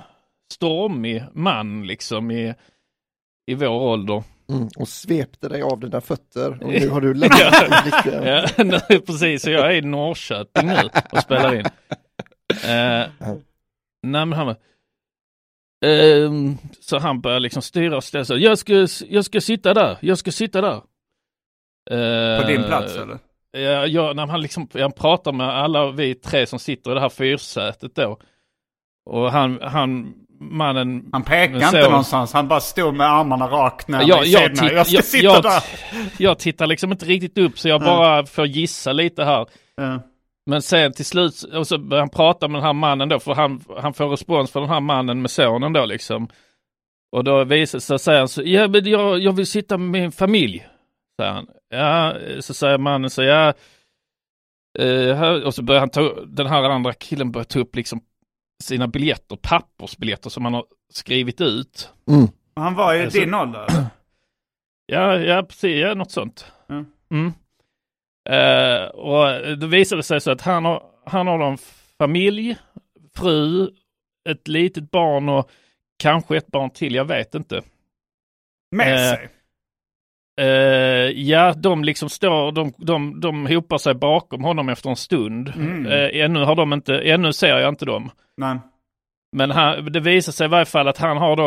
stormig 0.52 1.24
man 1.32 1.86
liksom 1.86 2.30
i, 2.30 2.54
i 3.46 3.54
vår 3.54 3.68
ålder. 3.68 4.22
Mm. 4.48 4.68
Och 4.76 4.88
svepte 4.88 5.48
dig 5.48 5.62
av 5.62 5.80
dina 5.80 6.00
fötter 6.00 6.62
och 6.62 6.68
nu 6.68 6.88
har 6.88 7.00
du 7.00 7.14
lämnat 7.14 8.06
Ja. 8.06 8.46
Ja, 8.88 8.98
precis, 9.06 9.42
så 9.42 9.50
jag 9.50 9.66
är 9.66 9.76
i 9.76 9.82
Norrköping 9.82 10.66
nu 10.66 10.90
och 11.12 11.18
spelar 11.18 11.54
in. 11.54 11.64
Eh, 12.64 13.08
nej 14.02 14.26
men 14.26 14.32
han 14.32 14.54
ehm, 15.84 16.56
så 16.80 16.98
han 16.98 17.20
börjar 17.20 17.40
liksom 17.40 17.62
styra 17.62 17.96
och 17.96 18.04
ställa 18.04 18.24
sig. 18.24 18.38
Jag 18.38 18.58
ska, 18.58 18.86
jag 19.08 19.24
ska 19.24 19.40
sitta 19.40 19.74
där, 19.74 19.96
jag 20.00 20.18
ska 20.18 20.32
sitta 20.32 20.60
där. 20.60 20.80
På 22.40 22.46
din 22.48 22.62
plats 22.64 22.96
eller? 22.96 23.18
Ja, 23.52 23.86
ja, 23.86 24.12
när 24.12 24.26
han 24.26 24.40
liksom, 24.40 24.68
han 24.74 24.92
pratar 24.92 25.32
med 25.32 25.48
alla 25.48 25.90
vi 25.90 26.14
tre 26.14 26.46
som 26.46 26.58
sitter 26.58 26.90
i 26.90 26.94
det 26.94 27.00
här 27.00 27.08
fyrsätet 27.08 27.94
då. 27.94 28.18
Och 29.10 29.32
han, 29.32 29.58
han 29.62 30.14
mannen... 30.40 31.08
Han 31.12 31.24
Men 31.28 31.54
inte 31.54 31.70
så- 31.70 31.90
någonstans, 31.90 32.32
han 32.32 32.48
bara 32.48 32.60
stod 32.60 32.94
med 32.94 33.06
armarna 33.06 33.46
rakt 33.48 33.88
ner 33.88 34.02
jag, 34.06 34.26
jag, 34.26 34.54
titt, 34.56 34.72
Jag 34.72 34.86
ska 34.86 34.96
jag, 34.96 35.04
sitta 35.04 35.24
jag, 35.24 35.42
där. 35.42 35.62
jag 36.18 36.38
tittar 36.38 36.66
liksom 36.66 36.92
inte 36.92 37.04
riktigt 37.04 37.38
upp 37.38 37.58
så 37.58 37.68
jag 37.68 37.80
bara 37.80 38.26
får 38.26 38.46
gissa 38.46 38.92
lite 38.92 39.24
här. 39.24 39.46
Ja. 39.76 40.00
Men 40.46 40.62
sen 40.62 40.92
till 40.92 41.04
slut, 41.04 41.42
och 41.42 41.66
så 41.66 41.78
börjar 41.78 42.02
han 42.02 42.10
prata 42.10 42.48
med 42.48 42.56
den 42.58 42.66
här 42.66 42.72
mannen 42.72 43.08
då, 43.08 43.20
för 43.20 43.34
han, 43.34 43.64
han 43.78 43.94
får 43.94 44.08
respons 44.08 44.50
från 44.50 44.62
den 44.62 44.72
här 44.72 44.80
mannen 44.80 45.22
med 45.22 45.30
sonen 45.30 45.72
då 45.72 45.84
liksom. 45.86 46.28
Och 47.12 47.24
då 47.24 47.44
visar 47.44 47.78
sig, 47.78 47.98
säger 47.98 48.18
han 48.18 48.28
så, 48.28 48.42
ja 48.44 48.68
men 48.68 48.84
jag, 48.84 49.18
jag 49.18 49.32
vill 49.32 49.46
sitta 49.46 49.78
med 49.78 49.90
min 50.02 50.12
familj. 50.12 50.66
Säger 51.20 51.32
han. 51.32 51.46
Ja, 51.68 52.14
så 52.40 52.54
säger 52.54 52.78
mannen 52.78 53.10
så, 53.10 53.22
ja. 53.22 53.52
Eh, 54.78 55.16
här, 55.16 55.44
och 55.44 55.54
så 55.54 55.62
börjar 55.62 55.80
han 55.80 55.90
ta, 55.90 56.14
den 56.26 56.46
här 56.46 56.62
andra 56.62 56.92
killen 56.92 57.32
börjar 57.32 57.44
ta 57.44 57.58
upp 57.58 57.76
liksom 57.76 58.00
sina 58.62 58.86
biljetter, 58.88 59.36
pappersbiljetter 59.36 60.30
som 60.30 60.44
han 60.44 60.54
har 60.54 60.64
skrivit 60.92 61.40
ut. 61.40 61.90
Mm. 62.10 62.28
Han 62.56 62.74
var 62.74 62.94
i 62.94 63.02
Alltså- 63.02 63.20
din 63.20 63.34
ålder. 63.34 63.66
Ja, 64.86 65.16
ja 65.18 65.42
precis, 65.42 65.76
ja, 65.82 65.94
något 65.94 66.10
sånt. 66.10 66.52
Mm. 66.68 66.86
Mm. 67.10 67.32
Eh, 68.28 68.84
och 68.84 69.58
då 69.58 69.66
visade 69.66 69.98
det 69.98 70.02
sig 70.02 70.20
så 70.20 70.30
att 70.30 70.40
han 70.40 70.64
har, 70.64 70.82
han 71.06 71.26
har 71.26 71.50
en 71.50 71.58
familj, 71.98 72.56
fru, 73.16 73.70
ett 74.28 74.48
litet 74.48 74.90
barn 74.90 75.28
och 75.28 75.50
kanske 75.98 76.36
ett 76.36 76.46
barn 76.46 76.70
till, 76.70 76.94
jag 76.94 77.04
vet 77.04 77.34
inte. 77.34 77.62
Med 78.76 78.92
Eh, 78.92 79.16
sig. 79.16 79.28
Eh, 80.40 81.10
ja, 81.10 81.52
de 81.52 81.84
liksom 81.84 82.08
står, 82.08 82.52
de, 82.52 82.72
de, 82.76 83.20
de 83.20 83.46
hopar 83.46 83.78
sig 83.78 83.94
bakom 83.94 84.44
honom 84.44 84.68
efter 84.68 84.90
en 84.90 84.96
stund. 84.96 85.52
Mm. 85.56 86.10
Ännu 86.12 86.44
har 86.44 86.54
de 86.54 86.72
inte, 86.72 86.98
ännu 86.98 87.32
ser 87.32 87.58
jag 87.58 87.68
inte 87.68 87.84
dem. 87.84 88.10
Nej. 88.36 88.58
Men 89.36 89.50
han, 89.50 89.92
det 89.92 90.00
visar 90.00 90.32
sig 90.32 90.44
i 90.44 90.48
varje 90.48 90.64
fall 90.64 90.88
att 90.88 90.98
han 90.98 91.16
har 91.16 91.36
då 91.36 91.42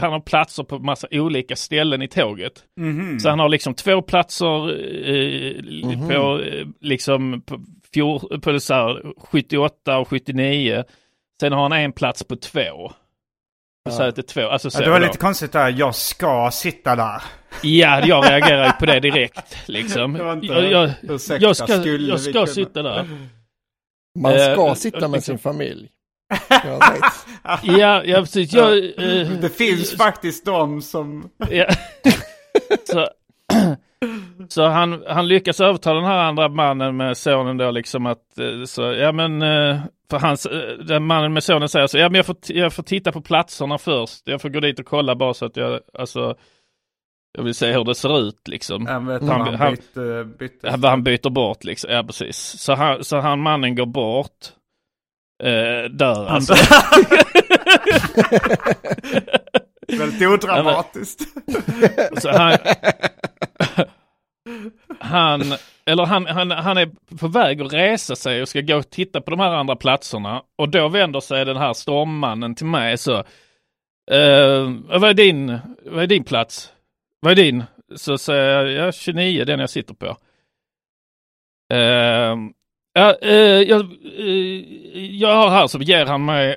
han 0.00 0.12
har 0.12 0.20
platser 0.20 0.62
på 0.64 0.78
massa 0.78 1.08
olika 1.10 1.56
ställen 1.56 2.02
i 2.02 2.08
tåget. 2.08 2.52
Mhm. 2.80 3.20
Så 3.20 3.28
han 3.28 3.38
har 3.38 3.48
liksom 3.48 3.74
två 3.74 4.02
platser 4.02 4.70
eh, 5.08 5.62
Mhm. 5.84 6.08
på 6.08 6.40
eh, 6.40 6.66
liksom 6.80 7.40
på, 7.46 7.60
fjor, 7.94 8.38
på 8.40 8.60
så 8.60 8.74
här, 8.74 9.02
78 9.18 9.98
och 9.98 10.08
79. 10.08 10.84
Sen 11.40 11.52
har 11.52 11.62
han 11.62 11.72
en 11.72 11.92
plats 11.92 12.24
på 12.24 12.36
två. 12.36 12.92
På 13.84 13.90
säte 13.92 14.22
två. 14.22 14.48
Alltså 14.48 14.70
så 14.70 14.80
Ja, 14.80 14.84
det 14.84 14.90
var 14.90 15.00
då. 15.00 15.06
lite 15.06 15.18
konstigt 15.18 15.52
där, 15.52 15.74
jag 15.78 15.94
ska 15.94 16.50
sitta 16.52 16.96
där. 16.96 17.22
Ja, 17.62 18.06
jag 18.06 18.30
reagerade 18.30 18.74
på 18.80 18.86
det 18.86 19.00
direkt. 19.00 19.68
Liksom. 19.68 20.12
Det 20.12 20.32
inte- 20.32 20.46
jag, 20.46 20.70
jag, 20.72 20.90
ursäkta, 21.02 21.44
jag 21.46 21.56
ska, 21.56 21.74
jag 21.86 22.20
ska 22.20 22.46
sitta 22.46 22.82
där. 22.82 23.04
Man 24.18 24.32
ska 24.32 24.66
Eh, 24.68 24.74
sitta 24.74 25.08
med 25.08 25.24
sin 25.24 25.38
familj. 25.38 25.88
Ja, 27.62 28.04
ja 28.04 28.20
precis. 28.20 28.52
Jag, 28.52 28.78
eh, 28.78 29.28
Det 29.40 29.56
finns 29.56 29.96
faktiskt 29.96 30.44
de 30.44 30.82
som... 30.82 31.30
Ja. 31.50 31.66
så 32.90 33.08
så 34.48 34.66
han, 34.68 35.04
han 35.08 35.28
lyckas 35.28 35.60
övertala 35.60 36.00
den 36.00 36.08
här 36.08 36.18
andra 36.18 36.48
mannen 36.48 36.96
med 36.96 37.16
sonen 37.16 37.56
då 37.56 37.70
liksom 37.70 38.06
att, 38.06 38.38
eh, 38.38 38.64
så, 38.64 38.82
ja 38.82 39.12
men, 39.12 39.42
eh, 39.42 39.80
för 40.10 40.18
hans, 40.18 40.46
eh, 40.46 40.78
den 40.78 41.04
mannen 41.06 41.32
med 41.32 41.44
sonen 41.44 41.68
säger 41.68 41.86
så, 41.86 41.98
ja 41.98 42.08
men 42.08 42.14
jag 42.16 42.26
får, 42.26 42.36
jag 42.48 42.72
får 42.72 42.82
titta 42.82 43.12
på 43.12 43.20
platserna 43.20 43.78
först. 43.78 44.22
Jag 44.28 44.42
får 44.42 44.48
gå 44.48 44.60
dit 44.60 44.78
och 44.78 44.86
kolla 44.86 45.14
bara 45.14 45.34
så 45.34 45.44
att 45.44 45.56
jag, 45.56 45.80
alltså, 45.98 46.34
jag 47.38 47.42
vill 47.44 47.54
se 47.54 47.72
hur 47.72 47.84
det 47.84 47.94
ser 47.94 48.18
ut 48.28 48.48
liksom. 48.48 48.86
Jag 48.86 49.00
vet 49.06 49.22
Han- 49.22 49.54
han. 49.54 49.76
Ja, 50.62 50.76
vad 50.76 50.90
han 50.90 51.02
byter 51.02 51.30
bort 51.30 51.64
liksom, 51.64 51.90
ja 51.90 52.02
precis. 52.02 52.36
Så 52.36 52.74
han, 52.74 53.04
så 53.04 53.16
han 53.20 53.40
mannen 53.40 53.74
går 53.76 53.86
bort. 53.86 54.52
Eh, 55.42 55.84
där 55.90 56.26
alltså. 56.26 56.54
Väldigt 59.98 60.28
odramatiskt. 60.28 61.22
Så 62.18 62.30
han, 62.30 62.58
han, 65.00 65.42
eller 65.86 66.04
han, 66.04 66.26
han, 66.26 66.50
han 66.50 66.76
är 66.76 67.16
på 67.16 67.28
väg 67.28 67.62
att 67.62 67.72
resa 67.72 68.16
sig 68.16 68.42
och 68.42 68.48
ska 68.48 68.60
gå 68.60 68.76
och 68.76 68.90
titta 68.90 69.20
på 69.20 69.30
de 69.30 69.40
här 69.40 69.50
andra 69.50 69.76
platserna. 69.76 70.42
Och 70.58 70.68
då 70.68 70.88
vänder 70.88 71.20
sig 71.20 71.44
den 71.44 71.56
här 71.56 71.72
stormmannen 71.72 72.54
till 72.54 72.66
mig 72.66 72.98
så. 72.98 73.24
Uh, 74.12 74.80
vad, 74.84 75.04
är 75.04 75.14
din, 75.14 75.58
vad 75.84 76.02
är 76.02 76.06
din 76.06 76.24
plats? 76.24 76.72
Vad 77.20 77.32
är 77.32 77.36
din? 77.36 77.64
Så 77.96 78.18
säger 78.18 78.64
jag, 78.64 78.86
ja 78.88 78.92
29, 78.92 79.44
den 79.44 79.60
jag 79.60 79.70
sitter 79.70 79.94
på. 79.94 80.16
Eh, 81.74 82.36
ja, 82.96 83.14
eh, 83.22 83.62
jag, 83.62 83.80
eh, 84.18 85.04
jag 85.16 85.36
har 85.36 85.50
här 85.50 85.66
så 85.66 85.78
ger 85.78 86.06
han 86.06 86.24
mig, 86.24 86.56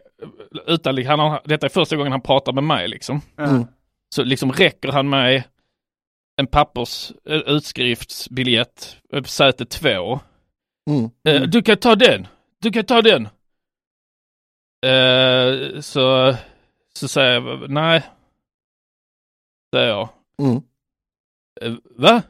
utan, 0.68 1.06
han 1.06 1.20
har, 1.20 1.42
detta 1.46 1.66
är 1.66 1.70
första 1.70 1.96
gången 1.96 2.12
han 2.12 2.22
pratar 2.22 2.54
med 2.54 2.64
mig 2.64 2.88
liksom. 2.88 3.22
Ja. 3.36 3.68
Så 4.16 4.24
liksom 4.24 4.52
räcker 4.52 4.92
han 4.92 5.10
mig 5.10 5.48
en 6.42 6.48
pappers 6.48 7.12
eh, 7.26 7.38
utskriftsbiljett 7.38 8.98
eh, 9.14 9.24
säte 9.24 9.66
två. 9.66 10.20
Mm. 10.90 11.10
Eh, 11.28 11.42
Du 11.50 11.62
kan 11.62 11.78
ta 11.78 11.96
den. 11.96 12.28
Du 12.62 12.72
kan 12.72 12.84
ta 12.86 13.02
den. 13.02 13.28
Eh, 14.86 15.80
så, 15.82 16.36
så 16.94 17.08
säger 17.08 17.34
jag, 17.34 17.70
nej. 17.70 18.04
Säger 19.76 19.88
jag. 19.88 20.10
Mm. 20.42 20.62
Eh, 21.62 21.74
va? 21.96 22.22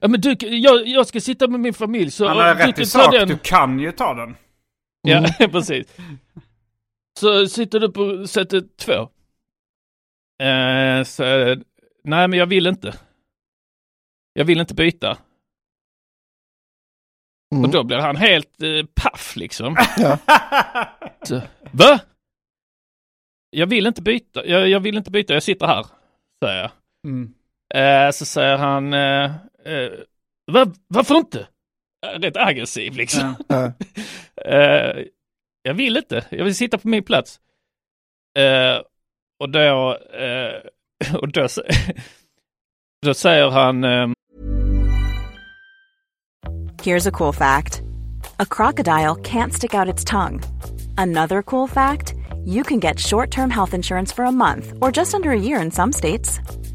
Ja, 0.00 0.08
men 0.08 0.20
du, 0.20 0.36
jag, 0.40 0.86
jag 0.86 1.06
ska 1.06 1.20
sitta 1.20 1.48
med 1.48 1.60
min 1.60 1.74
familj 1.74 2.10
så 2.10 2.28
Han 2.28 2.36
har 2.36 2.54
du 2.54 2.60
rätt 2.60 2.74
kan 2.76 2.82
i 2.82 2.86
sak, 2.86 3.12
den. 3.12 3.28
du 3.28 3.38
kan 3.38 3.78
ju 3.80 3.92
ta 3.92 4.14
den. 4.14 4.36
Ja, 5.02 5.26
precis. 5.38 5.86
Så 7.20 7.46
sitter 7.46 7.80
du 7.80 7.92
på 7.92 8.26
säte 8.26 8.62
två. 8.62 9.08
Eh, 10.46 11.04
så, 11.04 11.24
nej, 12.04 12.28
men 12.28 12.32
jag 12.32 12.46
vill 12.46 12.66
inte. 12.66 12.94
Jag 14.32 14.44
vill 14.44 14.60
inte 14.60 14.74
byta. 14.74 15.18
Mm. 17.54 17.64
Och 17.64 17.70
då 17.70 17.84
blir 17.84 17.96
han 17.98 18.16
helt 18.16 18.62
eh, 18.62 18.86
paff 18.94 19.36
liksom. 19.36 19.76
Ja. 19.96 20.18
Så, 21.22 21.40
Va? 21.70 22.00
Jag 23.50 23.66
vill 23.66 23.86
inte 23.86 24.02
byta. 24.02 24.46
Jag, 24.46 24.68
jag 24.68 24.80
vill 24.80 24.96
inte 24.96 25.10
byta. 25.10 25.34
Jag 25.34 25.42
sitter 25.42 25.66
här. 25.66 25.86
Säger 26.44 26.60
jag. 26.60 26.70
Mm. 27.06 27.34
Eh, 27.74 28.10
så 28.10 28.24
säger 28.24 28.56
han, 28.56 28.92
eh, 28.94 29.32
eh, 29.64 29.92
Va, 30.52 30.66
varför 30.88 31.14
inte? 31.14 31.46
Eh, 32.06 32.18
Rätt 32.20 32.36
aggressiv 32.36 32.96
liksom. 32.96 33.34
Ja. 33.48 33.72
Eh, 34.44 35.04
jag 35.62 35.74
vill 35.74 35.96
inte, 35.96 36.24
jag 36.30 36.44
vill 36.44 36.56
sitta 36.56 36.78
på 36.78 36.88
min 36.88 37.02
plats. 37.02 37.40
Och 39.40 39.50
då, 39.50 39.98
och 41.20 41.32
då, 41.32 41.46
då 43.06 43.14
säger 43.14 43.50
han, 43.50 43.84
Here's 46.82 47.08
a 47.08 47.10
cool 47.10 47.32
fact 47.32 47.82
a 48.38 48.46
crocodile 48.46 49.14
can't 49.16 49.52
stick 49.52 49.74
out 49.74 49.88
its 49.88 50.04
tongue. 50.04 50.40
Another 50.98 51.42
cool 51.42 51.68
fact 51.68 52.14
you 52.44 52.64
can 52.64 52.80
get 52.80 52.98
short 52.98 53.30
term 53.30 53.50
health 53.50 53.74
insurance 53.74 54.12
for 54.12 54.24
a 54.24 54.32
month 54.32 54.72
or 54.80 54.90
just 54.90 55.14
under 55.14 55.30
a 55.30 55.40
year 55.40 55.60
in 55.60 55.70
some 55.70 55.92
states. 55.92 56.40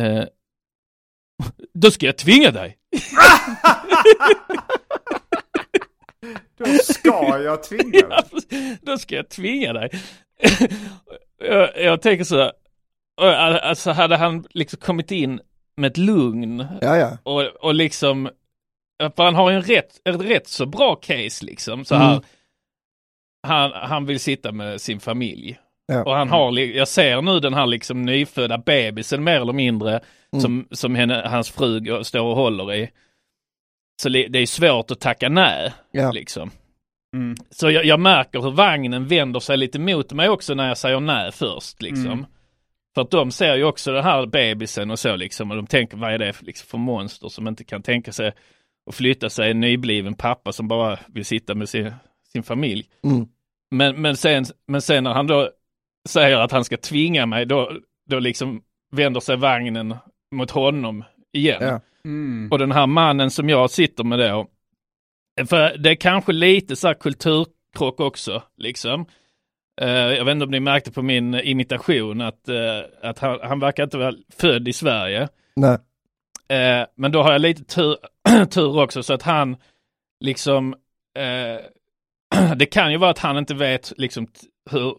Eh, 0.00 0.24
då 1.74 1.90
ska 1.90 2.06
jag 2.06 2.18
tvinga 2.18 2.50
dig. 2.50 2.78
Då 6.58 6.78
ska 6.78 7.38
jag 7.38 7.62
tvinga 7.62 8.08
dig. 8.08 8.78
då 8.82 8.98
ska 8.98 9.16
jag 9.16 9.28
tvinga 9.28 9.72
dig. 9.72 9.90
jag, 11.38 11.82
jag 11.82 12.02
tänker 12.02 12.24
så, 12.24 12.52
alltså 13.16 13.90
hade 13.90 14.16
han 14.16 14.46
liksom 14.50 14.78
kommit 14.78 15.10
in 15.10 15.40
med 15.76 15.90
ett 15.90 15.96
lugn 15.96 16.66
Ja, 16.80 16.96
ja. 16.96 17.18
och, 17.22 17.42
och 17.42 17.74
liksom, 17.74 18.30
för 19.16 19.22
han 19.22 19.34
har 19.34 19.50
ju 19.50 19.56
en 19.56 19.62
rätt, 19.62 20.00
ett 20.04 20.20
rätt 20.20 20.48
så 20.48 20.66
bra 20.66 20.94
case 20.96 21.44
liksom 21.44 21.84
så 21.84 21.94
här. 21.94 22.12
Mm. 22.12 22.24
Han, 23.42 23.72
han 23.72 24.06
vill 24.06 24.20
sitta 24.20 24.52
med 24.52 24.80
sin 24.80 25.00
familj. 25.00 25.58
Ja. 25.90 26.04
Och 26.04 26.14
han 26.14 26.28
har, 26.28 26.58
jag 26.58 26.88
ser 26.88 27.22
nu 27.22 27.40
den 27.40 27.54
här 27.54 27.66
liksom 27.66 28.02
nyfödda 28.02 28.58
bebisen 28.58 29.24
mer 29.24 29.40
eller 29.40 29.52
mindre 29.52 30.00
Mm. 30.32 30.40
som, 30.40 30.66
som 30.70 30.94
henne, 30.94 31.22
hans 31.26 31.50
fru 31.50 32.04
står 32.04 32.20
och 32.20 32.36
håller 32.36 32.74
i. 32.74 32.90
Så 34.02 34.08
det 34.08 34.38
är 34.38 34.46
svårt 34.46 34.90
att 34.90 35.00
tacka 35.00 35.28
nej. 35.28 35.72
Ja. 35.90 36.12
Liksom. 36.12 36.50
Mm. 37.16 37.36
Så 37.50 37.70
jag, 37.70 37.84
jag 37.84 38.00
märker 38.00 38.40
hur 38.40 38.50
vagnen 38.50 39.06
vänder 39.06 39.40
sig 39.40 39.56
lite 39.56 39.78
mot 39.78 40.12
mig 40.12 40.28
också 40.28 40.54
när 40.54 40.68
jag 40.68 40.78
säger 40.78 41.00
nej 41.00 41.32
först 41.32 41.82
liksom. 41.82 42.06
Mm. 42.06 42.26
För 42.94 43.02
att 43.02 43.10
de 43.10 43.30
ser 43.30 43.56
ju 43.56 43.64
också 43.64 43.92
den 43.92 44.04
här 44.04 44.26
bebisen 44.26 44.90
och 44.90 44.98
så 44.98 45.16
liksom 45.16 45.50
och 45.50 45.56
de 45.56 45.66
tänker 45.66 45.96
vad 45.96 46.12
är 46.12 46.18
det 46.18 46.32
för, 46.32 46.44
liksom, 46.44 46.66
för 46.68 46.78
monster 46.78 47.28
som 47.28 47.48
inte 47.48 47.64
kan 47.64 47.82
tänka 47.82 48.12
sig 48.12 48.32
att 48.90 48.94
flytta 48.94 49.30
sig, 49.30 49.50
en 49.50 49.60
nybliven 49.60 50.14
pappa 50.14 50.52
som 50.52 50.68
bara 50.68 50.98
vill 51.06 51.24
sitta 51.24 51.54
med 51.54 51.68
sin, 51.68 51.92
sin 52.32 52.42
familj. 52.42 52.86
Mm. 53.04 53.28
Men, 53.70 54.02
men, 54.02 54.16
sen, 54.16 54.44
men 54.66 54.82
sen 54.82 55.04
när 55.04 55.12
han 55.12 55.26
då 55.26 55.50
säger 56.08 56.36
att 56.36 56.52
han 56.52 56.64
ska 56.64 56.76
tvinga 56.76 57.26
mig 57.26 57.46
då, 57.46 57.72
då 58.08 58.18
liksom 58.18 58.62
vänder 58.92 59.20
sig 59.20 59.36
vagnen 59.36 59.96
mot 60.34 60.50
honom 60.50 61.04
igen. 61.32 61.58
Ja. 61.60 61.80
Mm. 62.04 62.48
Och 62.50 62.58
den 62.58 62.72
här 62.72 62.86
mannen 62.86 63.30
som 63.30 63.48
jag 63.48 63.70
sitter 63.70 64.04
med 64.04 64.18
då, 64.18 64.46
för 65.46 65.78
det 65.78 65.90
är 65.90 65.94
kanske 65.94 66.32
lite 66.32 66.76
så 66.76 66.86
här 66.86 66.94
kulturkrock 66.94 68.00
också, 68.00 68.42
liksom. 68.56 69.06
Eh, 69.80 69.88
jag 69.88 70.24
vet 70.24 70.32
inte 70.32 70.44
om 70.44 70.50
ni 70.50 70.60
märkte 70.60 70.92
på 70.92 71.02
min 71.02 71.34
imitation 71.34 72.20
att, 72.20 72.48
eh, 72.48 72.80
att 73.02 73.18
han, 73.18 73.38
han 73.42 73.60
verkar 73.60 73.84
inte 73.84 73.98
vara 73.98 74.14
född 74.36 74.68
i 74.68 74.72
Sverige. 74.72 75.28
Nej. 75.56 75.78
Eh, 76.48 76.86
men 76.94 77.12
då 77.12 77.22
har 77.22 77.32
jag 77.32 77.40
lite 77.40 77.64
tur, 77.64 77.96
tur 78.50 78.80
också 78.80 79.02
så 79.02 79.14
att 79.14 79.22
han 79.22 79.56
liksom, 80.20 80.74
det 82.56 82.66
kan 82.66 82.92
ju 82.92 82.98
vara 82.98 83.10
att 83.10 83.18
han 83.18 83.38
inte 83.38 83.54
vet 83.54 83.92
liksom 83.96 84.26
hur 84.70 84.94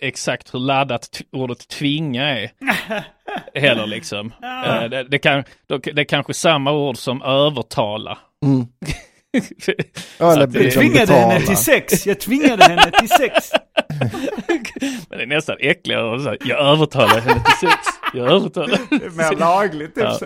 exakt 0.00 0.54
hur 0.54 0.58
laddat 0.58 1.20
ordet 1.32 1.68
tvinga 1.68 2.28
är. 2.38 2.50
Heller 3.60 3.86
liksom. 3.86 4.32
Eh, 4.66 4.84
det, 4.84 5.04
det, 5.04 5.18
kan, 5.18 5.44
det 5.66 6.00
är 6.00 6.04
kanske 6.04 6.34
samma 6.34 6.72
ord 6.72 6.96
som 6.96 7.22
övertala. 7.22 8.18
Mm. 8.44 8.66
Ja, 10.18 10.32
eller 10.32 10.46
liksom 10.46 10.82
Tvingade 10.82 11.06
betala. 11.06 11.32
henne 11.32 11.46
till 11.46 11.56
sex. 11.56 12.06
Jag 12.06 12.20
tvingade 12.20 12.64
henne 12.64 12.90
till 12.98 13.08
sex. 13.08 13.50
Men 15.08 15.18
det 15.18 15.22
är 15.22 15.26
nästan 15.26 15.56
äckligare 15.60 16.16
att 16.16 16.22
säga, 16.22 16.36
jag 16.44 16.58
övertalar 16.58 17.20
henne 17.20 17.44
till 17.44 17.68
sex. 17.68 17.78
Jag 18.14 18.30
övertalar. 18.30 18.78
Det 18.90 19.04
är 19.04 19.10
mer 19.30 19.38
lagligt. 19.38 19.94
Typ. 19.94 20.04
Ja. 20.04 20.18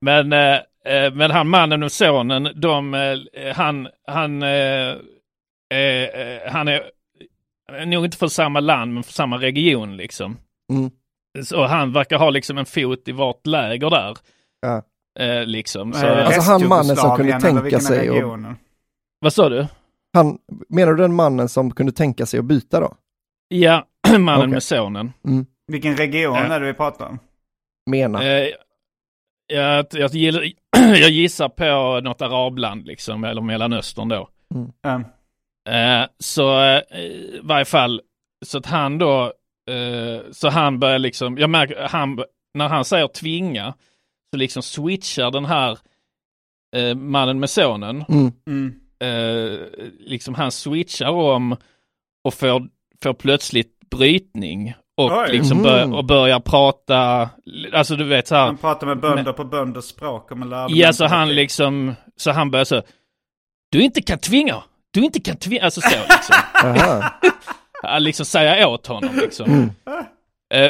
Men, 0.00 0.32
eh, 0.32 0.54
eh, 0.86 1.12
men 1.12 1.30
han 1.30 1.48
mannen 1.48 1.82
och 1.82 1.92
sonen, 1.92 2.48
de, 2.56 2.94
eh, 2.94 3.54
han, 3.54 3.88
han, 4.06 4.42
eh, 4.42 4.94
eh, 5.74 6.02
eh, 6.04 6.52
han 6.52 6.68
är 6.68 6.82
nog 7.86 8.04
inte 8.04 8.16
från 8.16 8.30
samma 8.30 8.60
land 8.60 8.94
men 8.94 9.02
från 9.02 9.12
samma 9.12 9.36
region 9.38 9.96
liksom. 9.96 10.36
Mm. 10.72 10.90
Så 11.44 11.64
han 11.66 11.92
verkar 11.92 12.18
ha 12.18 12.30
liksom 12.30 12.58
en 12.58 12.66
fot 12.66 13.08
i 13.08 13.12
vart 13.12 13.46
läger 13.46 13.90
där. 13.90 14.16
Ja. 14.60 14.82
Eh, 15.24 15.44
liksom. 15.46 15.90
Vad 15.90 16.00
Så, 16.00 16.06
Alltså 16.06 16.40
han 16.40 16.68
mannen 16.68 16.96
som 16.96 17.16
kunde 17.16 17.40
tänka 17.40 17.80
sig 17.80 18.10
och- 18.10 18.38
vad 19.20 19.32
sa 19.32 19.48
du? 19.48 19.66
Han, 20.12 20.38
menar 20.68 20.92
du 20.92 21.02
den 21.02 21.14
mannen 21.14 21.48
som 21.48 21.70
kunde 21.70 21.92
tänka 21.92 22.26
sig 22.26 22.40
att 22.40 22.44
byta 22.46 22.80
då? 22.80 22.94
Ja, 23.48 23.86
mannen 24.18 24.38
Okej. 24.38 24.46
med 24.48 24.62
sonen. 24.62 25.12
Vilken 25.66 25.96
region 25.96 26.36
är 26.36 26.60
det 26.60 26.66
vi 26.66 26.74
pratar 26.74 27.06
om? 27.06 27.18
Menar. 27.90 28.22
Eh, 28.22 28.48
jag, 29.46 29.86
jag, 29.92 30.14
jag 30.74 31.10
gissar 31.10 31.48
på 31.48 32.00
något 32.00 32.22
arabland 32.22 32.86
liksom, 32.86 33.24
eller 33.24 33.42
Mellanöstern 33.42 34.08
då. 34.08 34.28
Mm. 34.54 34.72
Eh, 34.86 35.06
så 36.18 36.60
eh, 36.60 36.98
i 37.00 37.40
varje 37.42 37.64
fall, 37.64 38.00
så 38.46 38.58
att 38.58 38.66
han 38.66 38.98
då, 38.98 39.24
eh, 39.70 40.20
så 40.32 40.48
han 40.48 40.78
börjar 40.78 40.98
liksom, 40.98 41.38
jag 41.38 41.50
märker, 41.50 41.88
han, 41.90 42.22
när 42.54 42.68
han 42.68 42.84
säger 42.84 43.08
tvinga, 43.08 43.74
så 44.34 44.36
liksom 44.38 44.62
switchar 44.62 45.30
den 45.30 45.44
här 45.44 45.78
eh, 46.76 46.94
mannen 46.94 47.40
med 47.40 47.50
sonen, 47.50 48.04
Mm. 48.08 48.32
Mm. 48.46 48.74
eh, 49.00 49.58
liksom 49.98 50.34
han 50.34 50.50
switchar 50.52 51.10
om 51.10 51.56
och 52.24 52.34
får, 52.34 52.68
får 53.02 53.14
plötsligt 53.14 53.72
brytning 53.90 54.74
och 54.96 55.10
Oj. 55.12 55.32
liksom 55.32 55.62
bör, 55.62 55.94
och 55.94 56.04
börjar 56.04 56.40
prata, 56.40 57.30
alltså 57.72 57.96
du 57.96 58.04
vet 58.04 58.28
så 58.28 58.34
här, 58.34 58.46
Han 58.46 58.56
pratar 58.56 58.86
med 58.86 59.00
bönder 59.00 59.32
på 59.32 59.44
bönders 59.44 59.84
språk 59.84 60.30
en 60.32 60.48
lärde 60.48 60.74
Ja, 60.74 60.92
så 60.92 61.04
han 61.06 61.34
liksom, 61.34 61.94
så 62.16 62.30
han 62.30 62.50
börjar 62.50 62.64
så, 62.64 62.82
du 63.70 63.82
inte 63.82 64.02
kan 64.02 64.18
tvinga, 64.18 64.62
du 65.00 65.04
inte 65.04 65.20
kan 65.20 65.36
tvinga, 65.36 65.64
alltså 65.64 65.80
så 65.80 65.96
liksom. 66.08 66.36
Liksom 68.04 68.26
säga 68.26 68.68
åt 68.68 68.86
honom 68.86 69.10
liksom. 69.16 69.50
Mm. 69.50 69.70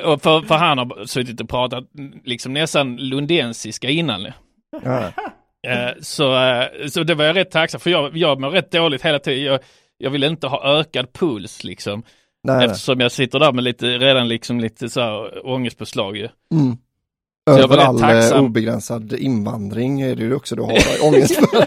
Och 0.04 0.22
för, 0.22 0.40
för 0.40 0.54
han 0.54 0.78
har 0.78 1.04
suttit 1.04 1.40
och 1.40 1.48
pratat 1.48 1.84
liksom 2.24 2.52
nästan 2.52 2.96
lundensiska 2.96 3.90
innan. 3.90 4.32
Ja. 4.84 5.12
Eh, 5.66 5.90
så, 6.00 6.36
eh, 6.36 6.86
så 6.88 7.02
det 7.02 7.14
var 7.14 7.24
jag 7.24 7.36
rätt 7.36 7.50
tacksam 7.50 7.80
för 7.80 7.90
jag, 7.90 8.16
jag 8.16 8.40
mår 8.40 8.50
rätt 8.50 8.70
dåligt 8.70 9.02
hela 9.02 9.18
tiden. 9.18 9.44
Jag, 9.44 9.60
jag 9.98 10.10
vill 10.10 10.24
inte 10.24 10.46
ha 10.46 10.80
ökad 10.80 11.12
puls 11.12 11.64
liksom. 11.64 12.02
Nej, 12.42 12.56
nej. 12.56 12.66
Eftersom 12.66 13.00
jag 13.00 13.12
sitter 13.12 13.38
där 13.38 13.52
med 13.52 13.64
lite, 13.64 13.86
redan 13.86 14.28
liksom 14.28 14.60
lite 14.60 14.88
så 14.88 15.00
här 15.00 15.46
ångestpåslag 15.46 16.16
ju. 16.16 16.28
Mm. 16.52 16.76
Över 17.50 17.76
rätt 17.76 17.84
all 17.86 17.94
eh, 17.96 18.00
tacksam. 18.00 18.44
obegränsad 18.44 19.12
invandring 19.12 20.00
är 20.00 20.16
det 20.16 20.22
ju 20.22 20.34
också 20.34 20.56
du 20.56 20.62
har 20.62 20.72
ångest 21.08 21.36
för. 21.36 21.66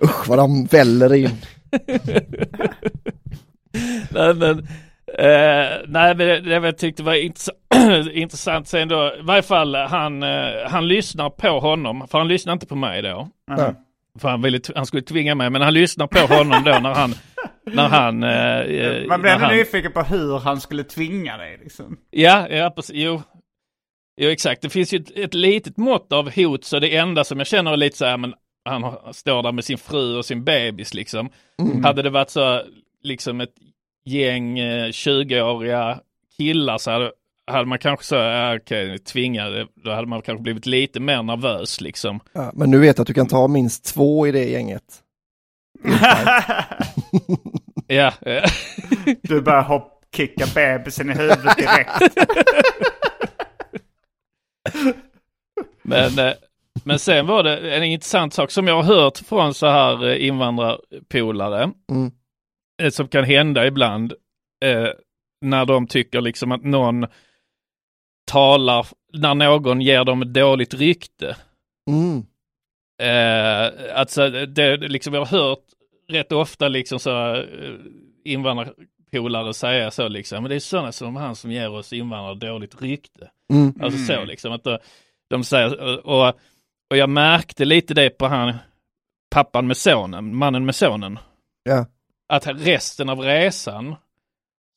Usch 0.04 0.28
vad 0.28 0.38
de 0.38 0.64
väller 0.64 1.14
in. 1.14 1.30
nej 4.10 4.34
men, 4.34 4.58
eh, 5.18 5.68
nej, 5.88 6.14
men 6.14 6.18
det, 6.18 6.40
det 6.40 6.50
jag 6.54 6.78
tyckte 6.78 7.02
var 7.02 7.14
intress- 7.14 8.10
intressant 8.12 8.68
sen 8.68 8.88
då, 8.88 9.12
i 9.18 9.22
varje 9.22 9.42
fall 9.42 9.74
han, 9.74 10.22
eh, 10.22 10.28
han 10.66 10.88
lyssnar 10.88 11.30
på 11.30 11.60
honom, 11.60 12.06
för 12.10 12.18
han 12.18 12.28
lyssnar 12.28 12.52
inte 12.52 12.66
på 12.66 12.74
mig 12.76 13.02
då. 13.02 13.28
Mm. 13.58 13.74
För 14.20 14.28
han, 14.28 14.42
ville, 14.42 14.60
han 14.74 14.86
skulle 14.86 15.02
tvinga 15.02 15.34
mig, 15.34 15.50
men 15.50 15.62
han 15.62 15.74
lyssnar 15.74 16.06
på 16.06 16.34
honom 16.34 16.62
då 16.64 16.70
när 16.70 16.94
han, 16.94 17.14
när 17.72 17.88
han... 17.88 18.22
Eh, 18.22 18.30
eh, 18.30 19.06
Man 19.08 19.20
blir 19.20 19.30
när 19.30 19.34
ändå 19.36 19.46
han 19.46 19.56
nyfiken 19.56 19.92
på 19.92 20.02
hur 20.02 20.38
han 20.38 20.60
skulle 20.60 20.84
tvinga 20.84 21.36
dig 21.36 21.58
liksom. 21.62 21.96
Ja, 22.10 22.48
ja 22.48 22.70
precis, 22.76 22.94
jo. 22.96 23.22
Jo 24.20 24.30
exakt, 24.30 24.62
det 24.62 24.70
finns 24.70 24.94
ju 24.94 24.98
ett, 24.98 25.10
ett 25.16 25.34
litet 25.34 25.76
mått 25.76 26.12
av 26.12 26.30
hot, 26.36 26.64
så 26.64 26.78
det 26.78 26.96
enda 26.96 27.24
som 27.24 27.38
jag 27.38 27.46
känner 27.46 27.72
är 27.72 27.76
lite 27.76 27.96
så 27.96 28.04
här, 28.04 28.16
men 28.16 28.34
han 28.64 29.14
står 29.14 29.42
där 29.42 29.52
med 29.52 29.64
sin 29.64 29.78
fru 29.78 30.16
och 30.16 30.24
sin 30.24 30.44
bebis 30.44 30.94
liksom. 30.94 31.28
Mm. 31.62 31.84
Hade 31.84 32.02
det 32.02 32.10
varit 32.10 32.30
så, 32.30 32.62
liksom 33.02 33.40
ett 33.40 33.54
gäng 34.04 34.58
eh, 34.58 34.86
20-åriga 34.88 35.98
killar 36.36 36.78
så 36.78 36.90
hade, 36.90 37.12
hade 37.46 37.66
man 37.66 37.78
kanske 37.78 38.04
så, 38.06 38.14
ja, 38.14 38.56
okej, 38.56 38.98
tvingade, 38.98 39.66
då 39.84 39.90
hade 39.90 40.06
man 40.08 40.22
kanske 40.22 40.42
blivit 40.42 40.66
lite 40.66 41.00
mer 41.00 41.22
nervös 41.22 41.80
liksom. 41.80 42.20
Ja, 42.32 42.50
men 42.54 42.70
nu 42.70 42.78
vet 42.78 42.98
jag 42.98 43.02
att 43.02 43.06
du 43.08 43.14
kan 43.14 43.28
ta 43.28 43.48
minst 43.48 43.84
två 43.94 44.26
i 44.26 44.32
det 44.32 44.44
gänget. 44.44 44.82
Ja, 47.86 48.12
eh, 48.26 48.50
Du 49.22 49.40
börjar 49.40 49.62
hoppkicka 49.62 50.46
bebisen 50.54 51.10
i 51.10 51.12
huvudet 51.12 51.56
direkt. 51.56 52.16
men, 55.82 56.18
eh, 56.18 56.32
men 56.84 56.98
sen 56.98 57.26
var 57.26 57.42
det 57.42 57.76
en 57.76 57.84
intressant 57.84 58.34
sak 58.34 58.50
som 58.50 58.66
jag 58.66 58.82
har 58.82 58.94
hört 58.94 59.18
från 59.18 59.54
så 59.54 59.66
här 59.66 60.08
eh, 60.08 60.26
invandrarpolare. 60.26 61.70
Mm. 61.90 62.10
eh, 62.82 62.90
som 62.90 63.08
kan 63.08 63.24
hända 63.24 63.66
ibland 63.66 64.12
eh, 64.64 64.88
när 65.40 65.64
de 65.64 65.86
tycker 65.86 66.20
liksom 66.20 66.52
att 66.52 66.64
någon 66.64 67.06
talar, 68.30 68.86
när 69.12 69.34
någon 69.34 69.80
ger 69.80 70.04
dem 70.04 70.22
ett 70.22 70.34
dåligt 70.34 70.74
rykte. 70.74 71.36
Mm. 71.90 72.26
Eh, 73.02 73.98
alltså 73.98 74.28
det, 74.30 74.76
liksom, 74.76 75.14
jag 75.14 75.24
har 75.24 75.38
hört 75.38 75.64
rätt 76.08 76.32
ofta 76.32 76.68
liksom 76.68 76.98
så 76.98 77.34
eh, 78.24 78.48
polare 79.12 79.54
säga 79.54 79.90
så 79.90 80.08
liksom. 80.08 80.42
Men 80.42 80.50
det 80.50 80.56
är 80.56 80.60
sådana 80.60 80.92
som 80.92 81.16
han 81.16 81.36
som 81.36 81.52
ger 81.52 81.70
oss 81.70 81.92
invandrare 81.92 82.52
dåligt 82.52 82.82
rykte. 82.82 83.30
Mm. 83.52 83.74
Alltså 83.80 83.98
så 83.98 84.24
liksom. 84.24 84.52
Att 84.52 84.64
de, 84.64 84.78
de 85.32 85.44
säger, 85.44 86.06
och, 86.06 86.28
och 86.90 86.96
jag 86.96 87.10
märkte 87.10 87.64
lite 87.64 87.94
det 87.94 88.10
på 88.10 88.26
han, 88.26 88.54
pappan 89.30 89.66
med 89.66 89.76
sonen, 89.76 90.36
mannen 90.36 90.64
med 90.64 90.74
sonen. 90.74 91.18
Ja. 91.62 91.86
Att 92.28 92.46
resten 92.46 93.08
av 93.08 93.20
resan 93.20 93.94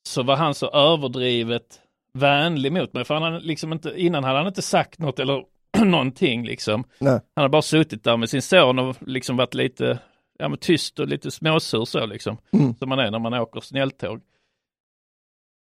så 0.08 0.22
var 0.22 0.36
han 0.36 0.54
så 0.54 0.70
överdrivet 0.70 1.80
vänlig 2.12 2.72
mot 2.72 2.92
mig. 2.92 3.04
För 3.04 3.14
han 3.14 3.22
hade 3.22 3.40
liksom 3.40 3.72
inte, 3.72 3.92
innan 3.96 4.24
hade 4.24 4.38
han 4.38 4.46
inte 4.46 4.62
sagt 4.62 4.98
något 4.98 5.18
eller 5.18 5.44
någonting 5.84 6.46
liksom. 6.46 6.84
Nej. 6.98 7.12
Han 7.12 7.42
hade 7.42 7.48
bara 7.48 7.62
suttit 7.62 8.04
där 8.04 8.16
med 8.16 8.30
sin 8.30 8.42
son 8.42 8.78
och 8.78 8.96
liksom 9.00 9.36
varit 9.36 9.54
lite 9.54 9.98
ja, 10.38 10.48
men 10.48 10.58
tyst 10.58 10.98
och 10.98 11.08
lite 11.08 11.30
småsur 11.30 11.84
så 11.84 12.06
liksom. 12.06 12.38
Mm. 12.52 12.74
Som 12.74 12.88
man 12.88 12.98
är 12.98 13.10
när 13.10 13.18
man 13.18 13.34
åker 13.34 13.60
snälltåg. 13.60 14.20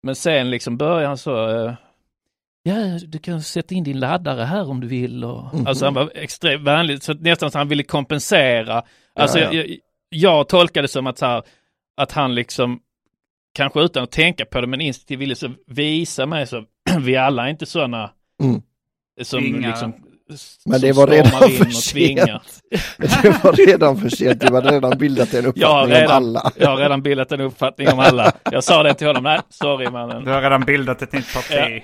Men 0.03 0.15
sen 0.15 0.51
liksom 0.51 0.77
började 0.77 1.07
han 1.07 1.19
så, 1.19 1.49
eh, 1.49 1.75
ja 2.63 2.75
du 3.07 3.19
kan 3.19 3.43
sätta 3.43 3.75
in 3.75 3.85
din 3.85 4.01
laddare 4.01 4.43
här 4.45 4.71
om 4.71 4.81
du 4.81 4.87
vill. 4.87 5.25
Och, 5.25 5.55
Mhm. 5.55 5.67
Alltså 5.67 5.85
han 5.85 5.95
var 5.95 6.13
extremt 6.15 6.63
vänlig, 6.65 7.03
så 7.03 7.15
nästan 7.15 7.51
så 7.51 7.59
han 7.59 7.69
ville 7.69 7.83
kompensera. 7.83 8.83
Alltså 9.15 9.39
Ja, 9.39 9.53
ja. 9.53 9.63
Jag, 9.63 9.77
jag, 10.09 10.49
tolkade 10.49 10.85
det 10.85 10.89
som 10.89 11.07
att, 11.07 11.19
så 11.19 11.27
här, 11.27 11.43
att 11.97 12.13
han 12.13 12.35
liksom, 12.35 12.81
kanske 13.55 13.81
utan 13.81 14.03
att 14.03 14.11
tänka 14.11 14.45
på 14.45 14.61
det, 14.61 14.67
men 14.67 14.81
instinktivt 14.81 15.19
ville 15.21 15.35
så 15.35 15.51
visa 15.67 16.27
mig 16.27 16.47
så, 16.47 16.65
vi 17.01 17.17
alla 17.17 17.47
är 17.47 17.51
inte 17.51 17.67
sådana 17.67 18.11
Mm. 18.43 18.63
som 19.23 19.41
Tvingar. 19.41 19.69
liksom 19.69 19.95
Men 20.65 20.81
det 20.81 20.93
var 20.93 21.07
redan 21.07 21.31
för 21.51 21.71
sent. 21.71 22.31
Det 22.99 23.45
var 23.45 23.53
redan 23.67 24.01
för 24.01 24.09
sent. 24.09 24.41
Du 24.41 24.55
hade 24.55 24.71
redan 24.71 24.99
bildat 24.99 25.35
en 25.35 25.45
Jag 25.57 25.83
uppfattning 25.85 25.85
om 25.85 25.89
redan, 25.91 26.11
alla. 26.17 26.53
jag 26.57 26.69
har 26.69 26.77
redan 26.77 27.03
bildat 27.03 27.33
en 27.33 27.41
uppfattning 27.41 27.89
om 27.89 27.99
alla. 27.99 28.33
Jag 28.51 28.65
sa 28.65 28.83
det 28.83 28.95
till 28.95 29.07
honom, 29.07 29.23
nej, 29.23 29.41
sorry 29.51 29.91
mannen. 29.91 30.25
Du 30.25 30.31
har 30.31 30.43
redan 30.43 30.61
bildat 30.65 31.03
ett 31.03 31.13
nytt 31.13 31.35
parti. 31.35 31.83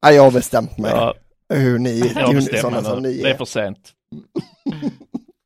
Ja, 0.00 0.12
jag 0.12 0.22
har 0.22 0.30
bestämt 0.30 0.78
mig. 0.78 0.90
Ja, 0.94 1.14
Hur 1.54 1.78
ni, 1.78 2.12
jag 2.14 2.28
hur, 2.28 2.40
sådana 2.40 2.82
som 2.82 3.02
ni 3.02 3.22
Det 3.22 3.28
är 3.28 3.34
är. 3.34 3.38
för 3.38 3.44
sent. 3.44 3.78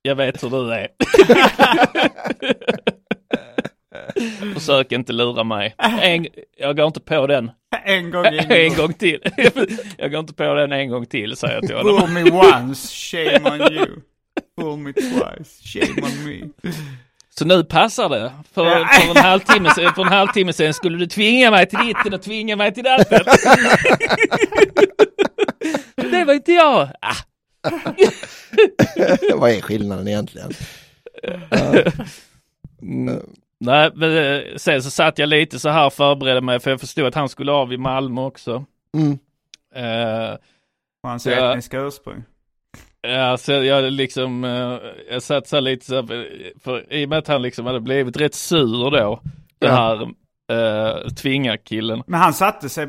Jag 0.03 0.15
vet 0.15 0.43
hur 0.43 0.51
du 0.51 0.73
är. 0.75 0.89
Försök 4.55 4.93
inte 4.93 5.13
lura 5.13 5.45
mig. 5.45 5.75
En, 5.79 6.27
jag 6.59 6.77
går 6.77 6.87
inte 6.87 7.01
på 7.01 7.27
den 7.27 7.51
En 7.85 8.11
gång 8.11 8.27
en 8.49 8.75
gång 8.75 8.93
till. 8.93 9.21
Jag 9.99 10.11
går 10.11 10.21
inte 10.21 10.35
på 10.35 10.55
den 10.55 10.73
en 10.73 10.91
gång 10.91 11.07
till, 11.07 11.37
säger 11.37 11.55
jag 11.55 11.67
till 11.67 11.77
honom. 11.77 11.99
Fool 12.01 12.11
me 12.11 12.31
once, 12.31 12.95
shame 12.95 13.51
on 13.51 13.73
you. 13.73 13.87
Fool 14.61 14.79
me 14.79 14.93
twice, 14.93 15.63
shame 15.65 16.03
on 16.03 16.25
me. 16.25 16.71
Så 17.39 17.45
nu 17.45 17.65
passar 17.65 18.09
det. 18.09 18.33
För, 18.53 18.65
för, 18.65 19.11
en, 19.11 19.17
halvtimme, 19.25 19.71
sen- 19.75 19.93
för 19.95 20.03
en 20.03 20.09
halvtimme 20.09 20.53
sen 20.53 20.75
skulle 20.75 20.99
du 20.99 21.07
tvinga 21.07 21.51
mig 21.51 21.67
till 21.67 21.79
ditten 21.79 22.15
och 22.15 22.23
tvinga 22.23 22.57
mig 22.57 22.75
till 22.75 22.85
datten. 22.85 23.21
det 25.97 26.25
var 26.25 26.35
inte 26.35 26.53
jag. 26.53 26.89
Ah, 27.01 27.17
Vad 29.35 29.51
är 29.51 29.61
skillnaden 29.61 30.09
egentligen? 30.09 30.53
Mm. 32.83 33.21
Nej, 33.65 33.91
men 33.95 34.17
eh, 34.17 34.57
sen 34.57 34.83
så 34.83 34.91
satt 34.91 35.19
jag 35.19 35.29
lite 35.29 35.59
så 35.59 35.69
här 35.69 35.87
och 35.87 35.93
förberedde 35.93 36.41
mig 36.41 36.61
för 36.61 36.71
jag 36.71 36.81
förstod 36.81 37.07
att 37.07 37.15
han 37.15 37.29
skulle 37.29 37.53
av 37.53 37.73
i 37.73 37.77
Malmö 37.77 38.21
också. 38.21 38.65
Mm. 38.97 39.19
Eh, 39.75 40.35
Och 41.03 41.09
hans 41.11 41.27
Ja. 41.27 41.51
etniska 41.51 41.81
ursprung. 41.81 42.25
ja, 43.01 43.37
så 43.37 43.53
jag 43.53 43.93
liksom, 43.93 44.45
eh, 44.45 44.79
jag 45.11 45.23
satt 45.23 45.47
så 45.49 45.57
här 45.57 45.61
lite 45.61 45.85
så 45.87 45.95
här, 45.95 46.07
för- 46.65 46.93
i 46.93 47.05
och 47.05 47.09
med 47.09 47.19
att 47.19 47.29
han 47.29 47.43
liksom 47.43 47.67
hade 47.67 47.81
blivit 47.81 48.17
rätt 48.17 48.35
sur 48.35 48.91
då, 48.91 49.21
den 49.59 49.75
Ja. 49.75 49.77
här 49.77 50.03
uh, 50.53 51.09
tvingarkillen. 51.09 52.03
Men 52.07 52.21
han 52.21 52.35
satte 52.35 52.69
sig... 52.69 52.89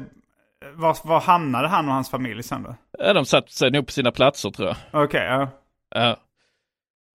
Var, 0.76 0.98
var 1.08 1.20
hamnade 1.20 1.68
han 1.68 1.88
och 1.88 1.94
hans 1.94 2.10
familj 2.10 2.44
sen 2.44 2.64
då? 2.64 2.76
Ja, 3.00 3.14
de 3.14 3.26
satt 3.26 3.50
sig 3.52 3.72
nog 3.72 3.86
på 3.86 3.92
sina 3.92 4.12
platser 4.12 4.50
tror 4.52 4.68
jag. 4.68 5.04
Okej, 5.04 5.24
ja. 5.26 5.50
Ja. 5.96 6.18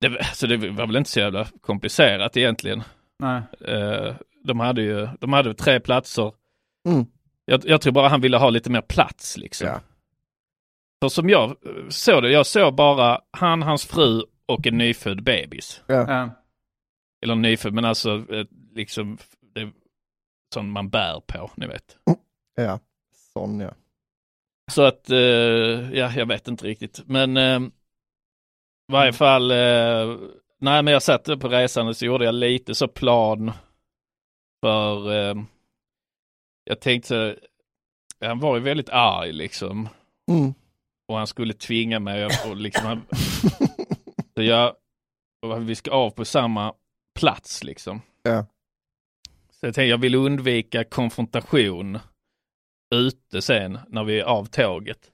Det, 0.00 0.24
så 0.34 0.46
det 0.46 0.56
var 0.56 0.86
väl 0.86 0.96
inte 0.96 1.10
så 1.10 1.20
jävla 1.20 1.46
komplicerat 1.60 2.36
egentligen. 2.36 2.82
Nej. 3.20 3.42
Eh, 3.74 4.14
de 4.44 4.60
hade 4.60 4.82
ju, 4.82 5.08
de 5.20 5.32
hade 5.32 5.54
tre 5.54 5.80
platser. 5.80 6.32
Mm. 6.88 7.06
Jag, 7.44 7.62
jag 7.66 7.80
tror 7.80 7.92
bara 7.92 8.08
han 8.08 8.20
ville 8.20 8.36
ha 8.36 8.50
lite 8.50 8.70
mer 8.70 8.80
plats 8.80 9.36
liksom. 9.36 9.66
Ja. 9.66 9.80
För 11.02 11.08
som 11.08 11.28
jag 11.28 11.56
såg 11.88 12.22
det, 12.22 12.30
jag 12.30 12.46
såg 12.46 12.74
bara 12.74 13.20
han, 13.30 13.62
hans 13.62 13.86
fru 13.86 14.22
och 14.46 14.66
en 14.66 14.78
nyfödd 14.78 15.22
bebis. 15.22 15.82
Ja. 15.86 16.30
Eller 17.22 17.34
nyfödd, 17.34 17.72
men 17.72 17.84
alltså 17.84 18.24
eh, 18.30 18.46
liksom 18.74 19.18
det, 19.54 19.70
sån 20.54 20.70
man 20.70 20.90
bär 20.90 21.20
på, 21.26 21.50
ni 21.56 21.66
vet. 21.66 21.98
Ja, 22.54 22.80
sån 23.32 23.60
ja. 23.60 23.70
Så 24.72 24.82
att, 24.82 25.10
eh, 25.10 25.18
ja, 25.92 26.12
jag 26.16 26.26
vet 26.26 26.48
inte 26.48 26.66
riktigt. 26.66 27.02
Men 27.06 27.36
i 27.36 28.92
varje 28.92 29.12
fall, 29.12 29.52
nej 30.60 30.82
men 30.82 30.92
jag 30.92 31.02
satt 31.02 31.24
på 31.24 31.48
resan 31.48 31.88
och 31.88 31.96
så 31.96 32.06
gjorde 32.06 32.24
jag 32.24 32.34
lite 32.34 32.74
så 32.74 32.88
plan 32.88 33.52
för, 34.60 35.12
eh, 35.12 35.34
jag 36.64 36.80
tänkte, 36.80 37.36
han 38.20 38.40
var 38.40 38.56
ju 38.56 38.62
väldigt 38.62 38.88
arg 38.88 39.32
liksom. 39.32 39.88
Mm. 40.30 40.54
Och 41.08 41.16
han 41.16 41.26
skulle 41.26 41.54
tvinga 41.54 42.00
mig 42.00 42.24
och, 42.24 42.56
liksom, 42.56 42.86
han, 42.86 43.06
så 44.34 44.42
jag, 44.42 44.76
vi 45.58 45.74
ska 45.74 45.90
av 45.90 46.10
på 46.10 46.24
samma 46.24 46.74
plats 47.20 47.64
liksom. 47.64 48.02
Ja. 48.22 48.46
Så 49.50 49.66
jag 49.66 49.74
tänkte, 49.74 49.90
jag 49.90 49.98
vill 49.98 50.14
undvika 50.14 50.84
konfrontation 50.84 51.98
ute 52.94 53.42
sen 53.42 53.78
när 53.88 54.04
vi 54.04 54.20
är 54.20 54.24
av 54.24 54.44
tåget. 54.44 55.10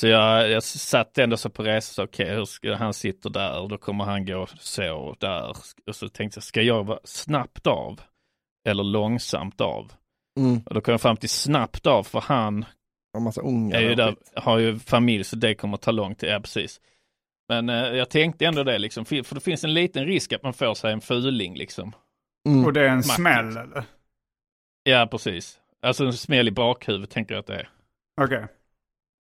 Så 0.00 0.06
jag, 0.06 0.50
jag 0.50 0.62
satt 0.62 1.18
ändå 1.18 1.36
så 1.36 1.50
på 1.50 1.62
resa, 1.62 1.94
så 1.94 2.04
okej, 2.04 2.34
hur 2.34 2.44
ska 2.44 2.74
han 2.74 2.94
sitter 2.94 3.30
där 3.30 3.60
och 3.60 3.68
då 3.68 3.78
kommer 3.78 4.04
han 4.04 4.26
gå 4.26 4.46
så 4.58 4.96
och 4.96 5.16
där. 5.20 5.56
Och 5.86 5.96
så 5.96 6.08
tänkte 6.08 6.36
jag, 6.36 6.44
ska 6.44 6.62
jag 6.62 6.84
vara 6.84 6.98
snabbt 7.04 7.66
av 7.66 8.00
eller 8.68 8.84
långsamt 8.84 9.60
av? 9.60 9.92
Mm. 10.40 10.62
Och 10.66 10.74
då 10.74 10.80
kom 10.80 10.92
jag 10.92 11.00
fram 11.00 11.16
till 11.16 11.30
snabbt 11.30 11.86
av 11.86 12.02
för 12.02 12.20
han 12.20 12.64
är 13.72 13.80
ju 13.80 13.94
där, 13.94 14.16
har 14.34 14.58
ju 14.58 14.78
familj 14.78 15.24
så 15.24 15.36
det 15.36 15.54
kommer 15.54 15.76
ta 15.76 15.90
lång 15.90 16.14
tid, 16.14 16.30
ja 16.30 16.40
precis. 16.40 16.80
Men 17.48 17.68
eh, 17.68 17.76
jag 17.76 18.10
tänkte 18.10 18.46
ändå 18.46 18.64
det 18.64 18.78
liksom, 18.78 19.04
för 19.04 19.22
för 19.22 19.34
det 19.34 19.40
finns 19.40 19.64
en 19.64 19.74
liten 19.74 20.06
risk 20.06 20.32
att 20.32 20.42
man 20.42 20.52
får 20.52 20.74
sig 20.74 20.92
en 20.92 21.00
fuling 21.00 21.54
liksom. 21.56 21.92
Mm. 22.48 22.64
Och 22.64 22.72
det 22.72 22.80
är 22.80 22.88
en 22.88 22.96
Maktigt. 22.96 23.14
smäll 23.14 23.56
eller? 23.56 23.84
Ja, 24.82 25.08
precis. 25.10 25.58
Alltså 25.82 26.04
en 26.04 26.12
smäll 26.12 26.48
i 26.48 26.50
bakhuvudet 26.50 27.10
tänker 27.10 27.34
jag 27.34 27.40
att 27.40 27.46
det 27.46 27.54
är. 27.54 27.68
Okej. 28.20 28.46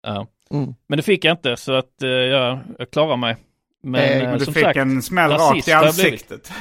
Ja. 0.02 0.28
Mm. 0.52 0.76
Men 0.88 0.98
det 0.98 1.04
fick 1.04 1.26
jag 1.26 1.34
inte 1.34 1.58
så 1.58 1.74
att 1.74 2.02
eh, 2.02 2.10
jag, 2.10 2.60
jag 2.80 2.92
klarar 2.92 3.18
mig. 3.18 3.36
Men, 3.84 3.92
Nej, 4.02 4.22
eh, 4.22 4.30
Men 4.30 4.40
du 4.40 4.46
fick 4.46 4.64
sagt, 4.64 4.78
en 4.78 5.02
smäll 5.02 5.32
rakt 5.32 5.68
i 5.68 5.72
ansiktet. 5.72 6.52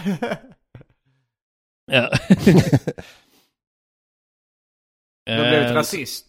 Ja. 1.93 2.13
Du 5.27 5.33
har 5.33 5.49
blivit 5.49 5.71
Eh, 5.71 5.75
rasist. 5.75 6.27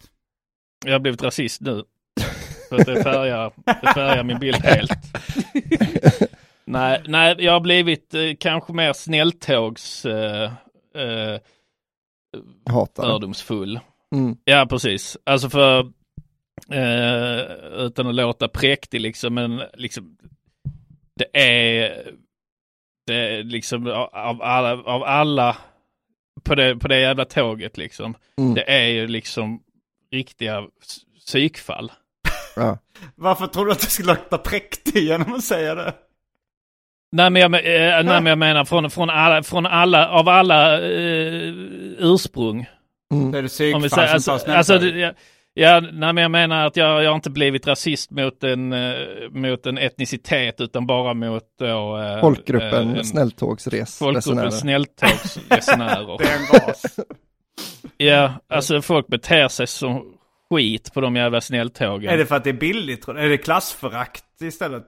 Jag 0.86 0.91
har 0.91 0.99
blivit 0.99 1.24
rasist 1.24 1.62
nu. 1.62 1.84
För 2.70 2.80
att 2.80 2.86
det 2.86 3.03
färgar, 3.03 3.51
det 3.66 3.93
färgar 3.93 4.24
min 4.24 4.39
bild 4.39 4.55
helt. 4.55 4.91
nej, 6.66 7.03
nej, 7.08 7.36
jag 7.39 7.51
har 7.51 7.60
blivit 7.60 8.14
eh, 8.14 8.22
kanske 8.39 8.74
mer 8.74 8.93
snälltågs 8.93 10.05
eh, 10.05 10.51
eh, 10.95 11.39
fördomsfull. 12.95 13.80
Mm. 14.16 14.38
Ja, 14.43 14.66
precis. 14.70 15.18
Alltså 15.24 15.49
för, 15.49 15.91
eh, 16.72 17.39
utan 17.86 18.08
att 18.08 18.16
låta 18.16 18.47
präktig 18.47 19.01
liksom, 19.01 19.34
men 19.34 19.62
liksom, 19.74 20.18
det 21.16 21.39
är, 21.41 22.03
det 23.08 23.14
är 23.16 23.43
liksom 23.43 23.88
av 24.14 24.41
alla, 24.41 24.72
av 24.72 25.03
alla 25.03 25.58
på 26.43 26.55
det, 26.55 26.76
på 26.76 26.88
det 26.88 26.99
jävla 26.99 27.26
tåget 27.26 27.78
liksom. 27.78 28.16
Mm. 28.38 28.53
Det 28.53 28.72
är 28.72 28.88
ju 28.88 29.08
liksom 29.08 29.60
riktiga 30.12 30.64
psykfall. 31.26 31.91
Ja. 32.55 32.78
Varför 33.16 33.47
tror 33.47 33.66
du 33.66 33.72
att 33.72 33.80
du 33.80 33.86
skulle 33.88 34.08
låta 34.14 34.38
präktig 34.38 35.03
genom 35.03 35.34
att 35.34 35.43
säga 35.43 35.76
det? 35.76 35.93
Nej 37.12 37.30
men 37.30 37.41
jag, 37.41 37.51
men- 37.51 37.64
eh, 37.66 38.03
nej, 38.03 38.22
men 38.22 38.26
jag 38.26 38.38
menar 38.38 38.66
från, 38.66 38.89
från, 38.89 39.10
alla, 39.10 39.43
från 39.43 39.66
alla, 39.66 40.10
av 40.10 40.30
alla 40.30 40.82
eh, 40.82 41.53
ursprung. 41.99 42.66
Mm. 43.14 43.32
Det 43.32 43.38
är 43.38 43.41
det 43.41 43.45
Om 43.45 43.49
psykfall 43.49 43.82
vi 43.82 43.89
säger, 43.89 44.08
som 44.08 44.34
alltså, 44.34 44.45
tar 44.47 44.55
alltså, 44.55 44.80
snälltåg. 44.80 44.99
det- 44.99 45.16
ja, 45.62 45.80
nej, 45.80 46.14
men 46.14 46.18
jag 46.18 46.32
menar 46.32 46.66
att 46.68 46.76
jag, 46.78 47.03
jag 47.03 47.10
har 47.10 47.16
inte 47.16 47.30
blivit 47.30 47.68
rasist 47.68 48.12
mot 48.12 48.43
en, 48.43 48.74
eh, 48.74 48.93
mot 49.32 49.66
en 49.66 49.78
etnicitet 49.78 50.62
utan 50.62 50.88
bara 50.88 51.14
mot 51.14 51.43
då, 51.60 51.97
eh, 51.97 52.20
Folkgruppen 52.22 52.89
eh, 52.89 52.97
en- 52.97 53.05
snälltågsres. 53.05 53.97
Folkgruppen 53.99 54.43
resenärer. 54.43 54.49
snälltågsresenärer. 54.51 56.18
Det 56.18 56.24
är 56.24 56.36
en 56.38 56.68
ras. 56.68 56.84
ja, 57.97 58.34
alltså 58.49 58.82
folk 58.82 59.08
beter 59.08 59.47
sig 59.47 59.68
som 59.68 60.14
skit 60.49 60.93
på 60.93 61.01
de 61.01 61.16
jävla 61.16 61.41
snälltågen. 61.41 62.14
Är 62.14 62.18
det 62.18 62.26
för 62.26 62.36
att 62.36 62.43
det 62.43 62.49
är 62.49 62.53
billigt 62.53 63.01
tror 63.01 63.16
du? 63.16 63.22
Är 63.22 63.30
det 63.30 63.38
klassförakt 63.38 64.41
istället? 64.41 64.84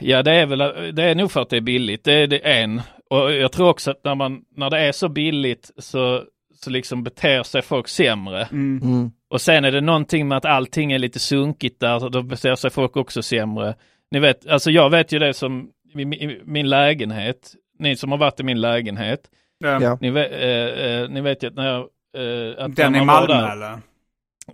Ja 0.00 0.22
det 0.22 0.32
är 0.32 0.46
väl, 0.46 0.58
det 0.94 1.02
är 1.02 1.14
nog 1.14 1.30
för 1.32 1.40
att 1.42 1.50
det 1.50 1.56
är 1.56 1.60
billigt. 1.60 2.04
Det 2.04 2.12
är 2.12 2.26
det 2.26 2.38
en. 2.38 2.82
Och 3.10 3.32
jag 3.32 3.52
tror 3.52 3.68
också 3.68 3.90
att 3.90 4.04
när, 4.04 4.14
man, 4.14 4.40
när 4.56 4.70
det 4.70 4.78
är 4.78 4.92
så 4.92 5.08
billigt 5.08 5.70
så, 5.78 6.22
så 6.54 6.70
liksom 6.70 7.02
beter 7.04 7.42
sig 7.42 7.62
folk 7.62 7.88
sämre. 7.88 8.44
Mm. 8.52 9.10
Och 9.30 9.40
sen 9.40 9.64
är 9.64 9.72
det 9.72 9.80
någonting 9.80 10.28
med 10.28 10.38
att 10.38 10.44
allting 10.44 10.92
är 10.92 10.98
lite 10.98 11.18
sunkigt 11.18 11.80
där, 11.80 11.98
så 11.98 12.08
då 12.08 12.22
beter 12.22 12.54
sig 12.54 12.70
folk 12.70 12.96
också 12.96 13.22
sämre. 13.22 13.74
Ni 14.10 14.18
vet, 14.20 14.46
alltså 14.46 14.70
jag 14.70 14.90
vet 14.90 15.12
ju 15.12 15.18
det 15.18 15.34
som 15.34 15.70
i 15.94 16.04
min, 16.04 16.12
i 16.14 16.40
min 16.44 16.68
lägenhet, 16.68 17.54
ni 17.78 17.96
som 17.96 18.10
har 18.10 18.18
varit 18.18 18.40
i 18.40 18.42
min 18.42 18.60
lägenhet, 18.60 19.20
Ja. 19.58 19.98
ni, 20.00 20.10
vet, 20.10 20.32
eh, 20.32 20.84
eh, 20.86 21.08
ni 21.08 21.20
vet 21.20 21.42
ju 21.42 21.46
att 21.48 21.54
när 21.54 21.66
jag... 21.66 21.78
Eh, 22.16 22.64
att 22.64 22.76
Den 22.76 22.96
i 22.96 23.04
Malmö 23.04 23.34
där- 23.34 23.52
eller? 23.52 23.78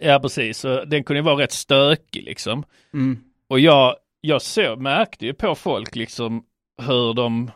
Ja 0.00 0.18
precis, 0.20 0.58
så 0.58 0.84
den 0.84 1.04
kunde 1.04 1.18
ju 1.18 1.24
vara 1.24 1.42
rätt 1.42 1.52
stökig 1.52 2.22
liksom. 2.24 2.64
Mm. 2.94 3.18
Och 3.48 3.60
jag, 3.60 3.96
jag 4.20 4.42
så, 4.42 4.76
märkte 4.76 5.26
ju 5.26 5.34
på 5.34 5.54
folk 5.54 5.96
liksom 5.96 6.44
hur 6.82 7.14
de, 7.14 7.50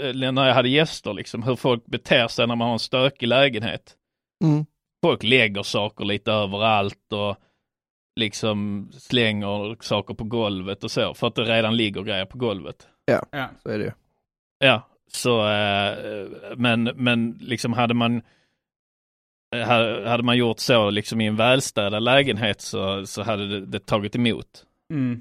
eh, 0.00 0.32
när 0.32 0.46
jag 0.46 0.54
hade 0.54 0.68
gäster 0.68 1.12
liksom, 1.14 1.42
hur 1.42 1.56
folk 1.56 1.86
beter 1.86 2.28
sig 2.28 2.46
när 2.46 2.56
man 2.56 2.66
har 2.66 2.72
en 2.72 2.78
stökig 2.78 3.26
lägenhet. 3.26 3.94
Mm. 4.44 4.66
Folk 5.04 5.22
lägger 5.22 5.62
saker 5.62 6.04
lite 6.04 6.32
överallt 6.32 7.12
och 7.12 7.36
liksom 8.20 8.88
slänger 8.92 9.82
saker 9.82 10.14
på 10.14 10.24
golvet 10.24 10.84
och 10.84 10.90
så, 10.90 11.14
för 11.14 11.26
att 11.26 11.34
det 11.34 11.42
redan 11.44 11.76
ligger 11.76 12.02
grejer 12.02 12.24
på 12.24 12.38
golvet. 12.38 12.88
Ja, 13.04 13.26
Ja. 13.30 13.48
så 13.62 13.68
är 13.68 13.78
det 13.78 13.84
ju. 13.84 13.90
Ja, 14.58 14.88
så 15.12 15.48
eh, 15.48 15.96
men, 16.56 16.82
men 16.84 17.38
liksom 17.40 17.72
hade 17.72 17.94
man 17.94 18.22
eh, 19.56 19.66
hade 19.68 20.08
hade 20.08 20.22
man 20.22 20.36
gjort 20.36 20.58
så 20.58 20.90
liksom 20.90 21.20
i 21.20 21.26
en 21.26 21.36
välstädad 21.36 22.02
lägenhet 22.02 22.60
så, 22.60 23.06
så 23.06 23.22
hade 23.22 23.48
det, 23.48 23.66
det 23.66 23.86
tagit 23.86 24.16
emot. 24.16 24.64
Mm. 24.92 25.20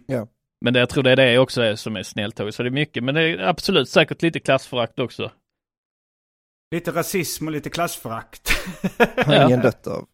Men 0.62 0.74
det, 0.74 0.80
jag 0.80 0.90
tror 0.90 1.04
det 1.04 1.12
är 1.12 1.16
det 1.16 1.38
också 1.40 1.62
är, 1.62 1.76
som 1.76 1.96
är 1.96 2.04
snälltåget. 2.04 2.56
Så 2.56 2.64
det 2.64 2.70
är 2.70 2.72
mycket, 2.72 3.04
men 3.04 3.16
det 3.16 3.22
är 3.22 3.38
absolut 3.40 3.90
säkert 3.90 4.22
lite 4.22 4.40
klassförakt 4.40 5.00
också. 5.00 5.32
Lite 6.76 6.92
rasism 6.92 7.48
och 7.48 7.52
lite 7.54 7.70
klassförakt. 7.70 8.50
Har 9.26 9.46
ingen 9.46 9.62
dött 9.62 9.88
av. 9.88 10.06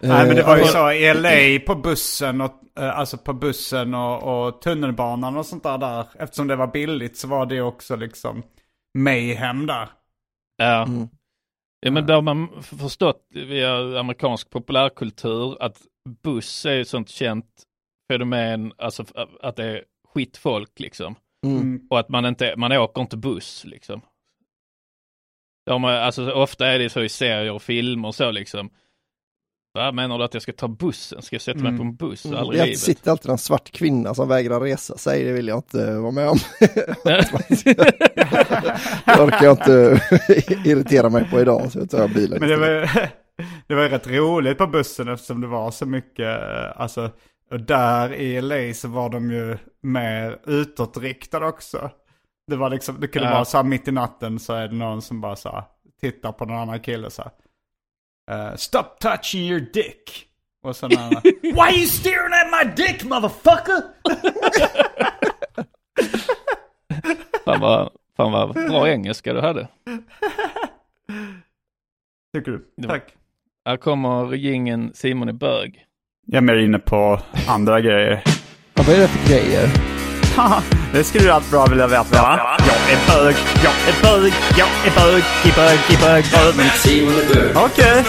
Nej 0.00 0.26
men 0.26 0.34
det 0.36 0.40
Eh, 0.40 0.46
var 0.46 0.56
ju 0.56 0.62
alltså- 0.62 0.78
så 0.78 0.92
i 0.92 1.14
LA 1.14 1.60
på 1.66 1.74
bussen 1.80 2.40
och, 2.40 2.52
eh, 2.78 2.98
alltså 2.98 3.16
på 3.18 3.32
bussen 3.32 3.94
och, 3.94 4.46
och 4.46 4.62
tunnelbanan 4.62 5.36
och 5.36 5.46
sånt 5.46 5.62
där 5.62 5.78
där. 5.78 6.06
Eftersom 6.18 6.46
det 6.48 6.56
var 6.56 6.66
billigt 6.66 7.16
så 7.16 7.28
var 7.28 7.46
det 7.46 7.60
också 7.60 7.96
liksom 7.96 8.42
mayhem 8.98 9.66
där. 9.66 9.88
Ja. 10.56 10.82
Mm. 10.82 11.08
ja 11.80 11.90
men 11.90 12.06
då 12.06 12.14
har 12.14 12.22
man 12.22 12.62
förstått 12.62 13.26
via 13.34 14.00
amerikansk 14.00 14.50
populärkultur 14.50 15.62
att 15.62 15.78
buss 16.22 16.66
är 16.66 16.80
ett 16.80 16.88
sånt 16.88 17.08
känt 17.08 17.62
fenomen, 18.12 18.72
alltså 18.78 19.04
att 19.42 19.56
det 19.56 19.64
är 19.64 19.84
skitfolk 20.14 20.80
liksom. 20.80 21.14
Mm. 21.46 21.80
Och 21.90 21.98
att 21.98 22.08
man 22.08 22.26
inte, 22.26 22.54
man 22.56 22.72
åker 22.72 23.00
inte 23.00 23.16
buss 23.16 23.64
liksom. 23.64 24.00
De, 25.70 25.84
är- 25.84 26.00
alltså 26.00 26.30
ofta 26.32 26.66
är 26.66 26.78
det 26.78 26.90
så 26.90 27.02
i 27.02 27.08
serier 27.08 27.52
och 27.52 27.62
filmer 27.62 28.08
och 28.08 28.14
så 28.14 28.30
liksom. 28.30 28.70
Vad 29.72 29.94
menar 29.94 30.18
du 30.18 30.24
att 30.24 30.34
jag 30.34 30.42
ska 30.42 30.52
ta 30.52 30.68
bussen? 30.68 31.22
Ska 31.22 31.34
jag 31.34 31.40
sätta 31.42 31.58
mig 31.58 31.68
Mm. 31.68 31.78
på 31.78 31.82
en 31.82 31.96
buss? 31.96 32.24
Mm. 32.24 32.38
Aldrig 32.38 32.60
Det 32.60 32.64
livet. 32.64 32.78
sitter 32.78 33.10
alltid 33.10 33.30
en 33.30 33.38
svart 33.38 33.70
kvinna 33.70 34.14
som 34.14 34.28
vägrar 34.28 34.60
resa 34.60 34.96
sig, 34.98 35.24
det 35.24 35.32
vill 35.32 35.48
jag 35.48 35.58
inte 35.58 35.92
vara 35.94 36.10
med 36.10 36.28
om. 36.28 36.38
det 39.04 39.20
orkar 39.20 39.44
jag 39.44 39.52
inte 39.52 40.00
irritera 40.64 41.08
mig 41.08 41.30
på 41.30 41.40
idag, 41.40 41.72
så 41.72 41.78
jag 41.78 41.90
tar 41.90 42.08
bilen. 42.08 42.40
Men 42.40 42.48
det 42.48 42.56
var, 42.56 42.68
det 43.66 43.74
var 43.74 43.82
ju 43.82 43.88
rätt 43.88 44.06
roligt 44.06 44.58
på 44.58 44.66
bussen 44.66 45.08
eftersom 45.08 45.40
det 45.40 45.46
var 45.46 45.70
så 45.70 45.86
mycket, 45.86 46.38
alltså, 46.76 47.10
och 47.50 47.60
där 47.60 48.14
i 48.14 48.40
LA 48.40 48.74
så 48.74 48.88
var 48.88 49.08
de 49.10 49.30
ju 49.30 49.58
mer 49.82 50.38
utåtriktade 50.46 51.46
också. 51.46 51.90
Det 52.50 52.56
var 52.56 52.70
liksom, 52.70 53.00
det 53.00 53.08
kunde 53.08 53.28
Ja. 53.28 53.34
vara 53.34 53.44
så 53.44 53.56
här 53.56 53.64
mitt 53.64 53.88
i 53.88 53.92
natten 53.92 54.38
så 54.38 54.52
är 54.52 54.68
det 54.68 54.74
någon 54.74 55.02
som 55.02 55.20
bara 55.20 55.36
så 55.36 55.48
här, 55.50 55.64
tittar 56.00 56.32
på 56.32 56.44
någon 56.44 56.58
annan 56.58 56.80
kille 56.80 57.10
så 57.10 57.22
här. 57.22 57.32
eh, 58.50 58.56
Stop 58.56 58.84
touching 59.00 59.42
your 59.42 59.60
dick. 59.60 60.26
Och 60.62 60.76
någon 60.82 60.98
annan, 60.98 61.22
Why 61.42 61.60
are 61.60 61.72
you 61.76 61.86
staring 61.86 62.32
at 62.34 62.50
my 62.66 62.72
dick 62.84 63.04
motherfucker? 63.04 63.82
Fan 67.44 67.60
vad, 67.60 67.90
fan 68.16 68.32
vad 68.32 68.54
bra 68.54 68.88
engelska 68.88 69.32
du 69.32 69.40
hade. 69.40 69.68
Tycker 72.34 72.50
du? 72.52 72.64
Tack. 72.88 73.14
Här 73.64 73.76
kommer 73.76 74.34
gingen 74.34 74.94
Simon 74.94 75.28
är 75.28 75.32
bög. 75.32 75.86
Jag 76.26 76.36
är 76.36 76.40
mer 76.40 76.56
inne 76.56 76.78
på 76.78 77.20
andra 77.48 77.80
grejer. 77.80 78.22
Ja, 78.74 78.82
vad 78.86 78.96
är 78.96 79.00
det 79.00 79.08
för 79.08 79.28
grejer? 79.28 79.68
det 80.92 81.04
skulle 81.04 81.24
du 81.24 81.30
allt 81.30 81.50
bra 81.50 81.66
vilja 81.66 81.86
veta 81.86 82.22
va? 82.22 82.56
Jag 82.58 82.92
är 82.92 83.06
bög, 83.08 83.34
jag 83.64 83.72
är 83.88 84.02
bög, 84.02 84.32
jag 84.58 84.68
är 84.86 84.90
bög, 84.96 85.22
i 85.44 85.52
bög, 85.56 85.78
i 85.90 85.96
bög, 86.02 86.24
röven. 86.34 86.70
Simon 86.76 87.14
är 87.14 87.34
bög. 87.34 87.56
Okej. 87.56 88.04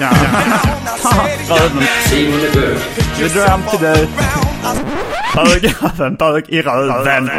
Ja. 0.00 0.10
Röven. 1.56 1.82
Simon 2.08 2.40
är 2.40 2.54
bög. 2.54 2.78
Vi 3.20 3.28
drar 3.28 3.48
hem 3.48 3.60
till 3.70 3.78
dig. 3.80 4.08
Bög, 5.34 5.74
röven, 5.82 6.14
bög 6.16 6.44
i 6.48 6.62
röven. 6.62 7.30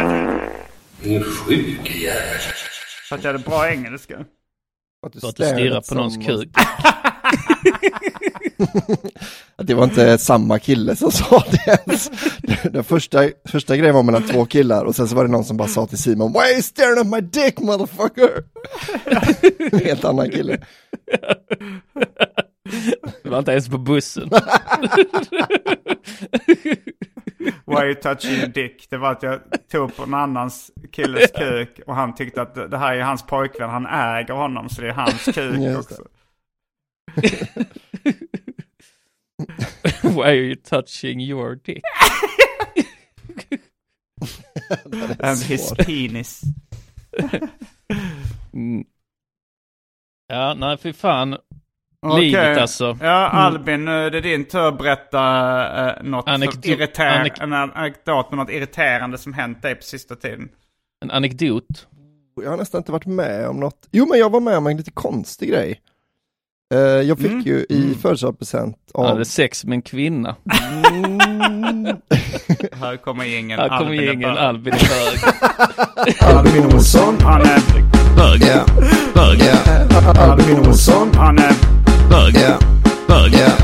Din 1.02 1.24
sjuke 1.24 1.92
jävel. 1.92 2.40
För 3.08 3.16
att 3.16 3.24
jag 3.24 3.32
hade 3.32 3.44
bra 3.44 3.68
engelska. 3.70 4.14
Så 5.20 5.28
att 5.28 5.36
du 5.36 5.44
stirrar 5.44 5.80
på 5.88 5.94
någons 5.94 6.16
kuk. 6.26 6.48
Att 9.56 9.66
det 9.66 9.74
var 9.74 9.84
inte 9.84 10.18
samma 10.18 10.58
kille 10.58 10.96
som 10.96 11.10
sa 11.10 11.44
det 11.50 11.78
ens. 11.86 12.10
Den 12.62 12.84
första, 12.84 13.28
första 13.48 13.76
grejen 13.76 13.94
var 13.94 14.02
mellan 14.02 14.22
två 14.22 14.44
killar 14.44 14.84
och 14.84 14.96
sen 14.96 15.08
så 15.08 15.16
var 15.16 15.24
det 15.24 15.30
någon 15.30 15.44
som 15.44 15.56
bara 15.56 15.68
sa 15.68 15.86
till 15.86 15.98
Simon 15.98 16.32
Why 16.32 16.38
are 16.38 16.52
you 16.52 16.62
staring 16.62 16.98
at 16.98 17.06
my 17.06 17.20
dick 17.20 17.60
motherfucker? 17.60 18.44
Helt 19.84 20.04
annan 20.04 20.30
kille. 20.30 20.58
Du 23.22 23.30
var 23.30 23.38
inte 23.38 23.52
ens 23.52 23.68
på 23.68 23.78
bussen. 23.78 24.30
Why 27.66 27.76
are 27.76 27.86
you 27.86 27.94
touching 27.94 28.30
your 28.30 28.46
dick? 28.48 28.86
Det 28.90 28.96
var 28.96 29.12
att 29.12 29.22
jag 29.22 29.40
tog 29.72 29.96
på 29.96 30.02
en 30.02 30.14
annans 30.14 30.70
killes 30.92 31.30
kuk 31.30 31.80
och 31.86 31.94
han 31.94 32.14
tyckte 32.14 32.42
att 32.42 32.54
det 32.54 32.78
här 32.78 32.94
är 32.94 33.02
hans 33.02 33.26
pojkvän. 33.26 33.70
Han 33.70 33.86
äger 33.86 34.34
honom 34.34 34.68
så 34.68 34.80
det 34.80 34.88
är 34.88 34.92
hans 34.92 35.24
kuk 35.24 35.56
det. 35.56 35.76
också. 35.76 36.02
Why 40.16 40.22
are 40.22 40.34
you 40.34 40.56
touching 40.56 41.20
your 41.20 41.54
dick? 41.64 41.82
And 45.20 45.38
his 45.42 45.72
penis. 45.78 46.40
Mm. 48.54 48.84
Ja, 50.28 50.54
nej 50.54 50.76
fy 50.78 50.92
fan. 50.92 51.36
Okej. 52.06 52.24
Livet 52.30 52.58
alltså. 52.58 52.98
Ja, 53.00 53.28
Albin, 53.28 53.84
nu 53.84 53.90
är 54.06 54.10
det 54.10 54.20
din 54.20 54.44
tur 54.44 54.68
att 54.68 54.78
berätta 54.78 55.18
uh, 55.96 56.02
något 56.02 56.24
som 56.24 56.42
irriter- 56.42 57.24
anek- 57.24 57.42
en 57.42 57.52
anekdot 57.52 58.30
med 58.30 58.38
något 58.38 58.50
irriterande 58.50 59.18
som 59.18 59.32
hänt 59.32 59.62
dig 59.62 59.74
på 59.74 59.82
sista 59.82 60.16
tiden. 60.16 60.48
En 61.04 61.10
anekdot. 61.10 61.86
Jag 62.42 62.50
har 62.50 62.56
nästan 62.56 62.78
inte 62.78 62.92
varit 62.92 63.06
med 63.06 63.48
om 63.48 63.60
något. 63.60 63.88
Jo 63.90 64.06
men 64.06 64.18
jag 64.18 64.30
var 64.30 64.40
med 64.40 64.56
om 64.58 64.66
en 64.66 64.76
lite 64.76 64.90
konstig 64.90 65.48
grej. 65.48 65.80
Eh, 66.72 66.78
jag 66.78 67.18
fick 67.18 67.30
Mm. 67.32 67.40
ju 67.42 67.66
i 67.68 67.94
födelsedagspresent 68.02 68.76
Han 68.94 69.04
av... 69.04 69.10
hade 69.12 69.24
sex 69.24 69.64
med 69.64 69.76
en 69.76 69.82
kvinna. 69.82 70.36
Mm. 70.90 71.86
Här 72.72 72.96
kommer 72.96 73.38
ingen 73.38 73.58
Här 73.58 73.68
kommer 73.68 73.90
Albin 73.90 74.20
bög. 74.20 74.24
Albin 74.24 74.74
är 74.74 74.78
bög. 74.78 75.18
Albin 76.36 76.64
Olsson. 76.74 77.16
Han 77.20 77.40
är 77.40 77.60
Bög. 78.16 78.42
Ja, 78.42 78.64
Bög. 79.14 79.40
ja. 79.40 79.58
Albin 80.22 80.58
Olsson. 80.58 81.10
Han 81.14 81.38
är 81.38 81.52
Bög. 82.10 82.34
Ja, 82.34 82.58
Bög. 83.08 83.32
ja. 83.32 83.52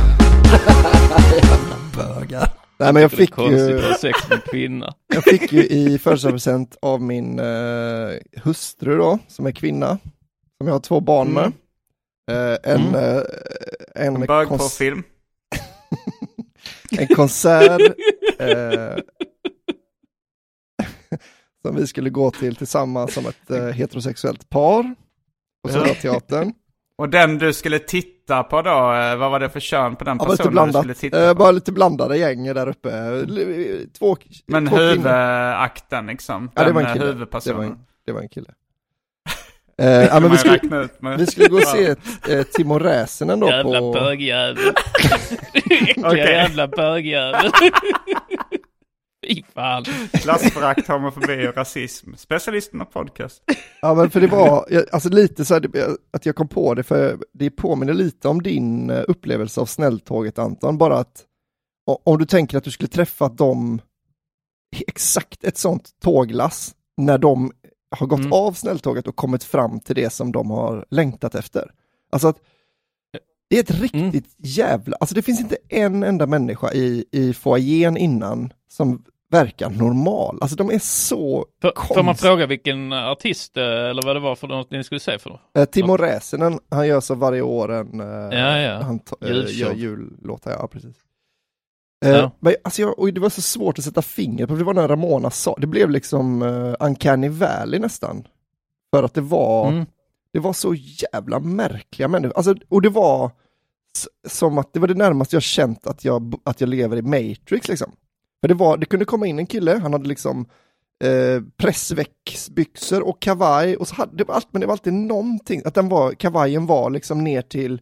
Bögar. 1.97 2.49
Nej 2.81 2.93
men 2.93 3.03
jag 3.03 3.11
Det 3.11 3.15
är 3.15 3.17
fick 3.17 3.39
ju... 3.39 3.83
sex 4.01 4.29
med 4.29 4.45
kvinna. 4.45 4.95
Jag 5.15 5.25
fick 5.25 5.53
ju 5.53 5.65
i 5.65 5.99
födelsedagspresent 5.99 6.77
av 6.83 7.03
min 7.03 7.39
eh, 7.39 7.45
hustru 8.45 8.97
då, 8.99 9.19
som 9.29 9.47
är 9.47 9.53
kvinna, 9.53 9.99
som 10.59 10.67
jag 10.67 10.75
har 10.75 10.81
två 10.81 11.01
barn 11.01 11.29
med. 11.29 11.45
Eh, 11.45 11.51
en, 12.35 12.81
Mm. 12.89 12.95
eh, 12.95 13.23
en, 13.95 14.15
en 14.17 14.27
bög 14.27 14.49
på 14.49 14.59
film. 14.59 15.03
en 16.99 17.07
konsert 17.09 17.81
eh, 18.39 18.97
som 21.63 21.77
vi 21.77 21.87
skulle 21.87 22.11
gå 22.11 22.31
till 22.31 22.57
tillsammans 22.57 23.15
som 23.15 23.27
ett 23.27 23.51
eh, 23.51 23.65
heterosexuellt 23.67 24.51
par 24.51 24.95
på 25.63 25.69
Södra 25.73 25.95
Teatern. 25.95 26.53
Och 26.99 27.09
den 27.09 27.39
du 27.39 27.53
skulle 27.53 27.79
titta 27.79 28.43
på 28.43 28.63
då, 28.63 28.71
eh, 28.71 29.17
vad 29.17 29.31
var 29.31 29.41
det 29.41 29.49
för 29.49 29.61
kön 29.61 29.97
på 29.97 30.05
den 30.05 30.19
Ja, 30.21 30.25
lite 30.31 30.37
personen 30.43 30.67
du 30.67 30.73
skulle 30.73 30.83
blandat. 30.83 30.99
titta 30.99 31.23
Eh, 31.25 31.29
på? 31.29 31.35
bara 31.39 31.51
lite 31.51 31.73
blandade 31.73 32.17
gäng 32.19 32.45
där 32.55 32.69
uppe. 32.69 32.91
Två, 33.99 34.17
Men 34.47 34.67
två 34.67 34.77
huvudakten 34.77 36.07
liksom? 36.07 36.51
Ja, 36.55 36.61
det 36.63 36.69
Den, 36.69 36.75
var 36.75 36.83
en 36.83 36.87
eh, 36.89 36.93
kille. 36.93 37.05
Det 37.07 37.13
Huvudpersonen? 37.13 37.57
var 37.59 37.65
en, 37.65 37.79
det 38.07 38.13
var 38.13 38.21
en 38.21 38.29
kille. 38.29 38.55
Eh, 39.79 39.89
ja, 40.05 40.21
men 40.21 40.31
vi, 40.31 40.39
skulle, 40.39 40.57
ut 40.85 40.91
vi 41.19 41.27
skulle 41.27 41.49
gå 41.49 41.57
och 41.57 41.63
se 41.63 41.85
ett, 41.87 42.29
eh, 42.29 42.43
Timo 42.43 42.79
Räsänen 42.79 43.41
då 43.41 43.47
Jävla 43.49 43.79
på... 43.81 43.93
bögjävel. 43.93 44.65
Äckliga 45.55 46.09
Okej. 46.09 46.19
jävla 46.19 46.69
bögjävel. 46.69 47.51
Fy 49.27 49.43
Fan. 49.55 49.85
Klassförakt, 50.13 50.89
homofobi 50.89 51.49
och 51.49 51.57
rasism. 51.57 52.15
Specialisterna 52.17 52.85
podcast. 52.85 53.43
Ja 53.83 53.95
men 53.95 54.11
för 54.11 54.21
det 54.21 54.27
var, 54.27 54.67
jag- 54.71 54.85
alltså 54.93 55.09
lite 55.09 55.45
så 55.45 55.55
här, 55.55 55.63
att 56.13 56.27
jag 56.27 56.37
kom 56.37 56.49
på 56.49 56.75
det 56.75 56.83
för 56.83 57.19
det 57.35 57.51
påminner 57.51 57.95
lite 57.95 58.29
om 58.29 58.43
din 58.43 58.91
eh, 58.91 59.03
upplevelse 59.09 59.61
av 59.61 59.67
snälltåget 59.67 60.39
Anton, 60.39 60.79
bara 60.79 60.99
att 60.99 61.25
om 62.05 62.19
du 62.19 62.25
tänker 62.27 62.59
att 62.59 62.65
du 62.65 62.71
skulle 62.71 62.89
träffa 62.89 63.29
dem 63.29 63.81
exakt 64.87 65.45
ett 65.45 65.59
sånt 65.59 65.91
tåglass 66.03 66.75
när 66.97 67.19
de 67.19 67.53
har 67.91 68.07
gått 68.07 68.19
Mm. 68.21 68.33
av 68.33 68.53
snälltåget 68.53 69.07
och 69.09 69.17
kommit 69.17 69.45
fram 69.45 69.81
till 69.81 69.95
det 69.95 70.11
som 70.11 70.33
de 70.33 70.51
har 70.51 70.85
längtat 70.91 71.35
efter. 71.35 71.71
Alltså 72.13 72.29
att 72.29 72.37
det 73.51 73.57
är 73.57 73.61
ett 73.63 73.81
riktigt 73.81 74.35
jävla, 74.39 74.97
alltså 75.01 75.15
det 75.15 75.23
finns 75.23 75.41
inte 75.41 75.57
en 75.69 76.03
enda 76.03 76.27
människa 76.27 76.73
i, 76.73 77.05
i 77.13 77.35
foajén 77.35 77.97
innan 77.97 78.53
som 78.71 79.05
verkar 79.31 79.71
normal. 79.71 80.39
Alltså 80.41 80.57
de 80.57 80.71
är 80.71 80.79
så 80.79 81.47
Får, 81.63 81.95
får 81.95 82.03
man 82.03 82.17
fråga 82.17 82.47
vilken 82.47 82.93
artist 82.93 83.57
eh, 83.57 83.63
eller 83.65 84.03
vad 84.07 84.17
det 84.17 84.21
var 84.21 84.37
för 84.37 84.49
något 84.49 84.71
ni 84.71 84.85
skulle 84.85 85.01
säga 85.01 85.19
för 85.19 85.31
något? 85.31 85.41
Eh, 85.59 85.65
Timo 85.65 85.97
Räsänen, 85.97 86.59
han 86.71 86.87
gör 86.89 87.01
så 87.01 87.15
varje 87.15 87.43
år 87.43 87.73
en, 87.73 88.01
eh, 88.01 88.39
Ja, 88.39 88.59
ja. 88.59 88.81
han 88.83 89.01
gör 89.21 89.75
jullåtar, 89.75 90.51
ja 90.51 90.69
precis. 90.69 90.97
Eh, 92.05 92.11
Ja. 92.11 92.31
Men 92.41 92.55
alltså 92.65 92.83
jag, 92.83 92.99
och 92.99 93.13
det 93.13 93.21
var 93.21 93.31
så 93.31 93.43
svårt 93.43 93.79
att 93.79 93.85
sätta 93.85 94.03
fingret 94.03 94.49
på, 94.49 94.55
det 94.55 94.65
var 94.65 94.75
när 94.75 94.89
Ramona 94.89 95.31
sa, 95.31 95.57
det 95.61 95.67
blev 95.67 95.91
liksom 95.91 96.43
uh, 96.43 96.75
Uncanny 96.81 97.29
Valley 97.29 97.81
nästan. 97.81 98.27
För 98.95 99.03
att 99.03 99.15
det 99.15 99.21
var, 99.21 99.69
Mm. 99.69 99.87
det 100.33 100.39
var 100.39 100.53
så 100.53 100.75
jävla 100.75 101.41
märkliga 101.41 102.09
människor, 102.09 102.37
alltså, 102.37 102.55
och 102.69 102.83
det 102.83 102.89
var 102.89 103.31
som 104.29 104.59
att 104.59 104.73
det 104.73 104.81
var 104.81 104.89
det 104.89 104.95
närmaste 104.95 105.37
jag 105.37 105.43
känt 105.43 105.87
att 105.87 106.05
jag, 106.05 106.35
att 106.45 106.61
jag 106.61 106.69
lever 106.71 106.97
i 106.97 107.03
Matrix 107.03 107.69
liksom. 107.69 107.93
För 108.41 108.49
det 108.49 108.55
var, 108.55 108.77
det 108.77 108.87
kunde 108.87 109.05
komma 109.05 109.27
in 109.27 109.39
en 109.39 109.47
kille, 109.47 109.79
han 109.79 109.93
hade 109.93 110.09
liksom 110.09 110.47
eh, 111.05 111.43
pressväcksbyxor 111.57 113.03
och 113.09 113.21
kavaj 113.23 113.77
och 113.77 113.89
så 113.89 113.95
hade 113.95 114.17
det 114.17 114.25
var 114.25 114.35
allt, 114.35 114.49
men 114.51 114.61
det 114.61 114.67
var 114.67 114.73
alltid 114.73 114.93
någonting, 114.93 115.63
att 115.65 115.75
den 115.75 115.89
var, 115.89 116.13
kavajen 116.13 116.67
var 116.67 116.91
liksom 116.91 117.25
ner 117.25 117.43
till 117.43 117.81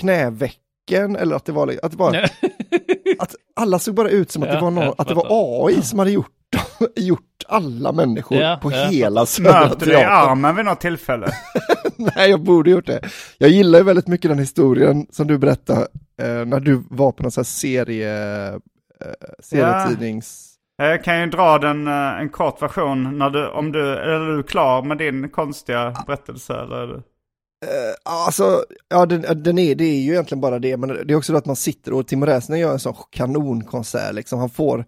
knävecken 0.00 1.16
eller 1.16 1.36
att 1.36 1.44
det 1.44 1.52
var, 1.52 1.74
att 1.82 1.90
det 1.90 1.96
var, 1.98 2.12
att 3.18 3.34
alla 3.56 3.78
såg 3.78 3.94
bara 3.94 4.08
ut 4.10 4.30
som 4.30 4.42
att 4.42 4.48
det 4.52 4.60
var, 4.60 4.70
någon, 4.70 4.94
att 4.98 5.08
det 5.08 5.14
var 5.14 5.26
AI 5.66 5.82
som 5.82 5.98
hade 5.98 6.10
gjort, 6.10 6.30
gjort 6.96 7.20
alla 7.48 7.92
människor 7.92 8.38
Ja, 8.38 8.58
på 8.62 8.72
ja. 8.72 8.84
hela 8.86 9.26
Södra 9.26 9.60
Möter 9.60 9.86
du 9.86 9.92
i 9.92 9.94
Teatern. 9.94 10.28
armen 10.30 10.56
vid 10.56 10.64
något 10.64 10.80
tillfälle? 10.80 11.26
Nej, 11.96 12.30
jag 12.30 12.40
borde 12.42 12.70
gjort 12.70 12.86
det. 12.86 13.00
Jag 13.38 13.50
gillar 13.50 13.78
ju 13.78 13.84
väldigt 13.84 14.06
mycket 14.06 14.30
den 14.30 14.38
historien 14.38 15.06
som 15.10 15.26
du 15.26 15.38
berättade 15.38 15.80
eh, 16.22 16.44
när 16.46 16.60
du 16.60 16.82
var 16.90 17.12
på 17.12 17.22
någon 17.22 17.32
sån 17.32 17.40
här 17.40 17.44
serie, 17.44 18.46
eh, 18.48 18.58
serietidnings... 19.40 20.52
Jag 20.78 21.04
kan 21.04 21.20
ju 21.20 21.26
dra 21.26 21.58
den, 21.58 21.86
eh, 21.86 22.20
en 22.20 22.28
kort 22.28 22.62
version 22.62 23.18
när 23.18 23.30
du, 23.30 23.48
om 23.48 23.72
du, 23.72 23.88
är 23.88 24.36
du 24.36 24.42
klar 24.42 24.82
med 24.82 24.98
din 24.98 25.28
konstiga 25.28 25.94
berättelse 26.06 26.54
eller? 26.54 27.02
Eh, 27.66 27.94
alltså, 28.24 28.64
ja 28.88 29.06
den, 29.06 29.42
den 29.42 29.58
är, 29.58 29.74
det 29.74 29.84
är 29.84 30.00
ju 30.00 30.12
egentligen 30.12 30.40
bara 30.40 30.58
det, 30.58 30.76
men 30.76 30.88
det 30.88 31.12
är 31.14 31.16
också 31.16 31.32
då 31.32 31.38
att 31.38 31.46
man 31.46 31.56
sitter 31.56 31.92
och 31.92 32.06
Timo 32.06 32.26
Räsänen 32.26 32.60
gör 32.60 32.72
en 32.72 32.78
sån 32.78 32.94
kanonkonsert, 33.10 34.14
liksom. 34.14 34.38
han 34.38 34.50
får, 34.50 34.84